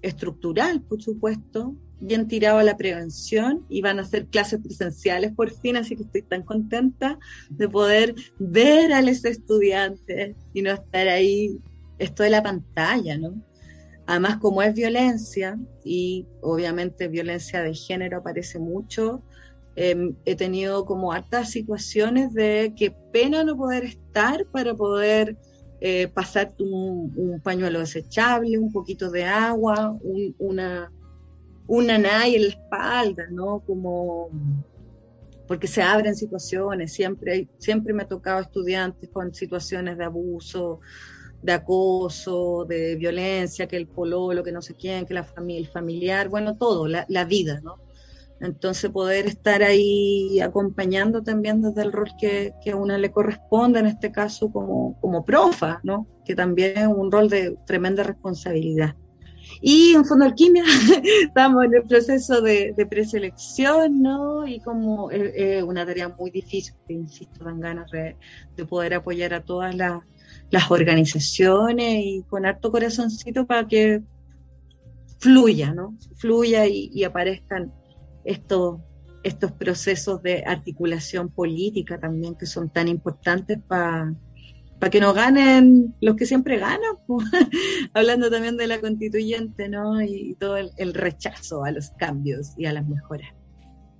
estructural, 0.02 0.82
por 0.82 1.02
supuesto, 1.02 1.74
bien 2.00 2.28
tirado 2.28 2.58
a 2.58 2.64
la 2.64 2.76
prevención 2.76 3.64
y 3.68 3.82
van 3.82 3.98
a 3.98 4.02
hacer 4.02 4.26
clases 4.26 4.60
presenciales 4.60 5.32
por 5.32 5.50
fin, 5.50 5.76
así 5.76 5.96
que 5.96 6.04
estoy 6.04 6.22
tan 6.22 6.42
contenta 6.42 7.18
de 7.50 7.68
poder 7.68 8.14
ver 8.38 8.92
a 8.92 9.02
los 9.02 9.24
estudiantes 9.24 10.36
y 10.54 10.62
no 10.62 10.70
estar 10.70 11.08
ahí, 11.08 11.58
esto 11.98 12.22
de 12.22 12.30
la 12.30 12.42
pantalla, 12.42 13.18
¿no? 13.18 13.34
Además, 14.06 14.38
como 14.38 14.62
es 14.62 14.72
violencia 14.74 15.58
y 15.84 16.24
obviamente 16.40 17.08
violencia 17.08 17.62
de 17.62 17.74
género 17.74 18.18
aparece 18.18 18.58
mucho, 18.58 19.22
Em, 19.80 20.16
he 20.24 20.34
tenido 20.34 20.84
como 20.84 21.12
hartas 21.12 21.50
situaciones 21.52 22.34
de 22.34 22.74
qué 22.76 22.90
pena 23.12 23.44
no 23.44 23.56
poder 23.56 23.84
estar 23.84 24.44
para 24.46 24.74
poder 24.74 25.36
eh, 25.80 26.08
pasar 26.08 26.52
un, 26.58 27.40
pañuelo 27.44 27.78
desechable, 27.78 28.58
un 28.58 28.72
poquito 28.72 29.08
de 29.08 29.22
agua, 29.22 29.96
una, 30.38 30.92
una 31.68 31.96
nai 31.96 32.34
en 32.34 32.42
la 32.42 32.48
espalda, 32.48 33.26
¿no? 33.30 33.60
Como 33.60 34.30
porque 35.46 35.68
se 35.68 35.80
abren 35.80 36.16
situaciones, 36.16 36.92
siempre, 36.92 37.48
siempre 37.58 37.94
me 37.94 38.02
ha 38.02 38.08
tocado 38.08 38.40
estudiantes 38.40 39.08
con 39.10 39.32
situaciones 39.32 39.96
de 39.96 40.04
abuso, 40.06 40.80
de 41.40 41.52
acoso, 41.52 42.64
de 42.68 42.96
violencia, 42.96 43.68
que 43.68 43.76
el 43.76 43.86
pololo, 43.86 44.42
que 44.42 44.50
no 44.50 44.60
sé 44.60 44.74
quién, 44.74 45.06
que 45.06 45.14
la 45.14 45.22
familia, 45.22 45.60
el 45.60 45.68
familiar, 45.68 46.28
bueno, 46.28 46.56
todo, 46.56 46.88
la 46.88 47.24
vida, 47.24 47.60
¿no? 47.62 47.87
Entonces 48.40 48.90
poder 48.90 49.26
estar 49.26 49.62
ahí 49.62 50.40
acompañando 50.40 51.22
también 51.22 51.60
desde 51.60 51.82
el 51.82 51.92
rol 51.92 52.10
que, 52.20 52.52
a 52.70 52.76
una 52.76 52.96
le 52.96 53.10
corresponde, 53.10 53.80
en 53.80 53.86
este 53.86 54.12
caso 54.12 54.50
como, 54.52 54.98
como 55.00 55.24
profa, 55.24 55.80
¿no? 55.82 56.06
que 56.24 56.34
también 56.34 56.76
es 56.76 56.86
un 56.86 57.10
rol 57.10 57.28
de 57.28 57.56
tremenda 57.66 58.02
responsabilidad. 58.02 58.94
Y 59.60 59.94
en 59.94 60.04
Fondo 60.04 60.26
Alquimia 60.26 60.62
estamos 61.22 61.64
en 61.64 61.74
el 61.74 61.82
proceso 61.82 62.42
de, 62.42 62.74
preselección, 62.88 64.02
¿no? 64.02 64.46
Y 64.46 64.60
como 64.60 65.10
es 65.10 65.62
una 65.62 65.86
tarea 65.86 66.08
muy 66.10 66.30
difícil, 66.30 66.74
insisto, 66.88 67.44
dan 67.44 67.60
ganas 67.60 67.90
de, 67.90 68.14
poder 68.66 68.94
apoyar 68.94 69.34
a 69.34 69.42
todas 69.42 69.74
las, 69.74 70.02
organizaciones 70.70 72.02
y 72.04 72.24
con 72.28 72.46
harto 72.46 72.70
corazoncito 72.70 73.46
para 73.46 73.66
que 73.66 74.02
fluya, 75.18 75.72
¿no? 75.72 75.96
Fluya 76.16 76.66
y 76.66 77.02
aparezcan 77.04 77.72
estos, 78.24 78.80
estos 79.22 79.52
procesos 79.52 80.22
de 80.22 80.44
articulación 80.46 81.28
política 81.28 81.98
también 81.98 82.34
que 82.34 82.46
son 82.46 82.70
tan 82.70 82.88
importantes 82.88 83.58
para 83.68 84.14
que 84.90 85.00
no 85.00 85.12
ganen 85.12 85.94
los 86.00 86.16
que 86.16 86.26
siempre 86.26 86.58
ganan, 86.58 86.96
hablando 87.94 88.30
también 88.30 88.56
de 88.56 88.66
la 88.66 88.80
constituyente, 88.80 89.68
¿no? 89.68 90.00
Y, 90.00 90.36
todo 90.38 90.56
el, 90.56 90.94
rechazo 90.94 91.64
a 91.64 91.72
los 91.72 91.90
cambios 91.90 92.54
y 92.56 92.66
a 92.66 92.72
las 92.72 92.86
mejoras. 92.86 93.28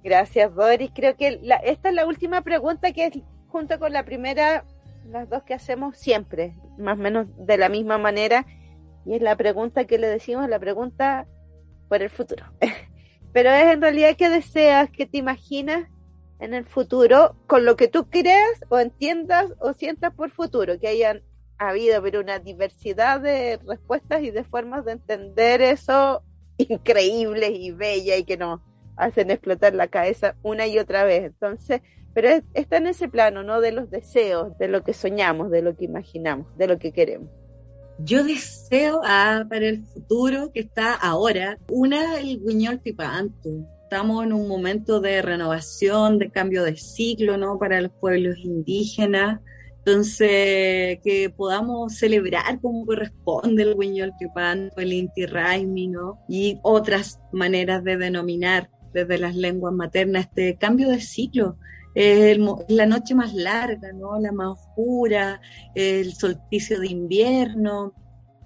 Gracias, 0.04 0.54
Boris. 0.54 0.90
Creo 0.94 1.16
que 1.16 1.40
esta 1.64 1.88
es 1.88 1.94
la 1.94 2.06
última 2.06 2.42
pregunta 2.42 2.92
que 2.92 3.06
es 3.06 3.18
junto 3.48 3.78
con 3.78 3.92
la 3.92 4.04
primera, 4.04 4.64
las 5.10 5.28
dos 5.28 5.42
que 5.42 5.54
hacemos 5.54 5.96
siempre, 5.98 6.54
más 6.78 6.98
o 6.98 7.02
menos 7.02 7.26
de 7.38 7.58
la 7.58 7.68
misma 7.68 7.98
manera, 7.98 8.46
y 9.04 9.14
es 9.14 9.22
la 9.22 9.36
pregunta 9.36 9.84
que 9.86 9.98
le 9.98 10.06
decimos, 10.06 10.48
la 10.48 10.58
pregunta 10.58 11.26
por 11.88 12.02
el 12.02 12.10
futuro. 12.10 12.44
pero 13.32 13.50
es 13.50 13.72
en 13.72 13.80
realidad 13.80 14.16
que 14.16 14.30
deseas, 14.30 14.90
que 14.90 15.06
te 15.06 15.18
imaginas 15.18 15.88
en 16.40 16.54
el 16.54 16.64
futuro 16.64 17.36
con 17.46 17.64
lo 17.64 17.76
que 17.76 17.88
tú 17.88 18.08
creas 18.08 18.60
o 18.68 18.78
entiendas 18.78 19.52
o 19.60 19.72
sientas 19.72 20.14
por 20.14 20.30
futuro, 20.30 20.78
que 20.78 20.88
hayan 20.88 21.22
habido 21.58 22.00
pero 22.02 22.20
una 22.20 22.38
diversidad 22.38 23.20
de 23.20 23.58
respuestas 23.66 24.22
y 24.22 24.30
de 24.30 24.44
formas 24.44 24.84
de 24.84 24.92
entender 24.92 25.60
eso 25.60 26.22
increíbles 26.56 27.50
y 27.54 27.72
bellas 27.72 28.18
y 28.18 28.24
que 28.24 28.36
nos 28.36 28.60
hacen 28.96 29.30
explotar 29.30 29.74
la 29.74 29.88
cabeza 29.88 30.36
una 30.42 30.66
y 30.66 30.78
otra 30.78 31.04
vez. 31.04 31.24
Entonces, 31.24 31.82
pero 32.14 32.28
está 32.54 32.78
en 32.78 32.88
ese 32.88 33.08
plano, 33.08 33.42
¿no? 33.42 33.60
De 33.60 33.72
los 33.72 33.90
deseos, 33.90 34.56
de 34.58 34.68
lo 34.68 34.82
que 34.82 34.92
soñamos, 34.92 35.50
de 35.50 35.62
lo 35.62 35.76
que 35.76 35.84
imaginamos, 35.84 36.46
de 36.56 36.66
lo 36.66 36.78
que 36.78 36.92
queremos. 36.92 37.30
Yo 38.00 38.22
deseo 38.22 39.00
para 39.02 39.66
el 39.66 39.84
futuro 39.84 40.52
que 40.52 40.60
está 40.60 40.94
ahora, 40.94 41.58
una, 41.68 42.20
el 42.20 42.40
Guiñol 42.40 42.80
Tipantu. 42.80 43.66
Estamos 43.82 44.24
en 44.24 44.32
un 44.32 44.46
momento 44.46 45.00
de 45.00 45.20
renovación, 45.20 46.18
de 46.18 46.30
cambio 46.30 46.62
de 46.62 46.76
ciclo, 46.76 47.36
¿no? 47.36 47.58
Para 47.58 47.80
los 47.80 47.90
pueblos 47.90 48.38
indígenas. 48.38 49.40
Entonces, 49.78 50.98
que 51.02 51.32
podamos 51.36 51.96
celebrar 51.96 52.60
como 52.60 52.86
corresponde 52.86 53.64
el 53.64 53.76
Guiñol 53.76 54.12
Tipantu, 54.16 54.80
el 54.80 54.92
Inti 54.92 55.26
Raimi, 55.26 55.88
¿no? 55.88 56.20
Y 56.28 56.60
otras 56.62 57.18
maneras 57.32 57.82
de 57.82 57.96
denominar 57.96 58.70
desde 58.92 59.18
las 59.18 59.34
lenguas 59.34 59.74
maternas 59.74 60.26
este 60.26 60.56
cambio 60.56 60.88
de 60.88 61.00
ciclo 61.00 61.56
la 61.94 62.86
noche 62.86 63.14
más 63.14 63.34
larga, 63.34 63.92
¿no? 63.92 64.18
La 64.20 64.32
más 64.32 64.58
oscura, 64.58 65.40
el 65.74 66.12
solsticio 66.14 66.80
de 66.80 66.88
invierno, 66.88 67.94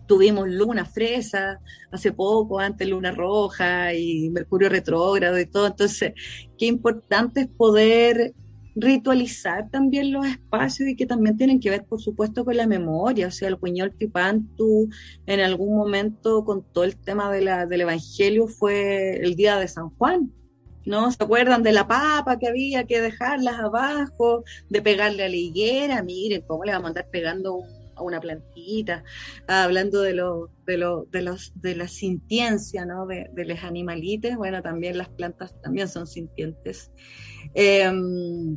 tuvimos 0.07 0.49
luna 0.49 0.85
fresa 0.85 1.61
hace 1.91 2.13
poco, 2.13 2.61
antes 2.61 2.89
luna 2.89 3.13
roja 3.13 3.95
y 3.95 4.31
mercurio 4.31 4.69
retrógrado 4.69 5.39
y 5.39 5.47
todo, 5.47 5.69
entonces 5.69 6.13
qué 6.59 6.67
importante 6.67 7.43
es 7.43 7.49
poder 7.49 8.35
ritualizar 8.75 9.69
también 9.71 10.13
los 10.13 10.27
espacios 10.27 10.89
y 10.89 10.97
que 10.97 11.07
también 11.07 11.37
tienen 11.37 11.61
que 11.61 11.71
ver, 11.71 11.85
por 11.85 12.01
supuesto, 12.01 12.45
con 12.45 12.57
la 12.57 12.67
memoria. 12.67 13.29
O 13.29 13.31
sea, 13.31 13.49
el 13.49 13.59
Cuñol 13.59 13.95
Tipantu 13.97 14.89
en 15.27 15.41
algún 15.41 15.77
momento 15.77 16.45
con 16.45 16.63
todo 16.73 16.85
el 16.85 16.97
tema 16.97 17.31
de 17.31 17.43
la, 17.43 17.67
del 17.67 17.83
Evangelio 17.83 18.47
fue 18.47 19.17
el 19.17 19.35
día 19.35 19.59
de 19.59 19.69
San 19.69 19.91
Juan. 19.91 20.33
¿No? 20.85 21.11
¿Se 21.11 21.23
acuerdan 21.23 21.63
de 21.63 21.73
la 21.73 21.87
papa 21.87 22.39
que 22.39 22.49
había 22.49 22.85
que 22.85 23.01
dejarlas 23.01 23.59
abajo, 23.59 24.45
de 24.69 24.83
pegarle 24.83 25.25
a 25.25 25.29
la 25.29 25.37
higuera? 25.37 26.03
Miren, 26.03 26.43
¿cómo 26.43 26.65
le 26.65 26.73
vamos 26.73 26.87
a 26.87 26.89
andar 26.89 27.09
pegando 27.11 27.63
a 27.95 28.03
una 28.03 28.21
plantita? 28.21 29.05
Ah, 29.47 29.65
hablando 29.65 30.01
de, 30.01 30.15
lo, 30.15 30.51
de, 30.67 30.79
lo, 30.79 31.05
de, 31.05 31.23
los, 31.23 31.53
de 31.61 31.77
la 31.77 31.89
sintiencia, 31.89 32.85
¿no? 32.85 33.07
De, 33.07 33.31
los 33.35 33.63
animalitos, 33.65 34.37
bueno, 34.37 34.63
también 34.63 34.99
las 34.99 35.09
plantas 35.09 35.55
también 35.63 35.89
son 35.89 36.07
sintientes. 36.07 36.91
Em, 37.55 38.57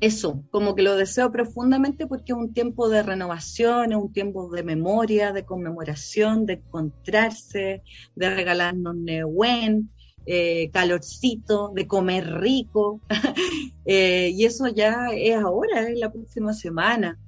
eso, 0.00 0.44
como 0.50 0.74
que 0.74 0.82
lo 0.82 0.96
deseo 0.96 1.32
profundamente 1.32 2.06
porque 2.06 2.32
es 2.32 2.38
un 2.38 2.52
tiempo 2.52 2.88
de 2.88 3.02
renovación, 3.02 3.92
es 3.92 3.98
un 3.98 4.12
tiempo 4.12 4.50
de 4.50 4.62
memoria, 4.62 5.32
de 5.32 5.44
conmemoración, 5.44 6.46
de 6.46 6.54
encontrarse, 6.54 7.82
de 8.14 8.34
regalarnos 8.34 8.96
Nehuen, 8.96 9.90
eh, 10.26 10.70
calorcito, 10.72 11.72
de 11.74 11.86
comer 11.86 12.40
rico, 12.40 13.00
eh, 13.84 14.30
y 14.34 14.44
eso 14.44 14.68
ya 14.68 15.08
es 15.12 15.36
ahora, 15.36 15.88
es 15.88 15.98
la 15.98 16.10
próxima 16.10 16.52
semana. 16.52 17.18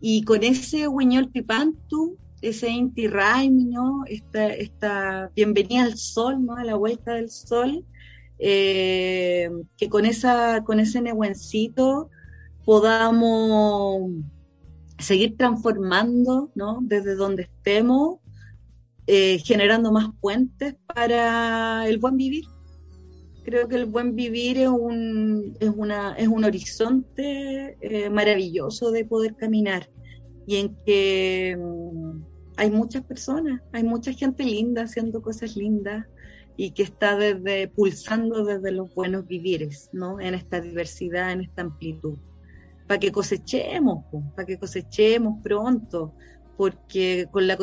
Y 0.00 0.22
con 0.24 0.42
ese 0.42 0.88
Huiñol 0.88 1.30
Pipantu, 1.30 2.16
ese 2.40 2.68
Inti 2.70 3.06
Raimi, 3.06 3.64
¿no? 3.66 4.04
Esta, 4.06 4.48
esta 4.48 5.30
bienvenida 5.34 5.84
al 5.84 5.96
sol, 5.96 6.44
¿no? 6.44 6.56
A 6.56 6.64
la 6.64 6.74
vuelta 6.74 7.14
del 7.14 7.30
sol, 7.30 7.84
eh, 8.38 9.50
que 9.76 9.88
con, 9.88 10.06
esa, 10.06 10.62
con 10.64 10.80
ese 10.80 11.02
nehuencito 11.02 12.08
podamos 12.64 14.10
seguir 14.98 15.36
transformando, 15.36 16.50
¿no? 16.54 16.78
Desde 16.82 17.14
donde 17.14 17.44
estemos 17.44 18.18
eh, 19.12 19.40
generando 19.44 19.90
más 19.90 20.06
puentes 20.20 20.76
para 20.94 21.84
el 21.88 21.98
buen 21.98 22.16
vivir. 22.16 22.44
Creo 23.42 23.66
que 23.66 23.74
el 23.74 23.86
buen 23.86 24.14
vivir 24.14 24.56
es 24.58 24.68
un, 24.68 25.56
es 25.58 25.68
una, 25.68 26.14
es 26.14 26.28
un 26.28 26.44
horizonte 26.44 27.76
eh, 27.80 28.08
maravilloso 28.08 28.92
de 28.92 29.04
poder 29.04 29.34
caminar 29.34 29.90
y 30.46 30.58
en 30.58 30.76
que 30.86 31.58
mm, 31.58 32.22
hay 32.56 32.70
muchas 32.70 33.02
personas, 33.02 33.60
hay 33.72 33.82
mucha 33.82 34.12
gente 34.12 34.44
linda 34.44 34.82
haciendo 34.82 35.20
cosas 35.20 35.56
lindas 35.56 36.06
y 36.56 36.70
que 36.70 36.84
está 36.84 37.16
desde 37.16 37.66
pulsando 37.66 38.44
desde 38.44 38.70
los 38.70 38.94
buenos 38.94 39.26
vivires, 39.26 39.90
¿no? 39.92 40.20
En 40.20 40.34
esta 40.34 40.60
diversidad, 40.60 41.32
en 41.32 41.40
esta 41.40 41.62
amplitud. 41.62 42.16
Para 42.86 43.00
que 43.00 43.10
cosechemos, 43.10 44.04
para 44.36 44.46
que 44.46 44.56
cosechemos 44.56 45.42
pronto, 45.42 46.14
porque 46.60 47.26
con 47.30 47.46
la 47.46 47.56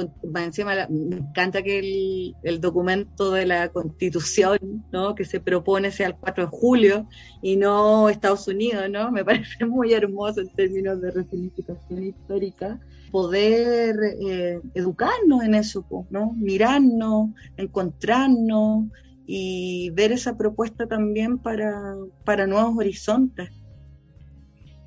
encima 0.43 0.88
me 0.89 1.18
encanta 1.18 1.62
que 1.62 2.34
el, 2.41 2.60
documento 2.60 3.32
de 3.32 3.45
la 3.45 3.70
constitución 3.70 4.58
¿no? 4.91 5.14
que 5.14 5.24
se 5.24 5.39
propone 5.39 5.91
sea 5.91 6.08
el 6.08 6.16
4 6.16 6.45
de 6.45 6.50
julio 6.50 7.08
y 7.43 7.58
no 7.58 8.10
Estados 8.10 8.48
Unidos, 8.48 8.89
¿no? 8.89 9.12
Me 9.12 9.24
parece 9.30 9.68
muy 9.68 9.93
hermoso 9.93 10.41
en 10.41 10.50
términos 10.50 11.00
de 11.00 11.12
resignificación 11.12 12.06
histórica 12.06 12.80
poder 13.12 13.98
eh, 14.20 14.62
educarnos 14.74 15.43
en 15.43 15.54
eso, 15.54 15.86
¿no? 16.10 16.34
Mirarnos, 16.34 17.30
encontrarnos 17.56 18.86
y 19.28 19.91
ver 19.91 20.12
esa 20.12 20.36
propuesta 20.36 20.88
también 20.88 21.38
para, 21.38 21.93
para 22.26 22.48
nuevos 22.48 22.76
horizontes. 22.76 23.52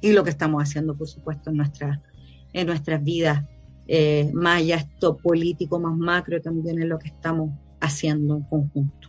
Y 0.01 0.11
lo 0.11 0.25
que 0.25 0.31
estamos 0.31 0.65
haciendo, 0.65 0.97
por 0.97 1.07
supuesto, 1.07 1.51
en, 1.51 1.59
nuestra, 1.59 2.03
en 2.53 2.67
nuestras 2.67 3.05
vidas 3.05 3.45
eh, 3.93 4.31
más 4.33 4.59
allá 4.59 4.77
esto 4.77 5.17
político, 5.17 5.81
más 5.81 5.97
macro, 5.97 6.41
también 6.41 6.81
es 6.81 6.89
lo 6.89 6.97
que 6.97 7.09
estamos 7.09 7.51
haciendo 7.81 8.37
en 8.37 8.43
conjunto. 8.45 9.09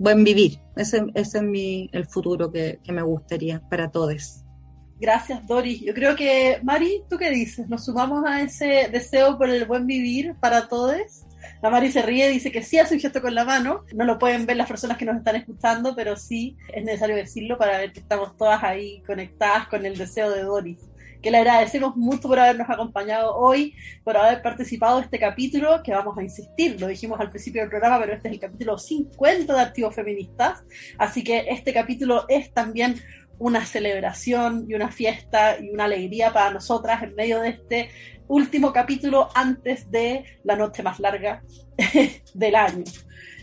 Buen 0.00 0.24
vivir, 0.24 0.58
ese, 0.74 1.06
es 1.14 1.40
mi, 1.40 1.88
el 1.92 2.04
futuro 2.04 2.50
que, 2.50 2.80
que 2.82 2.90
me 2.90 3.02
gustaría 3.02 3.60
para 3.68 3.88
todos. 3.88 4.44
Gracias, 4.98 5.46
Doris. 5.46 5.80
Yo 5.80 5.94
creo 5.94 6.16
que, 6.16 6.58
Mari, 6.64 7.02
¿tú 7.08 7.18
qué 7.18 7.30
dices? 7.30 7.68
¿Nos 7.68 7.84
sumamos 7.84 8.24
a 8.26 8.42
ese 8.42 8.88
deseo 8.90 9.38
por 9.38 9.48
el 9.48 9.64
buen 9.64 9.86
vivir 9.86 10.34
para 10.40 10.66
todos? 10.66 11.24
La 11.62 11.70
Mari 11.70 11.92
se 11.92 12.02
ríe, 12.02 12.28
dice 12.28 12.50
que 12.50 12.64
sí 12.64 12.80
hace 12.80 12.94
un 12.94 13.00
gesto 13.00 13.22
con 13.22 13.36
la 13.36 13.44
mano. 13.44 13.84
No 13.94 14.04
lo 14.04 14.18
pueden 14.18 14.44
ver 14.44 14.56
las 14.56 14.66
personas 14.66 14.98
que 14.98 15.04
nos 15.04 15.16
están 15.16 15.36
escuchando, 15.36 15.94
pero 15.94 16.16
sí 16.16 16.56
es 16.74 16.84
necesario 16.84 17.14
decirlo 17.14 17.56
para 17.56 17.78
ver 17.78 17.92
que 17.92 18.00
estamos 18.00 18.36
todas 18.36 18.64
ahí 18.64 19.04
conectadas 19.06 19.68
con 19.68 19.86
el 19.86 19.96
deseo 19.96 20.32
de 20.32 20.42
Doris 20.42 20.78
que 21.22 21.30
le 21.30 21.38
agradecemos 21.38 21.96
mucho 21.96 22.28
por 22.28 22.38
habernos 22.38 22.68
acompañado 22.70 23.36
hoy, 23.36 23.74
por 24.04 24.16
haber 24.16 24.42
participado 24.42 24.98
en 24.98 25.04
este 25.04 25.18
capítulo, 25.18 25.82
que 25.82 25.92
vamos 25.92 26.16
a 26.18 26.22
insistir, 26.22 26.80
lo 26.80 26.86
dijimos 26.86 27.18
al 27.20 27.30
principio 27.30 27.62
del 27.62 27.70
programa, 27.70 27.98
pero 27.98 28.14
este 28.14 28.28
es 28.28 28.34
el 28.34 28.40
capítulo 28.40 28.78
50 28.78 29.54
de 29.54 29.60
Activos 29.60 29.94
Feministas, 29.94 30.62
así 30.98 31.24
que 31.24 31.46
este 31.48 31.72
capítulo 31.72 32.24
es 32.28 32.52
también 32.52 32.96
una 33.38 33.64
celebración 33.64 34.66
y 34.68 34.74
una 34.74 34.90
fiesta 34.90 35.58
y 35.60 35.70
una 35.70 35.84
alegría 35.84 36.32
para 36.32 36.50
nosotras 36.50 37.02
en 37.02 37.14
medio 37.14 37.40
de 37.40 37.50
este 37.50 37.90
último 38.26 38.72
capítulo 38.72 39.28
antes 39.34 39.90
de 39.90 40.24
la 40.44 40.56
noche 40.56 40.82
más 40.82 40.98
larga 40.98 41.42
del 42.34 42.54
año. 42.54 42.84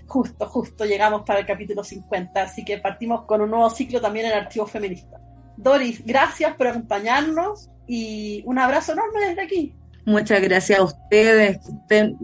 Justo, 0.07 0.47
justo 0.47 0.85
llegamos 0.85 1.23
para 1.23 1.39
el 1.39 1.45
capítulo 1.45 1.83
50, 1.83 2.41
así 2.41 2.63
que 2.63 2.77
partimos 2.77 3.25
con 3.25 3.41
un 3.41 3.49
nuevo 3.49 3.69
ciclo 3.69 3.99
también 3.99 4.27
en 4.27 4.33
Archivos 4.33 4.69
Feministas. 4.69 5.24
Doris, 5.57 6.03
gracias 6.05 6.55
por 6.55 6.67
acompañarnos 6.67 7.69
y 7.87 8.43
un 8.45 8.59
abrazo 8.59 8.93
enorme 8.93 9.27
desde 9.27 9.41
aquí. 9.41 9.75
Muchas 10.05 10.39
gracias 10.41 10.79
a 10.79 10.83
ustedes, 10.83 11.57
estén 11.67 12.15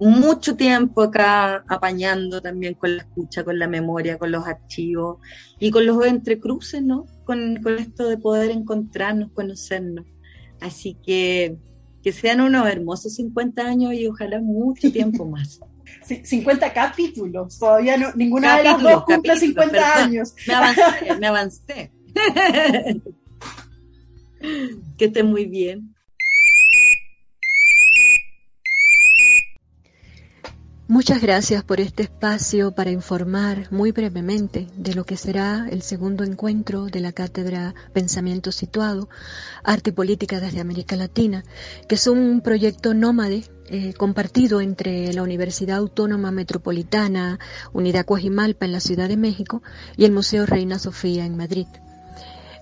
mucho 0.00 0.56
tiempo 0.56 1.02
acá 1.02 1.64
apañando 1.68 2.40
también 2.40 2.74
con 2.74 2.96
la 2.96 3.02
escucha, 3.02 3.44
con 3.44 3.58
la 3.58 3.68
memoria, 3.68 4.16
con 4.16 4.32
los 4.32 4.46
archivos 4.46 5.18
y 5.58 5.70
con 5.70 5.84
los 5.84 6.02
entrecruces, 6.06 6.82
¿no? 6.82 7.04
Con, 7.24 7.62
con 7.62 7.78
esto 7.78 8.08
de 8.08 8.16
poder 8.16 8.50
encontrarnos, 8.50 9.32
conocernos. 9.32 10.06
Así 10.60 10.96
que 11.04 11.58
que 12.06 12.12
sean 12.12 12.40
unos 12.40 12.68
hermosos 12.68 13.16
50 13.16 13.62
años 13.62 13.92
y 13.92 14.06
ojalá 14.06 14.40
mucho 14.40 14.92
tiempo 14.92 15.26
más. 15.26 15.58
50 16.22 16.72
capítulos, 16.72 17.58
todavía 17.58 17.96
no, 17.96 18.12
ninguna 18.14 18.58
de 18.58 18.62
las 18.62 18.80
dos 18.80 19.02
cumple 19.02 19.36
50 19.36 20.04
años. 20.04 20.32
Me 20.46 20.54
avancé, 20.54 21.16
me 21.18 21.26
avancé. 21.26 21.92
que 24.98 25.04
estén 25.04 25.26
muy 25.26 25.46
bien. 25.46 25.96
Muchas 30.88 31.20
gracias 31.20 31.64
por 31.64 31.80
este 31.80 32.04
espacio 32.04 32.70
para 32.70 32.92
informar 32.92 33.72
muy 33.72 33.90
brevemente 33.90 34.68
de 34.76 34.94
lo 34.94 35.04
que 35.04 35.16
será 35.16 35.66
el 35.68 35.82
segundo 35.82 36.22
encuentro 36.22 36.86
de 36.86 37.00
la 37.00 37.10
Cátedra 37.10 37.74
Pensamiento 37.92 38.52
Situado, 38.52 39.08
Arte 39.64 39.90
y 39.90 39.92
Política 39.92 40.38
desde 40.38 40.60
América 40.60 40.94
Latina, 40.94 41.42
que 41.88 41.96
es 41.96 42.06
un 42.06 42.40
proyecto 42.40 42.94
nómade 42.94 43.42
eh, 43.68 43.94
compartido 43.94 44.60
entre 44.60 45.12
la 45.12 45.24
Universidad 45.24 45.78
Autónoma 45.78 46.30
Metropolitana, 46.30 47.40
Unidad 47.72 48.04
Coajimalpa 48.04 48.64
en 48.64 48.72
la 48.72 48.80
Ciudad 48.80 49.08
de 49.08 49.16
México 49.16 49.64
y 49.96 50.04
el 50.04 50.12
Museo 50.12 50.46
Reina 50.46 50.78
Sofía 50.78 51.26
en 51.26 51.36
Madrid. 51.36 51.66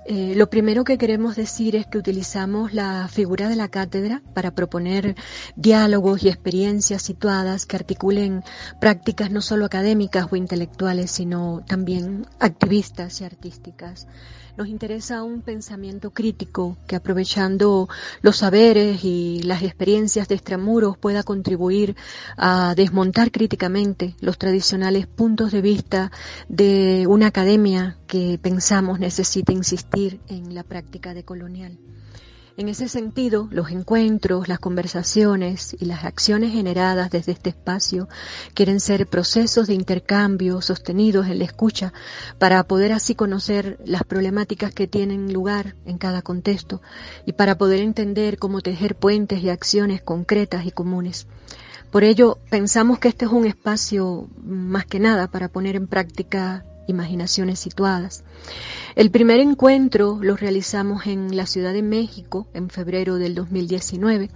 Eh, 0.07 0.35
lo 0.37 0.51
primero 0.51 0.85
que 0.85 0.99
queremos 0.99 1.35
decir 1.35 1.77
es 1.77 1.87
que 1.87 1.97
utilizamos 1.97 2.75
la 2.75 3.09
figura 3.09 3.49
de 3.49 3.57
la 3.57 3.69
cátedra 3.69 4.23
para 4.35 4.51
proponer 4.51 5.17
diálogos 5.57 6.23
y 6.23 6.29
experiencias 6.29 7.01
situadas 7.03 7.65
que 7.65 7.77
articulen 7.77 8.45
prácticas 8.81 9.31
no 9.31 9.41
solo 9.41 9.65
académicas 9.65 10.27
o 10.31 10.37
intelectuales, 10.37 11.11
sino 11.11 11.63
también 11.67 12.27
activistas 12.39 13.23
y 13.23 13.25
artísticas. 13.25 14.07
Nos 14.57 14.69
interesa 14.69 15.25
un 15.25 15.43
pensamiento 15.43 16.13
crítico 16.13 16.77
que 16.87 16.95
aprovechando 16.95 17.89
los 18.23 18.37
saberes 18.37 19.05
y 19.05 19.43
las 19.43 19.65
experiencias 19.65 20.29
de 20.29 20.37
extramuros 20.37 20.97
pueda 20.97 21.25
contribuir 21.25 21.97
a 22.37 22.75
desmontar 22.77 23.33
críticamente 23.33 24.15
los 24.21 24.39
tradicionales 24.39 25.09
puntos 25.09 25.51
de 25.51 25.61
vista 25.61 26.13
de 26.49 27.07
una 27.09 27.27
academia 27.27 27.97
que 28.07 28.39
pensamos 28.41 29.01
necesita 29.01 29.53
insistir 29.53 30.21
en 30.29 30.55
la 30.55 30.63
práctica 30.63 31.15
decolonial. 31.15 31.77
En 32.57 32.69
ese 32.69 32.89
sentido, 32.89 33.49
los 33.51 33.73
encuentros, 33.73 34.47
las 34.47 34.61
conversaciones 34.61 35.77
y 35.81 35.87
las 35.87 36.05
acciones 36.05 36.53
generadas 36.53 37.11
desde 37.11 37.33
este 37.33 37.51
espacio 37.51 38.09
quieren 38.55 38.79
ser 38.79 39.09
procesos 39.09 39.67
de 39.67 39.75
intercambio 39.75 40.63
sostenidos 40.63 41.27
en 41.27 41.41
la 41.41 41.47
escucha 41.47 41.93
para 42.39 42.63
poder 42.63 42.93
así 42.93 43.17
conocer 43.17 43.81
las 43.85 44.05
problemáticas 44.05 44.73
que 44.73 44.87
tienen 44.87 45.33
lugar 45.33 45.75
en 45.85 45.99
cada 45.99 46.23
contexto 46.23 46.81
y 47.27 47.33
para 47.33 47.59
poder 47.59 47.81
entender 47.81 48.39
cómo 48.39 48.61
tejer 48.61 48.95
puentes 48.95 49.43
y 49.43 49.51
acciones 49.51 50.01
concretas 50.01 50.65
y 50.65 50.71
comunes. 50.71 51.27
Por 51.91 52.05
ello, 52.05 52.39
pensamos 52.51 53.01
que 53.01 53.09
este 53.09 53.25
es 53.25 53.33
un 53.33 53.47
espacio 53.47 54.29
más 54.45 54.87
que 54.87 55.01
nada 55.01 55.27
para 55.27 55.49
poner 55.49 55.75
en 55.75 55.89
práctica 55.89 56.65
imaginaciones 56.87 57.59
situadas. 57.59 58.23
El 58.97 59.11
primer 59.11 59.41
encuentro 59.41 60.21
lo 60.23 60.37
realizamos 60.37 61.07
en 61.09 61.37
la 61.37 61.47
Ciudad 61.47 61.73
de 61.73 61.83
México 61.83 62.47
en 62.55 62.71
febrero 62.71 63.17
del 63.17 63.35
2019 63.35 64.31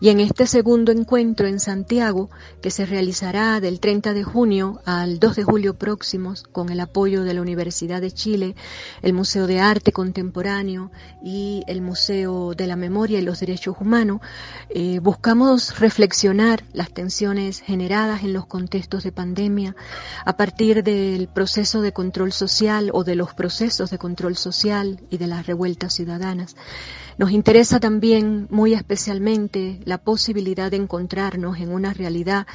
y 0.00 0.10
en 0.10 0.20
este 0.20 0.46
segundo 0.46 0.92
encuentro 0.92 1.48
en 1.48 1.58
Santiago, 1.58 2.30
que 2.62 2.70
se 2.70 2.86
realizará 2.86 3.58
del 3.58 3.80
30 3.80 4.12
de 4.12 4.22
junio 4.22 4.80
al 4.84 5.18
2 5.18 5.36
de 5.36 5.42
julio 5.42 5.74
próximos 5.74 6.44
con 6.44 6.70
el 6.70 6.78
apoyo 6.78 7.24
de 7.24 7.34
la 7.34 7.42
Universidad 7.42 8.00
de 8.00 8.12
Chile, 8.12 8.54
el 9.02 9.12
Museo 9.12 9.48
de 9.48 9.58
Arte 9.58 9.90
Contemporáneo 9.90 10.92
y 11.24 11.64
el 11.66 11.82
Museo 11.82 12.54
de 12.54 12.68
la 12.68 12.76
Memoria 12.76 13.18
y 13.18 13.22
los 13.22 13.40
Derechos 13.40 13.74
Humanos, 13.80 14.20
eh, 14.70 15.00
buscamos 15.00 15.80
reflexionar 15.80 16.62
las 16.72 16.92
tensiones 16.92 17.58
generadas 17.58 18.22
en 18.22 18.34
los 18.34 18.46
contextos 18.46 19.02
de 19.02 19.10
pandemia 19.10 19.74
a 20.24 20.36
partir 20.36 20.84
del 20.84 21.26
proceso 21.26 21.82
de 21.82 21.92
control 21.92 22.30
social 22.30 22.90
o 22.92 23.02
de 23.02 23.16
los 23.16 23.34
procesos 23.36 23.90
de 23.90 23.98
control 23.98 24.36
social 24.36 25.00
y 25.10 25.18
de 25.18 25.26
las 25.28 25.46
revueltas 25.46 25.94
ciudadanas. 25.94 26.56
Nos 27.18 27.30
interesa 27.30 27.80
también 27.80 28.46
muy 28.50 28.74
especialmente 28.74 29.80
la 29.84 29.96
posibilidad 29.96 30.70
de 30.70 30.76
encontrarnos 30.76 31.58
en 31.58 31.70
una 31.70 31.94
realidad 31.94 32.46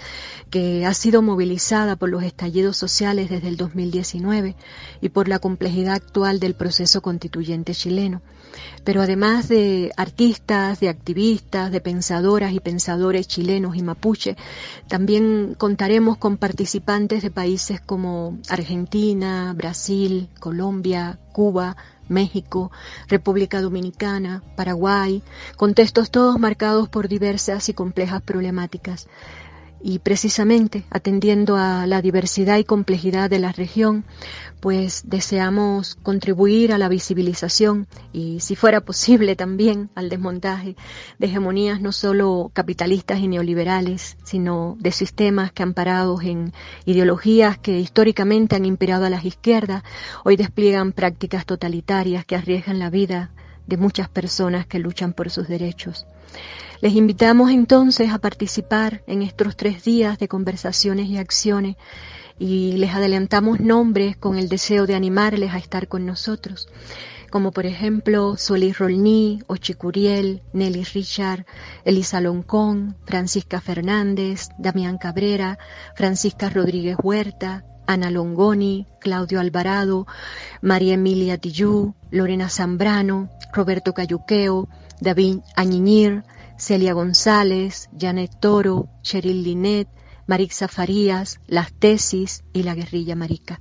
que 0.51 0.85
ha 0.85 0.93
sido 0.93 1.23
movilizada 1.23 1.95
por 1.95 2.09
los 2.09 2.21
estallidos 2.21 2.77
sociales 2.77 3.31
desde 3.31 3.47
el 3.47 3.57
2019 3.57 4.55
y 5.01 5.09
por 5.09 5.27
la 5.27 5.39
complejidad 5.39 5.95
actual 5.95 6.39
del 6.39 6.53
proceso 6.53 7.01
constituyente 7.01 7.73
chileno. 7.73 8.21
Pero 8.83 9.01
además 9.01 9.47
de 9.47 9.91
artistas, 9.97 10.79
de 10.79 10.89
activistas, 10.89 11.71
de 11.71 11.81
pensadoras 11.81 12.53
y 12.53 12.59
pensadores 12.59 13.27
chilenos 13.27 13.75
y 13.75 13.81
mapuche, 13.81 14.37
también 14.87 15.55
contaremos 15.57 16.17
con 16.17 16.37
participantes 16.37 17.23
de 17.23 17.31
países 17.31 17.81
como 17.81 18.37
Argentina, 18.47 19.53
Brasil, 19.55 20.29
Colombia, 20.39 21.17
Cuba, 21.31 21.77
México, 22.11 22.71
República 23.07 23.61
Dominicana, 23.61 24.43
Paraguay, 24.55 25.23
contextos 25.57 26.11
todos 26.11 26.37
marcados 26.39 26.89
por 26.89 27.07
diversas 27.07 27.69
y 27.69 27.73
complejas 27.73 28.21
problemáticas 28.21 29.07
y 29.83 29.99
precisamente 29.99 30.83
atendiendo 30.89 31.55
a 31.55 31.87
la 31.87 32.01
diversidad 32.01 32.57
y 32.57 32.63
complejidad 32.63 33.29
de 33.29 33.39
la 33.39 33.51
región, 33.51 34.05
pues 34.59 35.03
deseamos 35.05 35.95
contribuir 35.95 36.71
a 36.71 36.77
la 36.77 36.87
visibilización 36.87 37.87
y, 38.13 38.39
si 38.41 38.55
fuera 38.55 38.81
posible, 38.81 39.35
también 39.35 39.89
al 39.95 40.09
desmontaje 40.09 40.75
de 41.17 41.27
hegemonías 41.27 41.81
no 41.81 41.91
solo 41.91 42.51
capitalistas 42.53 43.19
y 43.19 43.27
neoliberales, 43.27 44.17
sino 44.23 44.77
de 44.79 44.91
sistemas 44.91 45.51
que 45.51 45.63
amparados 45.63 46.23
en 46.23 46.53
ideologías 46.85 47.57
que 47.57 47.79
históricamente 47.79 48.55
han 48.55 48.65
inspirado 48.65 49.05
a 49.05 49.09
las 49.09 49.25
izquierdas, 49.25 49.83
hoy 50.23 50.35
despliegan 50.35 50.91
prácticas 50.91 51.45
totalitarias 51.45 52.25
que 52.25 52.35
arriesgan 52.35 52.79
la 52.79 52.89
vida 52.89 53.31
de 53.65 53.77
muchas 53.77 54.09
personas 54.09 54.65
que 54.67 54.79
luchan 54.79 55.13
por 55.13 55.29
sus 55.29 55.47
derechos. 55.47 56.05
Les 56.81 56.93
invitamos 56.93 57.51
entonces 57.51 58.09
a 58.11 58.17
participar 58.17 59.03
en 59.05 59.21
estos 59.21 59.55
tres 59.55 59.83
días 59.83 60.17
de 60.17 60.27
conversaciones 60.27 61.07
y 61.07 61.17
acciones 61.17 61.75
y 62.39 62.73
les 62.77 62.95
adelantamos 62.95 63.59
nombres 63.59 64.17
con 64.17 64.39
el 64.39 64.49
deseo 64.49 64.87
de 64.87 64.95
animarles 64.95 65.53
a 65.53 65.59
estar 65.59 65.87
con 65.87 66.07
nosotros, 66.07 66.67
como 67.29 67.51
por 67.51 67.67
ejemplo 67.67 68.35
Solís 68.35 68.79
Rolní, 68.79 69.43
Ochicuriel, 69.45 70.41
Nelly 70.53 70.83
Richard, 70.83 71.45
Elisa 71.85 72.19
Loncón, 72.19 72.97
Francisca 73.05 73.61
Fernández, 73.61 74.49
Damián 74.57 74.97
Cabrera, 74.97 75.59
Francisca 75.95 76.49
Rodríguez 76.49 76.97
Huerta, 77.03 77.63
Ana 77.85 78.09
Longoni, 78.09 78.87
Claudio 78.99 79.39
Alvarado, 79.39 80.07
María 80.61 80.95
Emilia 80.95 81.37
Tillú, 81.37 81.93
Lorena 82.09 82.49
Zambrano, 82.49 83.29
Roberto 83.53 83.93
Cayuqueo, 83.93 84.67
David 85.01 85.39
Añiñir, 85.55 86.23
Celia 86.57 86.93
González, 86.93 87.89
Janet 87.99 88.39
Toro, 88.39 88.87
Cheryl 89.01 89.43
Linet, 89.43 89.87
Marixa 90.27 90.67
Farías, 90.67 91.39
Las 91.47 91.73
Tesis 91.73 92.43
y 92.53 92.61
la 92.61 92.75
Guerrilla 92.75 93.15
Marica. 93.15 93.59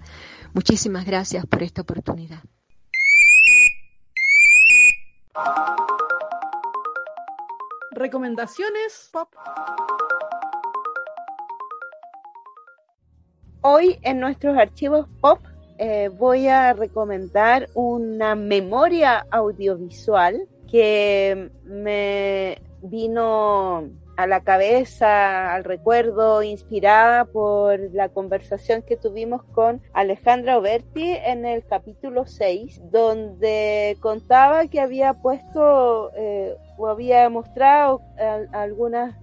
Muchísimas 0.52 1.06
gracias 1.06 1.46
por 1.46 1.62
esta 1.62 1.80
oportunidad. 1.80 2.40
Recomendaciones 7.92 9.08
pop. 9.10 9.32
Hoy 13.62 13.98
en 14.02 14.20
nuestros 14.20 14.58
archivos 14.58 15.06
pop 15.22 15.40
eh, 15.78 16.10
voy 16.10 16.48
a 16.48 16.74
recomendar 16.74 17.70
una 17.72 18.34
memoria 18.34 19.26
audiovisual 19.30 20.46
que 20.70 21.50
me 21.64 22.58
vino 22.82 23.90
a 24.16 24.26
la 24.26 24.42
cabeza, 24.42 25.54
al 25.54 25.64
recuerdo, 25.64 26.42
inspirada 26.42 27.24
por 27.24 27.80
la 27.94 28.10
conversación 28.10 28.82
que 28.82 28.96
tuvimos 28.96 29.42
con 29.44 29.80
Alejandra 29.94 30.58
Oberti 30.58 31.12
en 31.12 31.46
el 31.46 31.64
capítulo 31.64 32.26
6, 32.26 32.82
donde 32.90 33.96
contaba 34.00 34.66
que 34.66 34.80
había 34.80 35.14
puesto 35.14 36.10
eh, 36.16 36.54
o 36.76 36.88
había 36.88 37.28
mostrado 37.30 38.02
algunas 38.52 39.14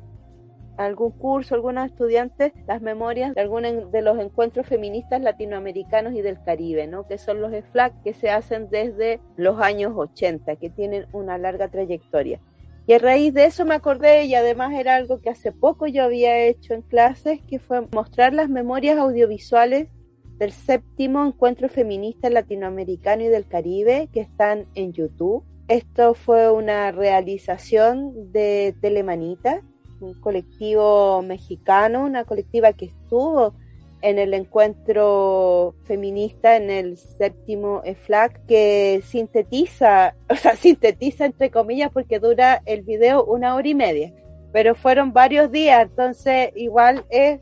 algún 0.77 1.11
curso, 1.11 1.55
algunos 1.55 1.85
estudiantes, 1.87 2.53
las 2.67 2.81
memorias 2.81 3.33
de 3.33 3.41
algunos 3.41 3.91
de 3.91 4.01
los 4.01 4.19
encuentros 4.19 4.67
feministas 4.67 5.21
latinoamericanos 5.21 6.13
y 6.13 6.21
del 6.21 6.41
Caribe, 6.43 6.87
¿no? 6.87 7.07
que 7.07 7.17
son 7.17 7.41
los 7.41 7.51
EFLAC 7.51 8.03
que 8.03 8.13
se 8.13 8.29
hacen 8.29 8.69
desde 8.69 9.19
los 9.35 9.59
años 9.59 9.93
80, 9.95 10.55
que 10.57 10.69
tienen 10.69 11.07
una 11.11 11.37
larga 11.37 11.67
trayectoria. 11.67 12.39
Y 12.85 12.93
a 12.93 12.99
raíz 12.99 13.33
de 13.33 13.43
eso 13.43 13.65
me 13.65 13.75
acordé, 13.75 14.25
y 14.25 14.35
además 14.35 14.73
era 14.73 14.95
algo 14.95 15.19
que 15.19 15.29
hace 15.29 15.51
poco 15.51 15.87
yo 15.87 16.05
había 16.05 16.39
hecho 16.45 16.73
en 16.73 16.83
clases, 16.83 17.41
que 17.41 17.59
fue 17.59 17.85
mostrar 17.91 18.33
las 18.33 18.47
memorias 18.47 18.97
audiovisuales 18.97 19.89
del 20.37 20.53
séptimo 20.53 21.25
encuentro 21.25 21.67
feminista 21.67 22.29
latinoamericano 22.29 23.23
y 23.23 23.27
del 23.27 23.45
Caribe, 23.45 24.07
que 24.13 24.21
están 24.21 24.67
en 24.75 24.93
YouTube. 24.93 25.43
Esto 25.67 26.13
fue 26.13 26.49
una 26.49 26.93
realización 26.93 28.31
de 28.31 28.73
Telemanita, 28.79 29.63
un 29.99 30.13
colectivo 30.15 31.21
mexicano, 31.21 32.05
una 32.05 32.23
colectiva 32.23 32.73
que 32.73 32.85
estuvo 32.85 33.53
en 34.01 34.19
el 34.19 34.33
encuentro 34.33 35.75
feminista 35.83 36.55
en 36.55 36.69
el 36.69 36.97
séptimo 36.97 37.81
EFLAC 37.83 38.45
que 38.45 39.01
sintetiza, 39.03 40.15
o 40.29 40.35
sea, 40.35 40.55
sintetiza 40.55 41.25
entre 41.25 41.49
comillas 41.49 41.91
porque 41.91 42.19
dura 42.19 42.61
el 42.65 42.83
video 42.83 43.23
una 43.25 43.55
hora 43.55 43.67
y 43.67 43.75
media, 43.75 44.13
pero 44.51 44.75
fueron 44.75 45.13
varios 45.13 45.51
días, 45.51 45.81
entonces 45.81 46.51
igual 46.55 47.05
es 47.09 47.41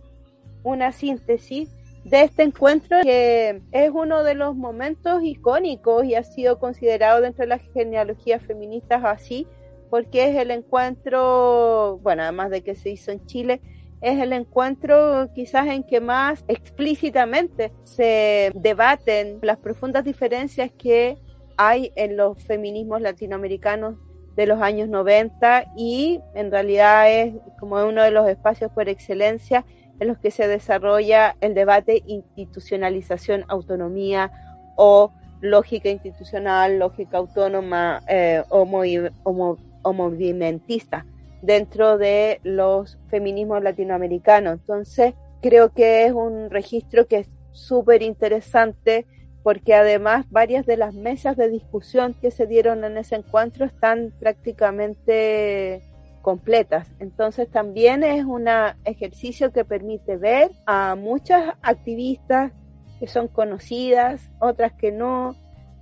una 0.64 0.92
síntesis 0.92 1.70
de 2.04 2.22
este 2.22 2.44
encuentro 2.44 3.00
que 3.02 3.62
es 3.72 3.90
uno 3.92 4.24
de 4.24 4.36
los 4.36 4.56
momentos 4.56 5.24
icónicos 5.24 6.06
y 6.06 6.16
ha 6.16 6.24
sido 6.24 6.60
considerado 6.60 7.22
dentro 7.22 7.44
de 7.44 7.50
las 7.50 7.62
genealogías 7.74 8.44
feministas 8.44 9.04
así, 9.04 9.48
porque 9.96 10.30
es 10.30 10.36
el 10.36 10.52
encuentro, 10.52 12.00
bueno, 12.04 12.24
además 12.24 12.50
de 12.50 12.64
que 12.64 12.76
se 12.76 12.90
hizo 12.90 13.12
en 13.12 13.26
Chile, 13.28 13.62
es 14.02 14.20
el 14.20 14.34
encuentro 14.34 15.30
quizás 15.34 15.68
en 15.68 15.84
que 15.84 16.02
más 16.02 16.44
explícitamente 16.50 17.72
se 17.84 18.52
debaten 18.56 19.40
las 19.42 19.56
profundas 19.56 20.04
diferencias 20.04 20.70
que 20.78 21.18
hay 21.56 21.94
en 21.96 22.18
los 22.18 22.44
feminismos 22.44 23.00
latinoamericanos 23.00 23.96
de 24.36 24.46
los 24.46 24.62
años 24.62 24.90
90 24.90 25.64
y 25.78 26.20
en 26.34 26.52
realidad 26.52 27.10
es 27.10 27.34
como 27.58 27.78
uno 27.78 28.04
de 28.04 28.12
los 28.12 28.28
espacios 28.28 28.74
por 28.74 28.90
excelencia 28.90 29.64
en 30.02 30.10
los 30.10 30.18
que 30.18 30.30
se 30.30 30.50
desarrolla 30.50 31.38
el 31.40 31.54
debate 31.54 32.04
institucionalización, 32.06 33.46
autonomía 33.48 34.30
o 34.76 35.14
lógica 35.42 35.90
institucional, 35.90 36.80
lógica 36.80 37.18
autónoma 37.18 38.02
eh, 38.08 38.44
o, 38.50 39.58
o 39.86 39.94
movimentista 39.94 41.06
dentro 41.42 41.98
de 41.98 42.42
los 42.44 42.98
feminismos 43.08 43.62
latinoamericanos. 43.62 44.60
Entonces, 44.60 45.14
creo 45.42 45.72
que 45.74 46.06
es 46.06 46.12
un 46.12 46.50
registro 46.50 47.08
que 47.08 47.20
es 47.20 47.30
súper 47.52 48.02
interesante 48.02 49.06
porque 49.44 49.76
además 49.76 50.26
varias 50.32 50.66
de 50.66 50.76
las 50.76 50.96
mesas 50.96 51.38
de 51.38 51.50
discusión 51.50 52.16
que 52.20 52.32
se 52.32 52.48
dieron 52.48 52.84
en 52.84 52.98
ese 52.98 53.16
encuentro 53.16 53.64
están 53.64 54.12
prácticamente 54.20 55.84
completas. 56.24 56.88
Entonces 57.00 57.48
también 57.52 58.04
es 58.04 58.26
un 58.26 58.48
ejercicio 58.86 59.52
que 59.52 59.64
permite 59.64 60.18
ver 60.18 60.50
a 60.66 60.96
muchas 60.96 61.54
activistas 61.62 62.54
que 63.00 63.06
son 63.06 63.28
conocidas, 63.28 64.32
otras 64.40 64.74
que 64.74 64.92
no, 64.92 65.36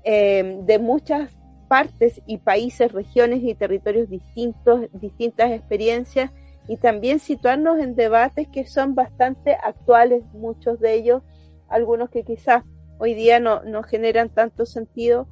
eh, 0.03 0.59
de 0.65 0.79
muchas 0.79 1.33
partes 1.73 2.21
y 2.27 2.37
países, 2.37 2.91
regiones 2.91 3.41
y 3.41 3.55
territorios 3.55 4.07
distintos, 4.07 4.81
distintas 4.93 5.49
experiencias 5.49 6.29
y 6.67 6.77
también 6.77 7.17
situarnos 7.17 7.79
en 7.79 7.95
debates 7.95 8.47
que 8.47 8.67
son 8.67 8.93
bastante 8.93 9.55
actuales, 9.55 10.23
muchos 10.33 10.79
de 10.79 10.93
ellos, 10.93 11.23
algunos 11.67 12.11
que 12.11 12.23
quizás 12.23 12.63
hoy 12.99 13.15
día 13.15 13.39
no, 13.39 13.63
no 13.63 13.81
generan 13.81 14.29
tanto 14.29 14.67
sentido 14.67 15.27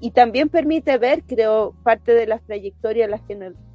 y 0.00 0.12
también 0.12 0.48
permite 0.48 0.96
ver, 0.96 1.24
creo, 1.24 1.74
parte 1.82 2.14
de 2.14 2.26
las 2.26 2.42
trayectorias, 2.42 3.10
las 3.10 3.20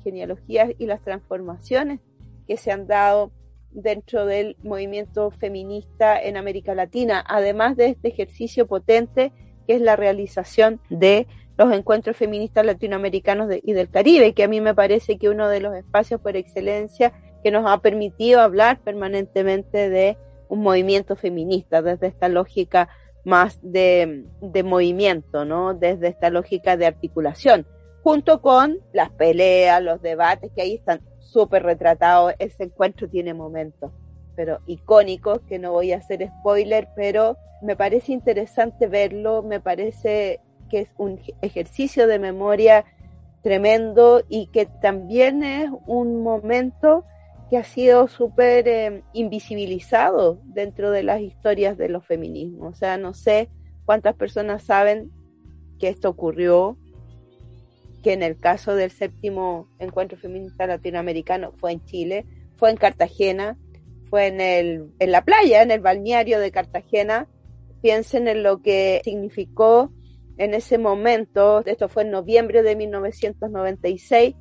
genealogías 0.04 0.72
y 0.80 0.88
las 0.88 1.04
transformaciones 1.04 2.00
que 2.48 2.58
se 2.58 2.72
han 2.72 2.88
dado 2.88 3.32
dentro 3.70 4.26
del 4.26 4.58
movimiento 4.64 5.30
feminista 5.30 6.20
en 6.20 6.36
América 6.36 6.74
Latina, 6.74 7.24
además 7.28 7.78
de 7.78 7.90
este 7.90 8.08
ejercicio 8.08 8.66
potente 8.66 9.34
que 9.68 9.76
es 9.76 9.82
la 9.82 9.96
realización 9.96 10.82
de 10.90 11.28
los 11.58 11.74
encuentros 11.74 12.16
feministas 12.16 12.66
latinoamericanos 12.66 13.50
y 13.64 13.74
del 13.74 13.90
Caribe, 13.90 14.34
que 14.34 14.44
a 14.44 14.48
mí 14.48 14.62
me 14.62 14.76
parece 14.76 15.18
que 15.18 15.30
uno 15.30 15.50
de 15.50 15.60
los 15.60 15.76
espacios 15.76 16.22
por 16.22 16.36
excelencia 16.36 17.14
que 17.44 17.52
nos 17.52 17.66
ha 17.66 17.80
permitido 17.82 18.42
hablar 18.42 18.80
permanentemente 18.80 19.90
de 19.90 20.18
un 20.50 20.62
movimiento 20.62 21.16
feminista, 21.16 21.82
desde 21.82 22.08
esta 22.08 22.30
lógica 22.30 22.90
más 23.26 23.60
de, 23.62 24.26
de 24.42 24.64
movimiento, 24.64 25.46
¿no? 25.46 25.74
Desde 25.74 26.08
esta 26.08 26.30
lógica 26.30 26.78
de 26.78 26.86
articulación, 26.86 27.68
junto 28.04 28.42
con 28.42 28.80
las 28.94 29.10
peleas, 29.10 29.82
los 29.82 30.02
debates 30.02 30.52
que 30.56 30.62
ahí 30.62 30.76
están 30.76 31.02
súper 31.20 31.64
retratados. 31.64 32.34
Ese 32.40 32.66
encuentro 32.66 33.10
tiene 33.10 33.34
momentos, 33.34 33.92
pero 34.36 34.60
icónicos, 34.66 35.42
que 35.42 35.60
no 35.60 35.74
voy 35.74 35.92
a 35.92 35.98
hacer 35.98 36.30
spoiler, 36.40 36.88
pero 36.96 37.36
me 37.62 37.76
parece 37.76 38.14
interesante 38.14 38.88
verlo, 38.88 39.44
me 39.44 39.60
parece 39.60 40.40
que 40.68 40.82
es 40.82 40.90
un 40.98 41.20
ejercicio 41.42 42.08
de 42.08 42.20
memoria 42.20 42.86
tremendo 43.42 44.24
y 44.28 44.48
que 44.48 44.66
también 44.66 45.44
es 45.44 45.70
un 45.86 46.22
momento 46.22 47.06
que 47.50 47.58
ha 47.58 47.64
sido 47.64 48.08
súper 48.08 48.68
eh, 48.68 49.04
invisibilizado 49.14 50.42
dentro 50.44 50.92
de 50.92 51.04
las 51.04 51.22
historias 51.22 51.78
de 51.78 51.90
los 51.90 52.06
feminismos. 52.06 52.74
O 52.74 52.76
sea, 52.76 52.98
no 52.98 53.14
sé 53.14 53.50
cuántas 53.86 54.16
personas 54.16 54.64
saben 54.64 55.12
que 55.80 55.88
esto 55.88 56.10
ocurrió, 56.10 56.78
que 58.04 58.14
en 58.14 58.24
el 58.24 58.38
caso 58.38 58.76
del 58.76 58.92
séptimo 58.92 59.68
encuentro 59.80 60.18
feminista 60.18 60.68
latinoamericano 60.68 61.54
fue 61.58 61.72
en 61.72 61.86
Chile, 61.86 62.26
fue 62.58 62.70
en 62.70 62.78
Cartagena, 62.78 63.58
fue 64.10 64.28
en, 64.28 64.42
el, 64.42 64.92
en 65.00 65.12
la 65.12 65.24
playa, 65.24 65.62
en 65.62 65.72
el 65.72 65.80
balneario 65.80 66.40
de 66.40 66.52
Cartagena. 66.52 67.28
Piensen 67.82 68.28
en 68.28 68.44
lo 68.44 68.62
que 68.62 69.02
significó 69.04 69.92
en 70.38 70.54
ese 70.54 70.78
momento, 70.78 71.64
esto 71.66 71.90
fue 71.90 72.04
en 72.04 72.12
noviembre 72.12 72.64
de 72.64 72.76
1996, 72.76 74.36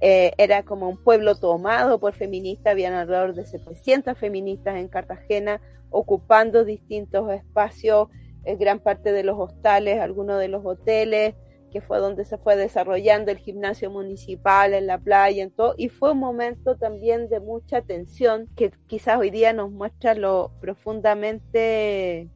eh, 0.00 0.32
era 0.38 0.64
como 0.64 0.88
un 0.88 1.02
pueblo 1.02 1.34
tomado 1.34 2.00
por 2.00 2.14
feministas, 2.14 2.72
habían 2.72 2.94
alrededor 2.94 3.34
de 3.34 3.46
700 3.46 4.18
feministas 4.18 4.76
en 4.76 4.88
Cartagena 4.88 5.60
ocupando 5.90 6.64
distintos 6.64 7.30
espacios, 7.32 8.08
en 8.44 8.58
gran 8.58 8.80
parte 8.80 9.12
de 9.12 9.22
los 9.22 9.38
hostales, 9.38 10.00
algunos 10.00 10.38
de 10.38 10.48
los 10.48 10.64
hoteles, 10.64 11.34
que 11.70 11.80
fue 11.80 11.98
donde 11.98 12.24
se 12.24 12.38
fue 12.38 12.56
desarrollando 12.56 13.30
el 13.30 13.38
gimnasio 13.38 13.90
municipal, 13.90 14.74
en 14.74 14.86
la 14.86 14.98
playa, 14.98 15.42
en 15.42 15.50
todo, 15.50 15.74
y 15.76 15.88
fue 15.88 16.12
un 16.12 16.18
momento 16.18 16.76
también 16.76 17.28
de 17.28 17.40
mucha 17.40 17.80
tensión 17.82 18.48
que 18.56 18.70
quizás 18.86 19.18
hoy 19.18 19.30
día 19.30 19.52
nos 19.52 19.70
muestra 19.70 20.14
lo 20.14 20.52
profundamente 20.60 22.28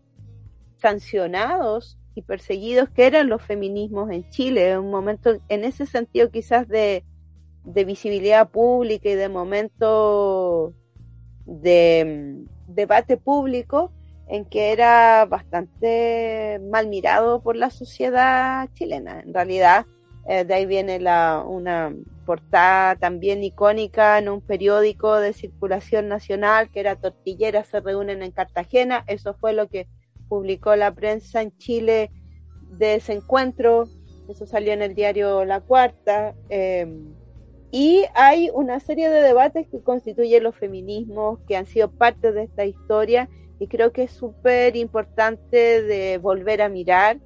sancionados 0.77 1.98
y 2.19 2.23
perseguidos 2.23 2.91
que 2.91 3.07
eran 3.07 3.29
los 3.29 3.43
feminismos 3.43 4.11
en 4.11 4.29
Chile, 4.31 4.79
un 4.79 4.91
momento 4.91 5.37
en 5.49 5.65
ese 5.65 5.87
sentido 5.87 6.31
quizás 6.31 6.67
de, 6.69 7.05
de 7.65 7.85
visibilidad 7.85 8.51
pública 8.51 9.09
y 9.09 9.15
de 9.15 9.29
momento 9.29 10.75
de 11.47 12.45
mm, 12.45 12.75
debate 12.75 13.17
público 13.17 13.93
en 14.27 14.45
que 14.45 14.73
era 14.73 15.25
bastante 15.27 16.61
mal 16.71 16.89
mirado 16.89 17.41
por 17.41 17.57
la 17.57 17.71
sociedad 17.71 18.69
chilena. 18.75 19.21
En 19.21 19.33
realidad, 19.33 19.87
eh, 20.27 20.45
de 20.45 20.55
ahí 20.55 20.67
viene 20.67 21.01
la, 21.01 21.43
una 21.47 21.95
portada 22.27 22.97
también 22.97 23.43
icónica 23.43 24.19
en 24.19 24.29
un 24.29 24.43
periódico 24.43 25.17
de 25.17 25.33
circulación 25.33 26.09
nacional 26.09 26.69
que 26.71 26.81
era 26.81 26.97
Tortilleras 26.97 27.69
se 27.69 27.81
reúnen 27.81 28.23
en 28.23 28.33
Cartagena. 28.33 29.05
Eso 29.07 29.35
fue 29.35 29.55
lo 29.55 29.69
que 29.69 29.87
publicó 30.29 30.77
la 30.77 30.95
prensa 30.95 31.43
en 31.43 31.57
Chile 31.57 32.11
de 32.71 32.97
ese 32.97 33.15
encuentro. 33.15 33.89
Eso 34.29 34.47
salió 34.47 34.73
en 34.73 34.83
el 34.83 34.95
diario 34.95 35.45
La 35.45 35.61
Cuarta. 35.61 36.35
Em, 36.49 37.15
y 37.71 38.05
hay 38.15 38.51
una 38.53 38.81
serie 38.81 39.11
de 39.11 39.23
debates 39.23 39.67
que 39.69 39.83
constituyen 39.83 40.43
los 40.43 40.57
feminismos, 40.57 41.41
que 41.47 41.57
han 41.57 41.67
sido 41.67 41.91
parte 41.91 42.33
de 42.33 42.45
esta 42.45 42.65
historia 42.65 43.29
y 43.59 43.67
creo 43.67 43.93
que 43.93 44.05
es 44.05 44.13
súper 44.13 44.77
importante 44.77 45.83
de 45.83 46.19
volver 46.19 46.63
a 46.63 46.69
mirar, 46.69 47.19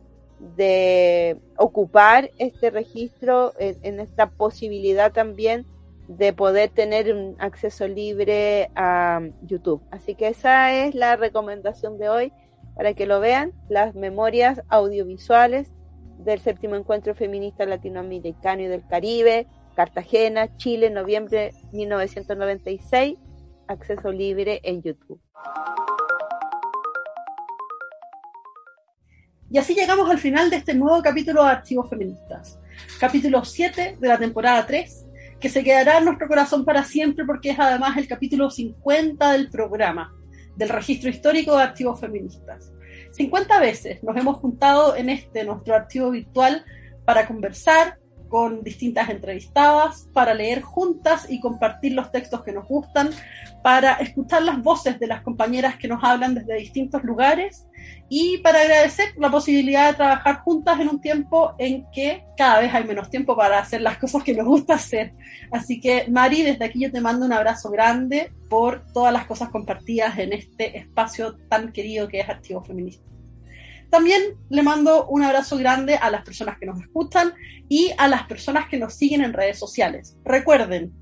de 0.57 1.39
ocupar 1.57 2.31
este 2.39 2.71
registro 2.71 3.53
en, 3.59 4.01
esta 4.01 4.31
posibilidad 4.31 5.13
también 5.13 5.67
de 6.09 6.33
poder 6.33 6.71
tener 6.71 7.15
un 7.15 7.37
acceso 7.39 7.87
libre 7.87 8.71
a 8.75 9.21
YouTube. 9.43 9.83
Así 9.91 10.17
que 10.17 10.29
esa 10.29 10.75
es 10.75 10.95
la 10.97 11.15
recomendación 11.17 11.99
de 11.99 12.09
hoy 12.09 12.33
para 12.75 12.95
que 12.95 13.07
lo 13.07 13.21
vean, 13.21 13.53
las 13.69 13.95
memorias 13.95 14.63
audiovisuales 14.69 15.73
del 16.19 16.41
séptimo 16.41 16.77
encuentro 16.77 17.15
feminista 17.15 17.67
latinoamericano 17.67 18.63
y 18.63 18.67
del 18.67 18.87
Caribe, 18.87 19.47
Cartagena, 19.75 20.57
Chile, 20.57 20.91
noviembre 20.91 21.53
1996, 21.73 23.17
acceso 23.67 24.13
libre 24.13 24.61
en 24.63 24.83
YouTube. 24.83 25.21
Y 29.51 29.59
así 29.59 29.75
llegamos 29.75 30.09
al 30.09 30.19
final 30.19 30.49
de 30.49 30.57
este 30.57 30.75
nuevo 30.75 31.03
capítulo 31.03 31.45
de 31.45 31.51
Archivos 31.51 31.91
Feministas. 31.91 32.59
Capítulo 32.99 33.45
7 33.45 33.99
de 34.01 34.09
la 34.09 34.19
temporada 34.19 34.65
3, 34.67 35.07
que 35.39 35.51
se 35.51 35.63
quedará 35.63 35.99
en 35.99 36.07
nuestro 36.07 36.27
corazón 36.27 36.65
para 36.65 36.85
siempre 36.85 37.27
porque 37.27 37.51
es 37.51 37.59
además 37.59 37.99
el 37.99 38.09
capítulo 38.09 38.49
50 38.49 39.33
del 39.33 39.51
programa, 39.51 40.15
del 40.57 40.69
registro 40.69 41.11
histórico 41.11 41.57
de 41.57 41.63
Archivos 41.63 42.01
Feministas. 42.01 42.73
50 43.13 43.61
veces 43.61 44.03
nos 44.03 44.17
hemos 44.17 44.39
juntado 44.39 44.97
en 44.97 45.11
este, 45.11 45.45
nuestro 45.45 45.75
archivo 45.75 46.11
virtual, 46.11 46.65
para 47.05 47.27
conversar, 47.27 47.99
con 48.33 48.65
distintas 48.65 49.11
entrevistadas, 49.11 50.09
para 50.15 50.33
leer 50.33 50.63
juntas 50.63 51.27
y 51.29 51.39
compartir 51.39 51.93
los 51.93 52.11
textos 52.11 52.43
que 52.43 52.51
nos 52.51 52.67
gustan, 52.67 53.11
para 53.63 53.93
escuchar 53.97 54.43
las 54.43 54.63
voces 54.63 54.99
de 54.99 55.07
las 55.07 55.21
compañeras 55.21 55.77
que 55.77 55.87
nos 55.87 56.03
hablan 56.03 56.35
desde 56.35 56.55
distintos 56.55 57.05
lugares 57.05 57.67
y 58.09 58.39
para 58.39 58.63
agradecer 58.63 59.09
la 59.19 59.31
posibilidad 59.31 59.91
de 59.91 59.99
trabajar 59.99 60.39
juntas 60.39 60.81
en 60.81 60.89
un 60.89 61.03
tiempo 61.03 61.53
en 61.59 61.85
que 61.93 62.25
cada 62.35 62.61
vez 62.61 62.73
hay 62.73 62.85
menos 62.85 63.11
tiempo 63.11 63.37
para 63.37 63.59
hacer 63.59 63.83
las 63.83 63.99
cosas 63.99 64.23
que 64.23 64.33
nos 64.33 64.47
gusta 64.47 64.77
hacer. 64.77 65.13
Así 65.51 65.79
que 65.79 66.07
Mari, 66.09 66.43
desde 66.43 66.65
aquí 66.65 66.81
yo 66.81 66.91
te 66.91 67.03
mando 67.03 67.27
un 67.27 67.35
abrazo 67.35 67.71
grande 67.71 68.33
por 68.49 68.83
todas 68.95 69.13
las 69.13 69.27
cosas 69.27 69.51
compartidas 69.51 70.19
en 70.19 70.33
este 70.33 70.79
espacio 70.79 71.37
tan 71.51 71.71
querido 71.71 72.09
que 72.09 72.21
es 72.21 72.29
Archivo 72.31 72.65
Feminista. 72.65 73.12
También 73.93 74.39
le 74.49 74.63
mando 74.63 75.07
un 75.09 75.23
abrazo 75.23 75.59
grande 75.59 75.97
a 75.97 76.09
las 76.09 76.25
personas 76.25 76.57
que 76.57 76.65
nos 76.65 76.81
escuchan 76.81 77.35
y 77.69 77.91
a 77.99 78.09
las 78.09 78.23
personas 78.23 78.67
que 78.67 78.79
nos 78.79 78.95
siguen 78.95 79.23
en 79.23 79.35
redes 79.35 79.59
sociales. 79.59 80.17
Recuerden, 80.25 80.95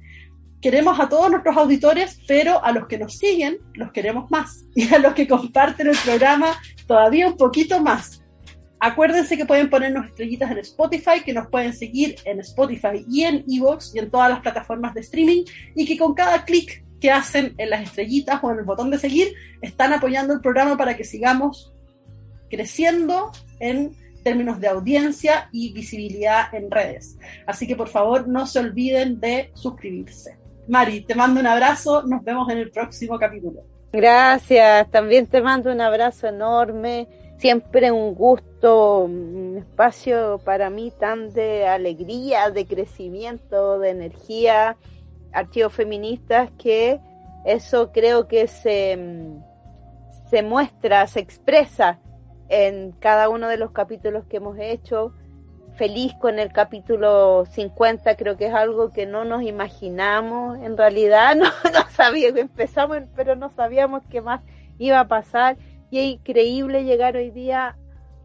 queremos 0.61 0.99
a 0.99 1.09
todos 1.09 1.31
nuestros 1.31 1.57
auditores, 1.57 2.19
pero 2.27 2.65
a 2.65 2.73
los 2.73 2.89
que 2.89 2.99
nos 2.99 3.17
siguen 3.17 3.59
los 3.75 3.93
queremos 3.93 4.29
más 4.33 4.65
y 4.75 4.93
a 4.93 4.99
los 4.99 5.15
que 5.15 5.29
comparten 5.29 5.87
el 5.87 5.97
programa 6.05 6.61
todavía 6.89 7.29
un 7.29 7.37
poquito 7.37 7.81
más. 7.81 8.25
Acuérdense 8.81 9.37
que 9.37 9.47
pueden 9.47 9.71
ponernos 9.71 10.07
estrellitas 10.07 10.51
en 10.51 10.59
Spotify, 10.59 11.23
que 11.25 11.33
nos 11.33 11.47
pueden 11.47 11.73
seguir 11.73 12.17
en 12.25 12.41
Spotify 12.41 13.07
y 13.09 13.23
en 13.23 13.45
Evox 13.49 13.95
y 13.95 14.01
en 14.01 14.11
todas 14.11 14.31
las 14.31 14.41
plataformas 14.41 14.95
de 14.95 15.03
streaming 15.03 15.45
y 15.77 15.87
que 15.87 15.97
con 15.97 16.13
cada 16.13 16.45
clic 16.45 16.85
que 17.01 17.13
hacen 17.13 17.55
en 17.57 17.71
las 17.71 17.83
estrellitas 17.83 18.41
o 18.43 18.51
en 18.51 18.59
el 18.59 18.65
botón 18.65 18.91
de 18.91 18.99
seguir 18.99 19.33
están 19.63 19.93
apoyando 19.93 20.35
el 20.35 20.41
programa 20.41 20.77
para 20.77 20.97
que 20.97 21.05
sigamos 21.05 21.73
creciendo 22.51 23.31
en 23.61 23.95
términos 24.23 24.61
de 24.61 24.69
audiencia 24.69 25.49
y 25.53 25.73
visibilidad 25.73 26.53
en 26.55 26.71
redes. 26.71 27.17
Así 27.47 27.67
que 27.67 27.77
por 27.77 27.89
favor 27.89 28.29
no 28.29 28.47
se 28.47 28.59
olviden 28.59 29.21
de 29.21 29.51
suscribirse. 29.55 30.37
Mari, 30.69 31.03
te 31.03 31.15
mando 31.15 31.41
un 31.41 31.47
abrazo, 31.47 32.03
nos 32.03 32.23
vemos 32.23 32.49
en 32.51 32.59
el 32.59 32.71
próximo 32.71 33.19
capítulo. 33.19 33.63
Gracias, 33.93 34.89
también 34.91 35.27
te 35.27 35.41
mando 35.41 35.73
un 35.73 35.81
abrazo 35.81 36.29
enorme, 36.29 37.09
siempre 37.39 37.91
un 37.91 38.15
gusto, 38.15 39.01
un 39.01 39.57
espacio 39.59 40.39
para 40.45 40.71
mí 40.71 40.93
tan 40.97 41.33
de 41.33 41.67
alegría, 41.67 42.51
de 42.51 42.67
crecimiento, 42.67 43.81
de 43.81 43.91
energía, 43.91 44.77
archivos 45.33 45.73
feministas, 45.73 46.51
que 46.57 47.01
eso 47.45 47.91
creo 47.91 48.29
que 48.29 48.47
se, 48.47 48.97
se 50.31 50.43
muestra, 50.43 51.07
se 51.09 51.19
expresa 51.19 51.99
en 52.51 52.91
cada 52.93 53.29
uno 53.29 53.49
de 53.49 53.57
los 53.57 53.71
capítulos 53.71 54.25
que 54.27 54.37
hemos 54.37 54.59
hecho. 54.59 55.15
Feliz 55.77 56.13
con 56.21 56.39
el 56.39 56.53
capítulo 56.53 57.47
50, 57.47 58.17
creo 58.17 58.37
que 58.37 58.49
es 58.49 58.55
algo 58.55 58.93
que 58.93 59.07
no 59.07 59.25
nos 59.25 59.43
imaginamos. 59.43 60.59
En 60.59 60.77
realidad 60.77 61.37
no, 61.37 61.49
sabíamos, 61.91 62.41
empezamos, 62.41 62.99
pero 63.17 63.37
no 63.37 63.51
sabíamos 63.51 64.03
qué 64.11 64.21
más 64.21 64.43
iba 64.79 65.01
a 65.01 65.09
pasar. 65.09 65.57
Y 65.91 66.01
es 66.01 66.05
increíble 66.07 66.85
llegar 66.85 67.17
hoy 67.17 67.31
día 67.31 67.77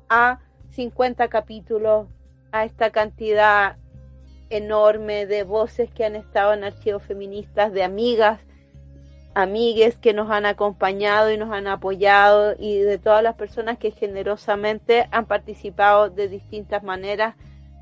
a 0.10 0.40
50 0.72 1.28
capítulos, 1.30 2.08
a 2.52 2.66
esta 2.66 2.90
cantidad 2.90 3.78
enorme 4.50 5.26
de 5.26 5.44
voces 5.44 5.90
que 5.92 6.06
han 6.06 6.16
estado 6.16 6.54
en 6.54 6.64
archivos 6.64 7.04
feministas, 7.04 7.72
de 7.74 7.84
amigas 7.84 8.40
amigues 9.36 9.98
que 9.98 10.14
nos 10.14 10.32
han 10.32 10.46
acompañado 10.46 11.30
y 11.30 11.38
nos 11.38 11.52
han 11.52 11.68
apoyado 11.68 12.56
y 12.58 12.80
de 12.80 12.98
todas 12.98 13.22
las 13.22 13.36
personas 13.36 13.78
que 13.78 13.92
generosamente 13.92 15.08
han 15.12 15.26
participado 15.26 16.10
de 16.10 16.30
distintas 16.30 16.84
maneras 16.84 17.36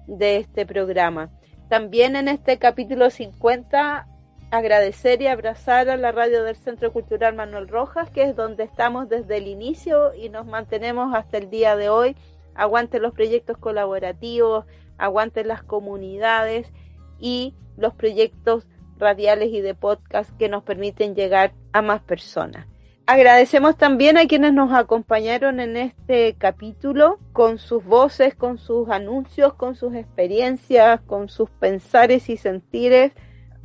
de 0.07 0.37
este 0.37 0.65
programa. 0.65 1.29
También 1.69 2.15
en 2.15 2.27
este 2.27 2.57
capítulo 2.57 3.11
50 3.11 4.07
agradecer 4.49 5.21
y 5.21 5.27
abrazar 5.27 5.89
a 5.89 5.97
la 5.97 6.11
radio 6.11 6.43
del 6.43 6.55
Centro 6.55 6.91
Cultural 6.91 7.35
Manuel 7.35 7.67
Rojas, 7.67 8.09
que 8.09 8.23
es 8.23 8.35
donde 8.35 8.63
estamos 8.63 9.07
desde 9.07 9.37
el 9.37 9.47
inicio 9.47 10.13
y 10.15 10.29
nos 10.29 10.47
mantenemos 10.47 11.15
hasta 11.15 11.37
el 11.37 11.49
día 11.51 11.75
de 11.75 11.89
hoy. 11.89 12.15
Aguanten 12.55 13.01
los 13.01 13.13
proyectos 13.13 13.57
colaborativos, 13.57 14.65
aguanten 14.97 15.47
las 15.47 15.63
comunidades 15.63 16.71
y 17.19 17.53
los 17.77 17.93
proyectos 17.93 18.67
radiales 18.97 19.49
y 19.51 19.61
de 19.61 19.75
podcast 19.75 20.35
que 20.37 20.49
nos 20.49 20.63
permiten 20.63 21.15
llegar 21.15 21.53
a 21.71 21.81
más 21.81 22.01
personas. 22.01 22.67
Agradecemos 23.05 23.77
también 23.77 24.17
a 24.17 24.27
quienes 24.27 24.53
nos 24.53 24.71
acompañaron 24.71 25.59
en 25.59 25.75
este 25.75 26.35
capítulo 26.37 27.19
con 27.33 27.57
sus 27.57 27.83
voces, 27.83 28.33
con 28.33 28.57
sus 28.57 28.89
anuncios, 28.89 29.55
con 29.55 29.75
sus 29.75 29.93
experiencias, 29.93 31.01
con 31.01 31.27
sus 31.27 31.49
pensares 31.49 32.29
y 32.29 32.37
sentires 32.37 33.11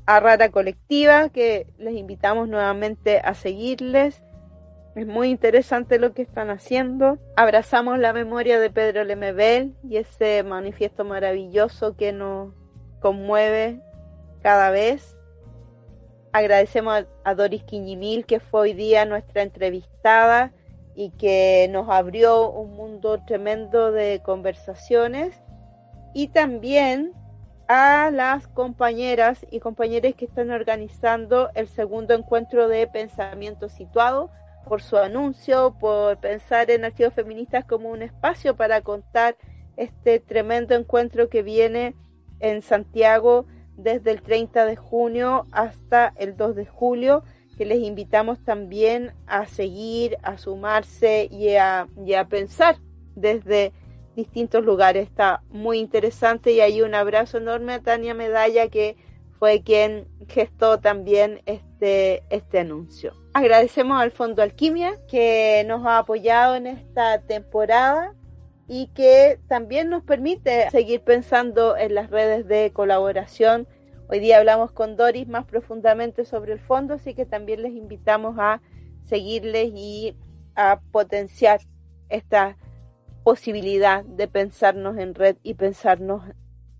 a 0.06 0.18
Rara 0.20 0.48
Colectiva, 0.48 1.28
que 1.28 1.66
les 1.78 1.94
invitamos 1.94 2.48
nuevamente 2.48 3.20
a 3.20 3.34
seguirles. 3.34 4.22
Es 4.96 5.06
muy 5.06 5.28
interesante 5.28 6.00
lo 6.00 6.14
que 6.14 6.22
están 6.22 6.50
haciendo. 6.50 7.18
Abrazamos 7.36 7.98
la 7.98 8.12
memoria 8.12 8.58
de 8.58 8.70
Pedro 8.70 9.04
Lemebel 9.04 9.76
y 9.88 9.98
ese 9.98 10.42
manifiesto 10.42 11.04
maravilloso 11.04 11.94
que 11.94 12.12
nos 12.12 12.54
conmueve 13.00 13.80
cada 14.42 14.70
vez. 14.70 15.17
Agradecemos 16.32 17.06
a, 17.24 17.34
Doris 17.34 17.64
Quiñimil, 17.64 18.26
que 18.26 18.40
fue 18.40 18.60
hoy 18.60 18.72
día 18.74 19.04
nuestra 19.06 19.42
entrevistada 19.42 20.52
y 20.94 21.10
que 21.10 21.68
nos 21.70 21.88
abrió 21.88 22.50
un 22.50 22.74
mundo 22.74 23.22
tremendo 23.26 23.92
de 23.92 24.20
conversaciones. 24.22 25.40
Y 26.14 26.28
también 26.28 27.12
a 27.68 28.10
las 28.10 28.48
compañeras 28.48 29.46
y 29.50 29.60
compañeros 29.60 30.14
que 30.16 30.24
están 30.24 30.50
organizando 30.50 31.50
el 31.54 31.68
segundo 31.68 32.14
encuentro 32.14 32.68
de 32.68 32.86
pensamiento 32.86 33.68
situado, 33.68 34.30
por 34.68 34.82
su 34.82 34.98
anuncio, 34.98 35.76
por 35.80 36.18
pensar 36.18 36.70
en 36.70 36.84
archivos 36.84 37.14
feministas 37.14 37.64
como 37.64 37.88
un 37.88 38.02
espacio 38.02 38.54
para 38.54 38.82
contar 38.82 39.36
este 39.76 40.20
tremendo 40.20 40.74
encuentro 40.74 41.28
que 41.28 41.42
viene 41.42 41.94
en 42.40 42.62
Santiago 42.62 43.46
desde 43.78 44.10
el 44.10 44.20
30 44.20 44.66
de 44.66 44.76
junio 44.76 45.46
hasta 45.52 46.12
el 46.16 46.36
2 46.36 46.56
de 46.56 46.66
julio, 46.66 47.22
que 47.56 47.64
les 47.64 47.78
invitamos 47.78 48.38
también 48.44 49.12
a 49.26 49.46
seguir, 49.46 50.18
a 50.22 50.36
sumarse 50.36 51.28
y 51.30 51.54
a, 51.54 51.86
y 52.04 52.14
a 52.14 52.26
pensar 52.26 52.76
desde 53.14 53.72
distintos 54.16 54.64
lugares. 54.64 55.08
Está 55.08 55.42
muy 55.48 55.78
interesante 55.78 56.52
y 56.52 56.60
hay 56.60 56.82
un 56.82 56.94
abrazo 56.94 57.38
enorme 57.38 57.72
a 57.72 57.80
Tania 57.80 58.14
Medalla 58.14 58.68
que 58.68 58.96
fue 59.38 59.62
quien 59.62 60.08
gestó 60.28 60.80
también 60.80 61.40
este, 61.46 62.24
este 62.30 62.58
anuncio. 62.58 63.14
Agradecemos 63.32 64.00
al 64.00 64.10
Fondo 64.10 64.42
Alquimia 64.42 64.94
que 65.08 65.64
nos 65.68 65.86
ha 65.86 65.98
apoyado 65.98 66.56
en 66.56 66.66
esta 66.66 67.20
temporada 67.22 68.14
y 68.68 68.88
que 68.88 69.40
también 69.48 69.88
nos 69.88 70.02
permite 70.02 70.70
seguir 70.70 71.00
pensando 71.00 71.76
en 71.76 71.94
las 71.94 72.10
redes 72.10 72.46
de 72.46 72.70
colaboración. 72.72 73.66
Hoy 74.08 74.20
día 74.20 74.38
hablamos 74.38 74.70
con 74.72 74.96
Doris 74.96 75.26
más 75.26 75.46
profundamente 75.46 76.24
sobre 76.26 76.52
el 76.52 76.60
fondo, 76.60 76.94
así 76.94 77.14
que 77.14 77.24
también 77.24 77.62
les 77.62 77.72
invitamos 77.72 78.36
a 78.38 78.60
seguirles 79.04 79.72
y 79.74 80.14
a 80.54 80.80
potenciar 80.92 81.60
esta 82.10 82.56
posibilidad 83.24 84.04
de 84.04 84.28
pensarnos 84.28 84.98
en 84.98 85.14
red 85.14 85.36
y 85.42 85.54
pensarnos 85.54 86.22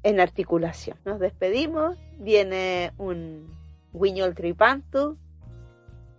en 0.03 0.21
articulación. 0.21 0.99
Nos 1.05 1.19
despedimos, 1.19 1.97
viene 2.19 2.93
un 2.99 3.57
Wiñol 3.93 4.35
Tripantu 4.35 5.17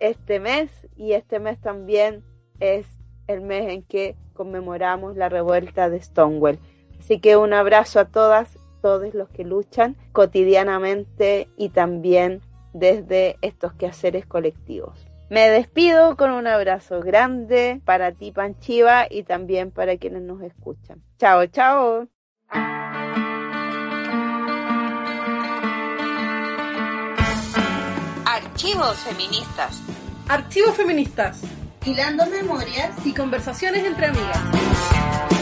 este 0.00 0.40
mes 0.40 0.70
y 0.96 1.12
este 1.12 1.38
mes 1.38 1.60
también 1.60 2.24
es 2.58 2.86
el 3.26 3.42
mes 3.42 3.70
en 3.70 3.82
que 3.82 4.16
conmemoramos 4.40 5.16
la 5.16 5.28
revuelta 5.28 5.90
de 5.90 6.00
Stonewall. 6.00 6.58
Así 6.98 7.20
que 7.20 7.36
un 7.36 7.52
abrazo 7.52 8.00
a 8.00 8.06
todas, 8.06 8.58
todos 8.80 9.12
los 9.12 9.28
que 9.28 9.44
luchan 9.44 9.96
cotidianamente 10.12 11.46
y 11.58 11.68
también 11.68 12.40
desde 12.72 13.36
estos 13.42 13.74
quehaceres 13.74 14.24
colectivos. 14.24 15.06
Me 15.28 15.50
despido 15.50 16.16
con 16.16 16.30
un 16.30 16.46
abrazo 16.46 17.00
grande 17.02 17.82
para 17.84 18.12
ti, 18.12 18.32
Panchiva, 18.32 19.06
y 19.10 19.24
también 19.24 19.72
para 19.72 19.98
quienes 19.98 20.22
nos 20.22 20.40
escuchan. 20.40 21.02
Chao, 21.18 21.44
chao. 21.48 22.08
Archivos 28.24 28.96
feministas. 29.00 29.82
Archivos 30.28 30.74
feministas 30.74 31.42
hilando 31.84 32.26
memorias 32.26 32.94
y 33.04 33.14
conversaciones 33.14 33.84
entre 33.84 34.06
amigas. 34.06 35.39